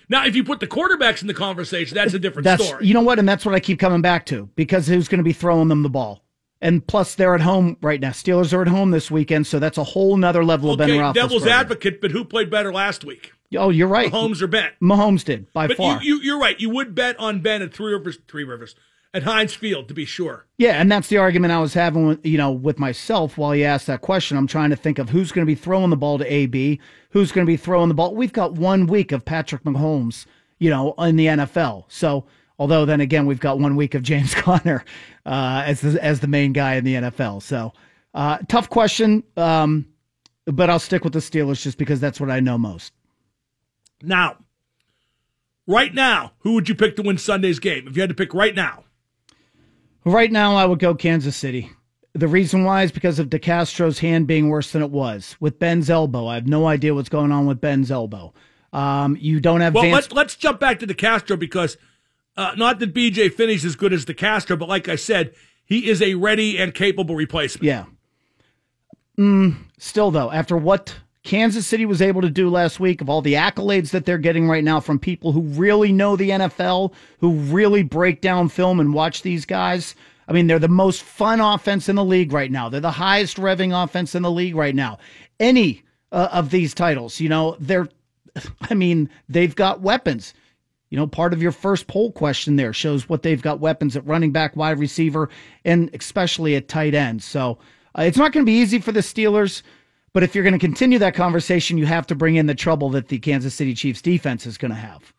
Now, 0.10 0.26
if 0.26 0.36
you 0.36 0.44
put 0.44 0.60
the 0.60 0.68
quarterbacks 0.68 1.22
in 1.22 1.28
the 1.28 1.34
conversation, 1.34 1.96
that's 1.96 2.14
a 2.14 2.20
different 2.20 2.44
That's 2.44 2.66
story. 2.66 2.86
you 2.86 2.94
know 2.94 3.02
what, 3.02 3.20
and 3.20 3.28
that's 3.28 3.46
what 3.46 3.56
I 3.56 3.60
keep 3.60 3.80
coming 3.80 4.02
back 4.02 4.26
to 4.28 4.50
because 4.56 4.88
who's 4.88 5.08
going 5.08 5.20
to 5.20 5.24
be 5.24 5.34
throwing 5.34 5.68
them 5.68 5.84
the 5.84 5.90
ball? 5.90 6.24
And 6.62 6.86
plus, 6.86 7.16
they're 7.16 7.36
at 7.36 7.42
home 7.42 7.78
right 7.82 8.00
now. 8.00 8.10
Steelers 8.12 8.54
are 8.54 8.62
at 8.62 8.68
home 8.68 8.92
this 8.92 9.12
weekend, 9.12 9.46
so 9.46 9.60
that's 9.60 9.78
a 9.78 9.84
whole 9.84 10.16
nother 10.18 10.44
level 10.44 10.72
of 10.72 10.78
Ben 10.78 10.90
Roethlisberger. 10.90 11.14
devil's 11.14 11.46
advocate, 11.48 12.02
but 12.02 12.12
who 12.12 12.24
played 12.24 12.50
better 12.50 12.72
last 12.74 13.04
week? 13.04 13.34
Oh, 13.56 13.70
you're 13.70 13.88
right. 13.88 14.12
Mahomes 14.12 14.42
or 14.42 14.48
Ben? 14.48 14.72
Mahomes 14.82 15.24
did 15.24 15.52
by 15.54 15.68
But 15.68 15.78
far. 15.78 16.02
you, 16.02 16.16
you, 16.18 16.24
you're 16.24 16.40
right. 16.40 16.60
You 16.60 16.70
would 16.72 16.96
bet 16.96 17.18
on 17.20 17.42
Ben 17.42 17.62
at 17.62 17.74
Three 17.74 17.94
Rivers, 17.94 18.18
Three 18.28 18.44
Rivers, 18.44 18.74
at 19.16 19.24
Heinz 19.24 19.54
Field 19.54 19.88
to 19.88 19.94
be 19.94 20.04
sure. 20.04 20.46
yeah, 20.58 20.74
and 20.74 20.92
that's 20.92 21.08
the 21.08 21.18
argument 21.18 21.54
I 21.54 21.60
was 21.60 21.74
having, 21.74 22.06
with, 22.06 22.26
you 22.26 22.38
know, 22.38 22.52
with 22.52 22.78
myself 22.78 23.38
while 23.38 23.56
you 23.56 23.64
asked 23.64 23.88
that 23.88 24.02
question. 24.02 24.38
I'm 24.38 24.46
trying 24.46 24.72
to 24.72 24.76
think 24.76 25.00
of 25.00 25.10
who's 25.10 25.32
going 25.32 25.46
to 25.46 25.50
be 25.50 25.56
throwing 25.56 25.90
the 25.90 25.96
ball 25.96 26.18
to 26.18 26.26
AB, 26.26 26.82
who's 27.12 27.32
going 27.32 27.46
to 27.46 27.50
be 27.50 27.56
throwing 27.56 27.88
the 27.88 27.96
ball. 27.96 28.14
We've 28.14 28.34
got 28.34 28.54
one 28.54 28.88
week 28.88 29.14
of 29.14 29.24
Patrick 29.24 29.64
Mahomes, 29.64 30.26
you 30.60 30.70
know, 30.70 30.94
in 31.00 31.16
the 31.16 31.28
NFL. 31.28 31.86
So, 31.88 32.26
although 32.60 32.84
then 32.84 33.00
again, 33.00 33.26
we've 33.26 33.40
got 33.40 33.58
one 33.58 33.78
week 33.78 33.96
of 33.96 34.04
James 34.04 34.36
Conner 34.36 34.84
uh, 35.26 35.64
as 35.66 35.80
the, 35.80 36.04
as 36.04 36.20
the 36.20 36.28
main 36.28 36.52
guy 36.52 36.76
in 36.76 36.84
the 36.84 36.96
NFL. 36.96 37.42
So, 37.42 37.72
uh, 38.14 38.40
tough 38.50 38.70
question, 38.70 39.24
um, 39.38 39.88
but 40.46 40.70
I'll 40.70 40.80
stick 40.80 41.06
with 41.06 41.14
the 41.14 41.20
Steelers 41.20 41.62
just 41.62 41.78
because 41.78 42.02
that's 42.02 42.20
what 42.20 42.30
I 42.30 42.42
know 42.42 42.58
most. 42.58 42.92
Now, 44.02 44.38
right 45.68 45.94
now, 45.94 46.34
who 46.40 46.54
would 46.54 46.68
you 46.68 46.76
pick 46.76 46.98
to 46.98 47.02
win 47.02 47.18
Sunday's 47.18 47.60
game 47.60 47.88
if 47.88 47.96
you 47.96 48.02
had 48.02 48.10
to 48.10 48.16
pick 48.16 48.34
right 48.34 48.54
now? 48.54 48.85
Right 50.06 50.32
now, 50.32 50.56
I 50.56 50.66
would 50.66 50.80
go 50.80 50.94
Kansas 50.94 51.36
City. 51.36 51.72
The 52.14 52.28
reason 52.28 52.64
why 52.64 52.84
is 52.84 52.92
because 52.92 53.20
of 53.20 53.30
DeCastro's 53.30 54.00
hand 54.00 54.28
being 54.28 54.50
worse 54.50 54.72
than 54.72 54.82
it 54.82 54.92
was 54.92 55.36
with 55.40 55.60
Ben's 55.60 55.90
elbow. 55.90 56.28
I 56.28 56.36
have 56.36 56.48
no 56.48 56.68
idea 56.68 56.94
what's 56.94 57.10
going 57.10 57.32
on 57.32 57.46
with 57.46 57.60
Ben's 57.60 57.92
elbow. 57.92 58.34
Um, 58.72 59.18
you 59.20 59.40
don't 59.40 59.62
have 59.62 59.74
Well, 59.74 59.84
Vance. 59.84 59.94
let's 59.94 60.12
let's 60.12 60.36
jump 60.36 60.60
back 60.60 60.80
to 60.80 60.88
DeCastro 60.88 61.38
because 61.40 61.78
uh, 62.38 62.52
not 62.56 62.80
that 62.80 62.94
BJ 62.94 63.34
Finney's 63.34 63.66
as 63.66 63.76
good 63.76 63.92
as 63.94 64.06
DeCastro, 64.06 64.58
but 64.60 64.70
like 64.70 64.88
I 64.88 64.96
said, 64.96 65.34
he 65.66 65.90
is 65.90 66.02
a 66.02 66.16
ready 66.16 66.58
and 66.58 66.74
capable 66.74 67.16
replacement. 67.16 67.66
Yeah. 67.66 67.86
Mm, 69.18 69.56
still, 69.78 70.12
though, 70.12 70.32
after 70.32 70.56
what 70.58 70.96
Kansas 71.26 71.66
City 71.66 71.88
was 71.88 72.04
able 72.04 72.22
to 72.22 72.30
do 72.30 72.50
last 72.50 72.80
week, 72.80 73.02
of 73.02 73.10
all 73.10 73.22
the 73.22 73.34
accolades 73.34 73.90
that 73.90 74.06
they're 74.06 74.20
getting 74.20 74.48
right 74.48 74.64
now 74.64 74.80
from 74.80 75.00
people 75.00 75.32
who 75.32 75.42
really 75.42 75.92
know 75.92 76.16
the 76.16 76.30
NFL, 76.30 76.94
who 77.20 77.32
really 77.32 77.82
break 77.82 78.22
down 78.22 78.48
film 78.48 78.80
and 78.80 78.94
watch 78.94 79.24
these 79.24 79.44
guys. 79.44 79.96
I 80.28 80.34
mean, 80.34 80.46
they're 80.46 80.60
the 80.60 80.68
most 80.68 81.02
fun 81.02 81.42
offense 81.42 81.90
in 81.90 81.96
the 81.96 82.06
league 82.06 82.32
right 82.32 82.52
now. 82.52 82.70
They're 82.70 82.80
the 82.80 82.92
highest 82.92 83.38
revving 83.38 83.84
offense 83.84 84.14
in 84.14 84.22
the 84.22 84.30
league 84.30 84.56
right 84.56 84.76
now. 84.76 85.00
Any 85.40 85.84
uh, 86.12 86.30
of 86.32 86.52
these 86.52 86.76
titles, 86.76 87.20
you 87.20 87.28
know, 87.28 87.58
they're, 87.60 87.90
I 88.62 88.76
mean, 88.76 89.10
they've 89.28 89.56
got 89.56 89.82
weapons. 89.82 90.36
You 90.92 90.98
know, 91.00 91.08
part 91.08 91.34
of 91.34 91.42
your 91.42 91.52
first 91.52 91.88
poll 91.88 92.12
question 92.12 92.56
there 92.56 92.72
shows 92.72 93.10
what 93.10 93.24
they've 93.24 93.42
got 93.42 93.60
weapons 93.60 93.98
at 93.98 94.06
running 94.06 94.32
back, 94.32 94.56
wide 94.56 94.78
receiver, 94.78 95.30
and 95.66 95.90
especially 95.96 96.56
at 96.56 96.68
tight 96.68 96.94
end. 96.94 97.24
So 97.24 97.58
uh, 97.98 98.04
it's 98.04 98.18
not 98.18 98.32
going 98.32 98.46
to 98.46 98.50
be 98.50 98.60
easy 98.60 98.78
for 98.78 98.92
the 98.92 99.00
Steelers. 99.00 99.64
But 100.16 100.24
if 100.24 100.34
you're 100.34 100.46
going 100.46 100.54
to 100.54 100.60
continue 100.60 100.98
that 101.00 101.14
conversation, 101.14 101.78
you 101.78 101.86
have 101.88 102.08
to 102.08 102.16
bring 102.16 102.38
in 102.38 102.46
the 102.46 102.56
trouble 102.56 102.90
that 102.92 103.10
the 103.10 103.20
Kansas 103.20 103.54
City 103.54 103.74
Chiefs 103.74 104.02
defense 104.02 104.46
is 104.46 104.58
going 104.58 104.72
to 104.72 104.78
have. 104.78 105.12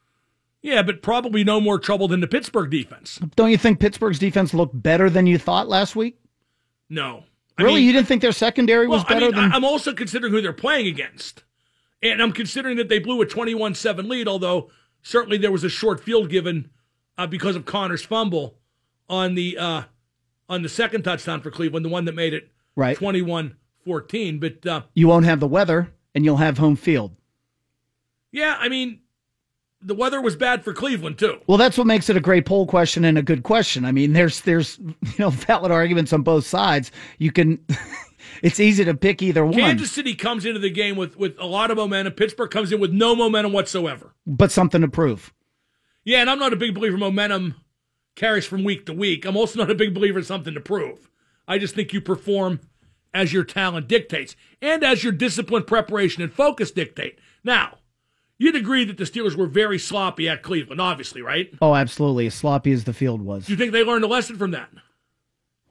Yeah, 0.63 0.81
but 0.83 1.03
probably 1.03 1.45
no 1.45 1.61
more 1.61 1.79
trouble 1.79 2.09
than 2.09 2.21
the 2.21 2.27
Pittsburgh 2.27 2.71
defense. 2.71 3.21
Don't 3.37 3.51
you 3.51 3.59
think 3.59 3.79
Pittsburgh's 3.79 4.19
defense 4.19 4.55
looked 4.55 4.83
better 4.83 5.11
than 5.11 5.27
you 5.27 5.37
thought 5.37 5.69
last 5.69 5.97
week? 5.97 6.19
No. 6.89 7.25
I 7.59 7.63
really? 7.65 7.81
mean- 7.81 7.89
you 7.89 7.93
didn't 7.93 8.09
think 8.09 8.23
their 8.23 8.33
secondary 8.33 8.87
was 8.87 9.05
Well, 9.05 9.07
I 9.09 9.13
better 9.13 9.27
mean, 9.27 9.35
than. 9.35 9.53
I- 9.53 9.57
I'm 9.57 9.67
also 9.67 9.93
considering 9.93 10.33
who 10.33 10.41
they're 10.41 10.55
playing 10.55 10.87
against. 10.87 11.45
And 12.03 12.23
I'm 12.23 12.33
considering 12.33 12.79
that 12.79 12.89
they 12.89 12.99
blew 12.99 13.21
a 13.21 13.27
21 13.27 13.75
7 13.75 14.09
lead, 14.09 14.27
although 14.27 14.71
certainly 15.03 15.37
there 15.37 15.53
was 15.53 15.63
a 15.63 15.69
short 15.69 16.01
field 16.03 16.31
given 16.31 16.71
uh, 17.19 17.27
because 17.27 17.55
of 17.55 17.67
Conner's 17.67 18.03
fumble 18.03 18.57
on 19.11 19.35
the 19.35 19.59
uh, 19.59 19.83
on 20.49 20.63
the 20.63 20.71
second 20.71 21.03
touchdown 21.03 21.43
for 21.43 21.51
Cleveland, 21.51 21.85
the 21.85 21.91
one 21.91 22.07
that 22.07 22.15
made 22.15 22.33
it 22.33 22.51
Right. 22.77 22.97
21 22.97 23.57
14. 23.87 24.39
But 24.39 24.67
uh, 24.67 24.83
you 24.93 25.09
won't 25.09 25.25
have 25.25 25.41
the 25.41 25.49
weather, 25.49 25.93
and 26.15 26.25
you'll 26.25 26.37
have 26.37 26.59
home 26.59 26.77
field. 26.77 27.17
yeah, 28.33 28.57
I 28.61 28.69
mean, 28.69 29.01
the 29.81 29.95
weather 29.95 30.21
was 30.21 30.37
bad 30.37 30.65
for 30.65 30.73
Cleveland, 30.75 31.19
too. 31.19 31.39
Well, 31.47 31.59
that's 31.59 31.79
what 31.79 31.87
makes 31.87 32.11
it 32.11 32.17
a 32.17 32.21
great 32.21 32.45
poll 32.45 32.67
question 32.67 33.05
and 33.05 33.17
a 33.17 33.23
good 33.23 33.45
question. 33.45 33.85
I 33.85 33.93
mean, 33.93 34.13
there's 34.13 34.41
there's 34.43 34.79
you 34.79 35.15
know 35.19 35.31
valid 35.49 35.71
arguments 35.73 36.13
on 36.13 36.23
both 36.23 36.47
sides. 36.47 36.91
You 37.19 37.31
can, 37.33 37.65
it's 38.43 38.59
easy 38.61 38.85
to 38.85 38.95
pick 38.95 39.23
either 39.23 39.45
one, 39.45 39.55
Kansas 39.55 39.93
City 39.93 40.15
comes 40.15 40.45
into 40.45 40.59
the 40.59 40.71
game 40.71 40.97
with, 40.97 41.17
with 41.17 41.37
a 41.39 41.47
lot 41.47 41.71
of 41.71 41.77
momentum. 41.77 42.13
Pittsburgh 42.15 42.51
comes 42.51 42.73
in 42.73 42.81
with 42.81 42.93
no 42.93 43.15
momentum 43.15 43.53
whatsoever. 43.53 44.15
but 44.27 44.51
something 44.51 44.81
to 44.81 44.89
prove. 44.89 45.33
Yeah, 46.05 46.21
and 46.21 46.31
I'm 46.31 46.39
not 46.39 46.53
a 46.53 46.57
big 46.57 46.75
believer 46.75 46.97
momentum 46.97 47.55
carries 48.15 48.47
from 48.47 48.65
week 48.65 48.87
to 48.87 48.93
week. 48.93 49.25
I'm 49.25 49.37
also 49.37 49.59
not 49.59 49.71
a 49.71 49.75
big 49.75 49.93
believer 49.93 50.19
in 50.21 50.25
something 50.25 50.55
to 50.55 50.61
prove. 50.61 51.11
I 51.47 51.59
just 51.59 51.75
think 51.75 51.93
you 51.93 52.01
perform 52.01 52.61
as 53.17 53.33
your 53.33 53.45
talent 53.45 53.89
dictates 53.89 54.37
and 54.63 54.85
as 54.85 55.03
your 55.03 55.13
discipline, 55.13 55.65
preparation, 55.65 56.23
and 56.23 56.33
focus 56.33 56.71
dictate. 56.71 57.19
Now, 57.43 57.79
you'd 58.39 58.55
agree 58.57 58.85
that 58.85 58.99
the 58.99 59.05
Steelers 59.05 59.35
were 59.35 59.47
very 59.47 59.79
sloppy 59.79 60.29
at 60.29 60.43
Cleveland, 60.43 60.81
obviously, 60.81 61.23
right? 61.23 61.51
Oh, 61.61 61.75
absolutely, 61.75 62.27
as 62.27 62.35
sloppy 62.35 62.73
as 62.73 62.85
the 62.85 62.93
field 62.93 63.23
was. 63.23 63.47
Do 63.47 63.53
you 63.53 63.59
think 63.59 63.73
they 63.73 63.83
learned 63.85 64.05
a 64.05 64.09
lesson 64.09 64.37
from 64.37 64.51
that? 64.53 64.69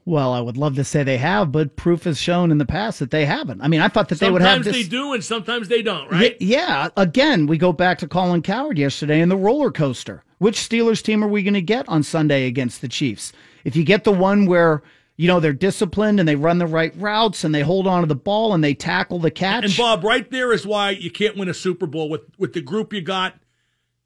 Well, 0.04 0.32
I 0.32 0.40
would 0.40 0.56
love 0.56 0.76
to 0.76 0.84
say 0.84 1.02
they 1.02 1.18
have, 1.18 1.50
but 1.50 1.74
proof 1.74 2.04
has 2.04 2.16
shown 2.20 2.52
in 2.52 2.58
the 2.58 2.64
past 2.64 3.00
that 3.00 3.10
they 3.10 3.24
haven't. 3.26 3.60
I 3.60 3.66
mean, 3.66 3.80
I 3.80 3.88
thought 3.88 4.08
that 4.10 4.20
they 4.20 4.30
would 4.30 4.40
have 4.40 4.58
Sometimes 4.58 4.76
this. 4.76 4.84
they 4.84 4.88
do 4.88 5.12
and 5.14 5.24
sometimes 5.24 5.66
they 5.66 5.82
don't, 5.82 6.08
right? 6.12 6.36
Y- 6.40 6.46
yeah, 6.46 6.88
again, 6.96 7.46
we 7.48 7.58
go 7.58 7.72
back 7.72 7.98
to 7.98 8.08
Colin 8.08 8.40
Cowherd 8.42 8.78
yesterday 8.78 9.20
and 9.20 9.30
the 9.32 9.36
roller 9.36 9.72
coaster. 9.72 10.22
Which 10.38 10.58
Steelers 10.58 11.02
team 11.02 11.24
are 11.24 11.28
we 11.28 11.42
going 11.42 11.54
to 11.54 11.62
get 11.62 11.88
on 11.88 12.02
Sunday 12.04 12.46
against 12.46 12.82
the 12.82 12.88
Chiefs? 12.88 13.32
If 13.64 13.74
you 13.74 13.82
get 13.84 14.04
the 14.04 14.12
one 14.12 14.46
where, 14.46 14.82
you 15.16 15.26
know, 15.26 15.40
they're 15.40 15.52
disciplined 15.52 16.20
and 16.20 16.28
they 16.28 16.36
run 16.36 16.58
the 16.58 16.66
right 16.66 16.94
routes 16.96 17.42
and 17.42 17.54
they 17.54 17.62
hold 17.62 17.86
on 17.86 18.02
to 18.02 18.06
the 18.06 18.14
ball 18.14 18.52
and 18.52 18.62
they 18.62 18.74
tackle 18.74 19.18
the 19.18 19.30
catch. 19.30 19.64
And 19.64 19.76
Bob, 19.76 20.04
right 20.04 20.30
there 20.30 20.52
is 20.52 20.66
why 20.66 20.90
you 20.90 21.10
can't 21.10 21.36
win 21.36 21.48
a 21.48 21.54
Super 21.54 21.86
Bowl 21.86 22.10
with, 22.10 22.22
with 22.38 22.52
the 22.52 22.60
group 22.60 22.92
you 22.92 23.00
got 23.00 23.38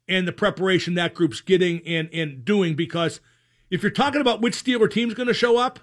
and 0.07 0.27
the 0.27 0.31
preparation 0.31 0.93
that 0.95 1.13
group's 1.13 1.41
getting 1.41 1.85
and, 1.85 2.09
and 2.13 2.45
doing. 2.45 2.75
Because 2.75 3.19
if 3.69 3.83
you're 3.83 3.91
talking 3.91 4.21
about 4.21 4.41
which 4.41 4.53
Steeler 4.53 4.89
team's 4.89 5.13
going 5.13 5.27
to 5.27 5.33
show 5.33 5.57
up 5.57 5.79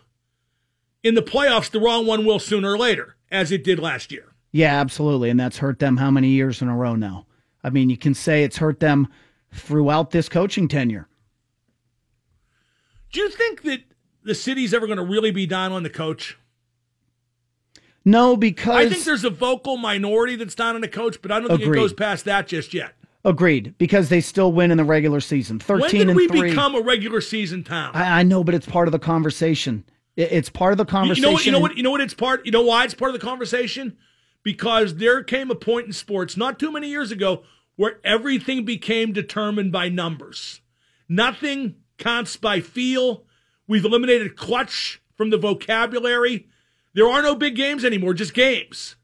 in 1.03 1.14
the 1.14 1.22
playoffs, 1.22 1.70
the 1.70 1.81
wrong 1.81 2.07
one 2.07 2.24
will 2.24 2.39
sooner 2.39 2.72
or 2.72 2.79
later, 2.79 3.16
as 3.31 3.53
it 3.53 3.62
did 3.62 3.79
last 3.79 4.11
year. 4.11 4.33
Yeah, 4.51 4.81
absolutely. 4.81 5.29
And 5.29 5.39
that's 5.39 5.59
hurt 5.59 5.79
them 5.79 5.99
how 5.99 6.11
many 6.11 6.29
years 6.29 6.62
in 6.62 6.68
a 6.68 6.76
row 6.76 6.95
now? 6.95 7.26
I 7.62 7.68
mean, 7.68 7.91
you 7.91 7.99
can 7.99 8.14
say 8.14 8.45
it's 8.45 8.57
hurt 8.57 8.81
them 8.81 9.09
throughout 9.53 10.11
this 10.11 10.29
coaching 10.29 10.68
tenure. 10.68 11.07
Do 13.12 13.20
you 13.20 13.29
think 13.31 13.62
that 13.62 13.83
the 14.23 14.35
city's 14.35 14.73
ever 14.75 14.87
going 14.87 14.99
to 14.99 15.05
really 15.05 15.31
be 15.31 15.47
down 15.47 15.73
on 15.73 15.83
the 15.83 15.91
coach? 15.91 16.39
No, 18.05 18.37
because 18.37 18.75
I 18.77 18.89
think 18.89 19.05
there's 19.05 19.25
a 19.25 19.31
vocal 19.31 19.77
minority 19.77 20.37
that's 20.37 20.55
down 20.55 20.75
on 20.75 20.81
the 20.81 20.89
coach, 20.89 21.21
but 21.21 21.31
I 21.31 21.41
don't 21.41 21.49
think 21.49 21.62
Agreed. 21.62 21.79
it 21.79 21.81
goes 21.83 21.93
past 21.93 22.25
that 22.25 22.47
just 22.47 22.73
yet. 22.73 22.95
agreed 23.25 23.75
because 23.77 24.09
they 24.09 24.21
still 24.21 24.53
win 24.53 24.71
in 24.71 24.79
the 24.79 24.85
regular 24.85 25.21
season. 25.21 25.57
When 25.66 25.81
Thirteen 25.81 26.01
did 26.01 26.09
and 26.09 26.16
we 26.16 26.29
three. 26.29 26.51
become 26.51 26.75
a 26.75 26.81
regular 26.81 27.21
season 27.21 27.64
town? 27.64 27.91
I, 27.95 28.21
I 28.21 28.23
know, 28.23 28.43
but 28.45 28.55
it's 28.55 28.66
part 28.66 28.89
of 28.89 28.93
the 28.93 28.99
conversation. 28.99 29.85
It- 30.16 30.33
It's 30.33 30.49
part 30.49 30.73
of 30.73 30.79
the 30.79 30.85
conversation. 30.87 31.23
You 31.23 31.29
know 31.29 31.33
what? 31.33 31.45
You 31.47 31.53
know 31.53 31.61
what? 31.61 31.77
You 31.77 31.83
know 31.83 31.91
what? 31.91 32.01
It's 32.01 32.14
part. 32.14 32.47
You 32.47 32.53
know 32.53 32.62
why 32.62 32.85
it's 32.85 32.95
part 32.95 33.14
of 33.14 33.21
the 33.21 33.27
conversation? 33.27 33.97
Because 34.43 34.95
there 34.97 35.23
came 35.23 35.51
a 35.51 35.55
point 35.55 35.87
in 35.89 35.93
sports 35.93 36.37
not 36.37 36.59
too 36.59 36.73
many 36.73 36.89
years 36.89 37.11
ago 37.11 37.43
where 37.77 37.99
everything 38.05 38.64
became 38.64 39.12
determined 39.12 39.71
by 39.73 39.89
numbers. 39.91 40.61
Nothing 41.09 41.75
counts 41.99 42.37
by 42.37 42.61
feel. 42.61 43.25
We've 43.69 43.85
eliminated 43.85 44.37
clutch 44.37 45.01
from 45.14 45.31
the 45.31 45.37
vocabulary. 45.37 46.49
There 46.95 47.09
are 47.09 47.23
no 47.23 47.37
big 47.37 47.55
games 47.55 47.85
anymore, 47.85 48.14
just 48.14 48.35
games, 48.35 48.97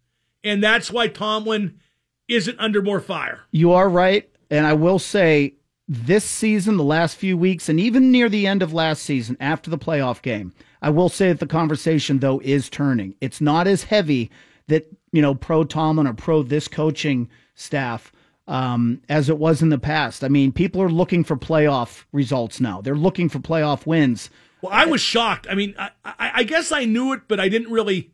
and 0.43 0.63
that's 0.63 0.91
why 0.91 1.07
Tomlin 1.07 1.79
isn't 2.27 2.59
under 2.59 2.83
more 2.83 3.01
fire. 3.01 3.43
You 3.51 3.73
are 3.73 3.89
right. 3.89 4.29
And 4.51 4.67
I 4.67 4.73
will 4.73 4.99
say 4.99 5.55
this 5.87 6.25
season, 6.25 6.77
the 6.77 6.85
last 6.85 7.17
few 7.17 7.37
weeks, 7.37 7.69
and 7.69 7.79
even 7.79 8.11
near 8.11 8.29
the 8.29 8.47
end 8.47 8.63
of 8.63 8.73
last 8.73 9.03
season 9.03 9.37
after 9.39 9.71
the 9.71 9.79
playoff 9.79 10.23
game, 10.23 10.53
I 10.81 10.91
will 10.91 11.09
say 11.09 11.29
that 11.29 11.41
the 11.41 11.47
conversation, 11.47 12.19
though, 12.19 12.41
is 12.43 12.71
turning. 12.71 13.15
It's 13.21 13.41
not 13.41 13.67
as 13.67 13.85
heavy 13.85 14.31
that, 14.69 14.87
you 15.13 15.21
know, 15.21 15.35
pro 15.35 15.65
Tomlin 15.65 16.07
or 16.07 16.15
pro 16.15 16.43
this 16.43 16.69
coaching 16.69 17.29
staff 17.55 18.13
um, 18.47 19.01
as 19.09 19.29
it 19.29 19.39
was 19.39 19.63
in 19.63 19.69
the 19.71 19.79
past. 19.79 20.25
I 20.25 20.29
mean, 20.29 20.53
people 20.53 20.83
are 20.83 20.91
looking 20.91 21.25
for 21.25 21.37
playoff 21.37 22.05
results 22.13 22.61
now, 22.61 22.81
they're 22.81 22.97
looking 22.97 23.29
for 23.29 23.39
playoff 23.39 23.87
wins. 23.87 24.31
Well, 24.65 24.73
I 24.73 24.87
was 24.87 25.03
shocked. 25.03 25.47
I 25.51 25.55
mean, 25.55 25.75
I, 25.79 25.91
I, 26.05 26.31
I 26.37 26.43
guess 26.45 26.73
I 26.73 26.87
knew 26.87 27.13
it, 27.13 27.23
but 27.29 27.39
I 27.39 27.51
didn't 27.51 27.71
really 27.71 28.13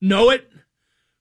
know 0.00 0.30
it. 0.30 0.48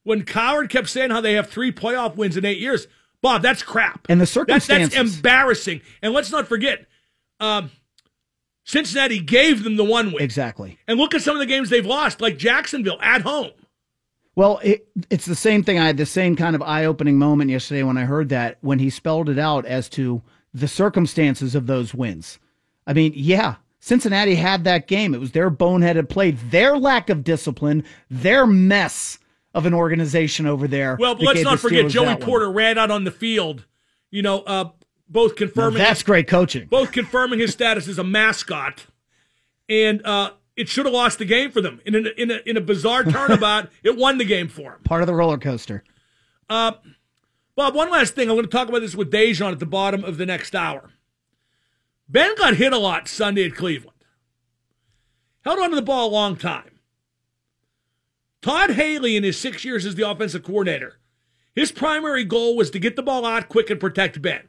When 0.04 0.24
Cowherd 0.24 0.70
kept 0.70 0.88
saying 0.88 1.10
how 1.10 1.20
they 1.20 1.34
have 1.34 1.50
three 1.50 1.72
playoff 1.72 2.16
wins 2.16 2.38
in 2.38 2.46
eight 2.46 2.60
years, 2.60 2.88
Bob, 3.24 3.42
that's 3.42 3.64
crap. 3.64 4.06
And 4.08 4.22
the 4.22 4.28
That's, 4.48 4.68
that's 4.68 4.96
embarrassing. 4.96 5.82
And 6.04 6.14
let's 6.14 6.32
not 6.32 6.48
forget, 6.48 6.86
um, 7.40 7.72
Cincinnati 8.66 9.20
gave 9.20 9.64
them 9.64 9.78
the 9.78 9.84
one 9.84 10.12
win. 10.12 10.22
exactly. 10.22 10.78
And 10.88 11.00
look 11.00 11.16
at 11.16 11.24
some 11.24 11.36
of 11.36 11.40
the 11.40 11.48
games 11.48 11.72
they've 11.72 11.84
lost, 11.84 12.22
like 12.22 12.38
Jacksonville 12.38 13.00
at 13.02 13.24
home. 13.24 13.50
Well, 14.36 14.60
it, 14.64 14.88
it's 15.10 15.26
the 15.26 15.36
same 15.36 15.64
thing. 15.64 15.80
I 15.80 15.88
had 15.88 15.98
the 15.98 16.06
same 16.06 16.36
kind 16.36 16.56
of 16.56 16.62
eye 16.62 16.86
opening 16.86 17.18
moment 17.18 17.50
yesterday 17.50 17.82
when 17.82 17.98
I 17.98 18.06
heard 18.06 18.30
that, 18.30 18.60
when 18.62 18.78
he 18.78 18.92
spelled 18.92 19.28
it 19.30 19.40
out 19.40 19.66
as 19.66 19.90
to 19.90 20.22
the 20.54 20.68
circumstances 20.68 21.56
of 21.56 21.66
those 21.66 21.96
wins. 21.96 22.38
I 22.86 22.94
mean, 22.94 23.14
yeah, 23.16 23.56
Cincinnati 23.86 24.34
had 24.34 24.64
that 24.64 24.88
game. 24.88 25.14
It 25.14 25.20
was 25.20 25.34
their 25.34 25.52
boneheaded 25.52 26.10
play, 26.10 26.32
their 26.32 26.76
lack 26.76 27.12
of 27.12 27.24
discipline, 27.24 27.84
their 28.10 28.48
mess 28.48 29.20
of 29.54 29.68
an 29.68 29.76
organization 29.76 30.48
over 30.48 30.68
there. 30.68 30.98
Well, 31.00 31.16
let's 31.20 31.44
not 31.44 31.60
forget 31.60 31.92
Joey 31.92 32.06
that 32.06 32.20
one. 32.20 32.28
Porter 32.28 32.52
ran 32.52 32.80
out 32.80 32.90
on 32.90 33.04
the 33.04 33.12
field, 33.12 33.68
you 34.10 34.24
know, 34.24 34.40
uh, 34.40 34.72
both 35.08 35.34
Now, 35.34 35.38
confirming 35.38 35.78
that's 35.78 36.02
great 36.02 36.28
coaching. 36.28 36.66
both 36.66 36.94
confirming 36.94 37.38
his 37.38 37.52
status 37.52 37.88
as 37.88 38.00
a 38.00 38.04
mascot, 38.04 38.88
and 39.70 40.04
uh, 40.04 40.32
it 40.56 40.68
should 40.68 40.88
have 40.88 40.94
lost 40.94 41.20
the 41.20 41.26
game 41.26 41.52
for 41.52 41.62
them 41.62 41.80
in 41.86 41.94
a, 41.94 42.10
in 42.20 42.32
a, 42.32 42.40
in 42.44 42.58
a 42.58 42.62
bizarre 42.62 43.04
turnabout. 43.12 43.70
it 43.84 43.96
won 43.96 44.18
the 44.18 44.26
game 44.26 44.48
for 44.48 44.72
him. 44.74 44.80
Part 44.84 45.04
of 45.04 45.08
the 45.08 45.14
roller 45.14 45.38
coaster. 45.38 45.84
Bob, 46.50 46.80
one 47.56 47.92
last 47.92 48.16
thing. 48.16 48.30
I'm 48.32 48.36
going 48.36 48.46
to 48.48 48.52
talk 48.52 48.68
about 48.68 48.80
this 48.82 48.96
with 48.96 49.12
Dejan 49.12 49.52
at 49.52 49.60
the 49.60 49.68
bottom 49.68 50.04
of 50.04 50.18
the 50.18 50.26
next 50.26 50.56
hour. 50.56 50.90
Ben 52.08 52.36
got 52.36 52.56
hit 52.56 52.74
a 52.74 52.78
lot 52.78 53.08
Sunday 53.08 53.46
at 53.46 53.56
Cleveland. 53.56 53.92
Held 55.44 55.60
onto 55.60 55.76
the 55.76 55.82
ball 55.82 56.10
a 56.10 56.12
long 56.12 56.36
time. 56.36 56.80
Todd 58.42 58.72
Haley, 58.72 59.16
in 59.16 59.24
his 59.24 59.40
six 59.40 59.66
years 59.66 59.86
as 59.86 59.96
the 59.96 60.08
offensive 60.08 60.44
coordinator, 60.44 61.00
his 61.56 61.72
primary 61.72 62.24
goal 62.24 62.56
was 62.56 62.70
to 62.72 62.80
get 62.80 62.96
the 62.96 63.04
ball 63.04 63.26
out 63.26 63.50
quick 63.50 63.70
and 63.70 63.80
protect 63.80 64.22
Ben. 64.22 64.48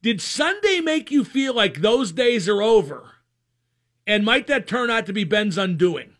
Did 0.00 0.20
Sunday 0.22 0.80
make 0.80 1.10
you 1.10 1.24
feel 1.24 1.54
like 1.54 1.80
those 1.80 2.12
days 2.12 2.48
are 2.48 2.62
over? 2.62 3.12
And 4.06 4.24
might 4.24 4.46
that 4.46 4.66
turn 4.66 4.88
out 4.88 5.04
to 5.06 5.12
be 5.12 5.24
Ben's 5.24 5.58
undoing? 5.58 6.12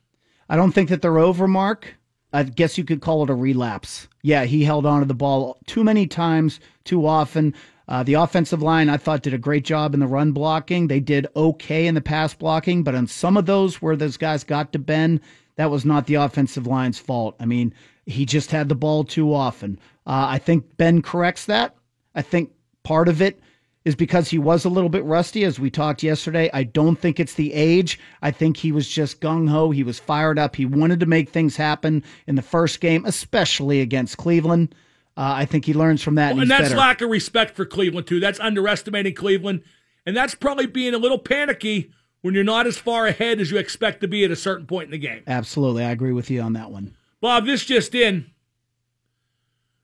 I 0.48 0.56
don't 0.56 0.72
think 0.72 0.88
that 0.88 1.02
they're 1.02 1.18
over, 1.18 1.46
Mark. 1.46 1.94
I 2.32 2.42
guess 2.42 2.76
you 2.76 2.84
could 2.84 3.00
call 3.00 3.22
it 3.22 3.30
a 3.30 3.34
relapse. 3.34 4.08
Yeah, 4.22 4.44
he 4.44 4.64
held 4.64 4.84
on 4.84 5.00
to 5.00 5.06
the 5.06 5.14
ball 5.14 5.58
too 5.66 5.84
many 5.84 6.06
times, 6.06 6.60
too 6.84 7.06
often. 7.06 7.54
Uh, 7.88 8.02
the 8.02 8.14
offensive 8.14 8.62
line, 8.62 8.88
I 8.88 8.96
thought, 8.96 9.22
did 9.22 9.34
a 9.34 9.38
great 9.38 9.64
job 9.64 9.94
in 9.94 10.00
the 10.00 10.06
run 10.06 10.32
blocking. 10.32 10.88
They 10.88 11.00
did 11.00 11.28
okay 11.36 11.86
in 11.86 11.94
the 11.94 12.00
pass 12.00 12.34
blocking, 12.34 12.82
but 12.82 12.94
on 12.94 13.06
some 13.06 13.36
of 13.36 13.46
those 13.46 13.80
where 13.80 13.96
those 13.96 14.16
guys 14.16 14.42
got 14.42 14.72
to 14.72 14.78
Ben, 14.78 15.20
that 15.56 15.70
was 15.70 15.84
not 15.84 16.06
the 16.06 16.16
offensive 16.16 16.66
line's 16.66 16.98
fault. 16.98 17.36
I 17.38 17.46
mean, 17.46 17.72
he 18.04 18.26
just 18.26 18.50
had 18.50 18.68
the 18.68 18.74
ball 18.74 19.04
too 19.04 19.32
often. 19.32 19.78
Uh, 20.06 20.26
I 20.30 20.38
think 20.38 20.76
Ben 20.76 21.00
corrects 21.00 21.46
that. 21.46 21.76
I 22.14 22.22
think 22.22 22.50
part 22.82 23.08
of 23.08 23.22
it 23.22 23.40
is 23.84 23.94
because 23.94 24.28
he 24.28 24.38
was 24.38 24.64
a 24.64 24.68
little 24.68 24.90
bit 24.90 25.04
rusty, 25.04 25.44
as 25.44 25.60
we 25.60 25.70
talked 25.70 26.02
yesterday. 26.02 26.50
I 26.52 26.64
don't 26.64 26.96
think 26.96 27.20
it's 27.20 27.34
the 27.34 27.52
age. 27.52 28.00
I 28.20 28.32
think 28.32 28.56
he 28.56 28.72
was 28.72 28.88
just 28.88 29.20
gung 29.20 29.48
ho. 29.48 29.70
He 29.70 29.84
was 29.84 30.00
fired 30.00 30.40
up. 30.40 30.56
He 30.56 30.66
wanted 30.66 30.98
to 31.00 31.06
make 31.06 31.30
things 31.30 31.56
happen 31.56 32.02
in 32.26 32.34
the 32.34 32.42
first 32.42 32.80
game, 32.80 33.04
especially 33.04 33.80
against 33.80 34.16
Cleveland. 34.16 34.74
Uh, 35.16 35.32
I 35.36 35.44
think 35.46 35.64
he 35.64 35.72
learns 35.72 36.02
from 36.02 36.16
that, 36.16 36.32
and, 36.32 36.40
and 36.40 36.42
he's 36.42 36.48
that's 36.48 36.68
better. 36.70 36.76
lack 36.76 37.00
of 37.00 37.08
respect 37.08 37.56
for 37.56 37.64
Cleveland 37.64 38.06
too. 38.06 38.20
That's 38.20 38.38
underestimating 38.38 39.14
Cleveland, 39.14 39.62
and 40.04 40.14
that's 40.14 40.34
probably 40.34 40.66
being 40.66 40.92
a 40.92 40.98
little 40.98 41.18
panicky 41.18 41.90
when 42.20 42.34
you're 42.34 42.44
not 42.44 42.66
as 42.66 42.76
far 42.76 43.06
ahead 43.06 43.40
as 43.40 43.50
you 43.50 43.56
expect 43.56 44.00
to 44.02 44.08
be 44.08 44.24
at 44.24 44.30
a 44.30 44.36
certain 44.36 44.66
point 44.66 44.86
in 44.86 44.90
the 44.90 44.98
game. 44.98 45.22
Absolutely, 45.26 45.84
I 45.84 45.90
agree 45.90 46.12
with 46.12 46.30
you 46.30 46.42
on 46.42 46.52
that 46.52 46.70
one. 46.70 46.94
Bob, 47.20 47.46
this 47.46 47.64
just 47.64 47.94
in. 47.94 48.30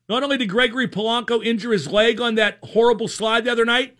Not 0.07 0.21
only 0.21 0.37
did 0.37 0.49
Gregory 0.49 0.87
Polanco 0.87 1.43
injure 1.43 1.71
his 1.71 1.87
leg 1.87 2.19
on 2.19 2.35
that 2.35 2.59
horrible 2.61 3.07
slide 3.07 3.45
the 3.45 3.51
other 3.51 3.65
night, 3.65 3.97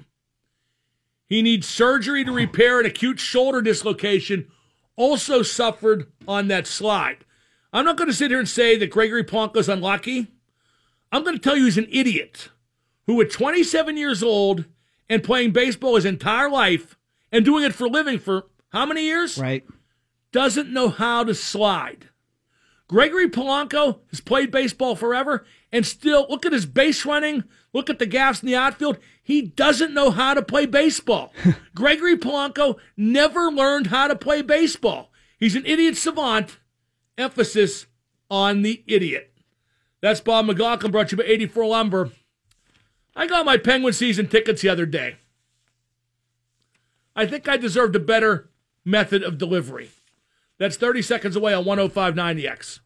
he 1.26 1.42
needs 1.42 1.68
surgery 1.68 2.24
to 2.26 2.32
repair 2.32 2.80
an 2.80 2.86
acute 2.86 3.20
shoulder 3.20 3.62
dislocation, 3.62 4.48
also 4.96 5.42
suffered 5.42 6.12
on 6.28 6.48
that 6.50 6.68
slide. 6.68 7.26
I'm 7.72 7.86
not 7.86 7.98
going 7.98 8.10
to 8.10 8.14
sit 8.14 8.30
here 8.30 8.40
and 8.40 8.48
say 8.48 8.78
that 8.78 8.92
Gregory 8.92 9.24
Polanco's 9.24 9.70
unlucky. 9.70 10.33
I'm 11.14 11.24
going 11.24 11.36
to 11.36 11.42
tell 11.42 11.56
you 11.56 11.66
he's 11.66 11.78
an 11.78 11.88
idiot 11.92 12.50
who, 13.06 13.22
at 13.22 13.30
27 13.30 13.98
years 13.98 14.24
old 14.24 14.66
and 15.08 15.24
playing 15.24 15.52
baseball 15.52 15.96
his 15.96 16.06
entire 16.06 16.50
life 16.50 16.98
and 17.32 17.46
doing 17.46 17.64
it 17.64 17.76
for 17.76 17.86
a 17.86 17.90
living 17.90 18.18
for 18.18 18.48
how 18.70 18.88
many 18.88 19.04
years? 19.04 19.38
Right? 19.38 19.64
Doesn't 20.32 20.74
know 20.74 20.90
how 20.90 21.24
to 21.24 21.36
slide. 21.36 22.10
Gregory 22.88 23.30
Polanco 23.30 24.00
has 24.10 24.22
played 24.22 24.50
baseball 24.50 24.96
forever 24.96 25.46
and 25.72 25.86
still 25.86 26.26
look 26.30 26.48
at 26.48 26.52
his 26.52 26.66
base 26.66 27.06
running, 27.06 27.44
look 27.74 27.92
at 27.92 28.00
the 28.00 28.08
gaps 28.08 28.42
in 28.42 28.48
the 28.48 28.56
outfield. 28.56 28.98
He 29.22 29.44
doesn't 29.44 29.94
know 29.94 30.10
how 30.10 30.34
to 30.34 30.42
play 30.42 30.66
baseball. 30.66 31.32
Gregory 31.76 32.18
Polanco 32.18 32.78
never 32.98 33.52
learned 33.52 33.88
how 33.88 34.08
to 34.08 34.16
play 34.16 34.42
baseball. 34.42 35.12
He's 35.38 35.56
an 35.56 35.66
idiot 35.68 35.96
savant. 35.96 36.58
Emphasis 37.20 37.86
on 38.32 38.64
the 38.64 38.84
idiot. 38.88 39.33
That's 40.04 40.20
Bob 40.20 40.48
McLaughlin 40.48 40.92
brought 40.92 41.14
you 41.14 41.18
by 41.18 41.24
84 41.24 41.66
Lumber. 41.66 42.12
I 43.16 43.26
got 43.26 43.46
my 43.46 43.56
Penguin 43.56 43.94
season 43.94 44.28
tickets 44.28 44.62
the 44.62 44.68
other 44.68 44.86
day. 44.86 45.16
I 47.16 47.26
think 47.26 47.48
I 47.48 47.56
deserved 47.56 47.96
a 47.96 48.02
better 48.02 48.50
method 48.84 49.24
of 49.24 49.38
delivery. 49.38 49.92
That's 50.58 50.76
30 50.76 51.04
seconds 51.04 51.38
away 51.38 51.54
on 51.54 51.64
1059 51.64 52.36
The 52.36 52.50
X. 52.50 52.82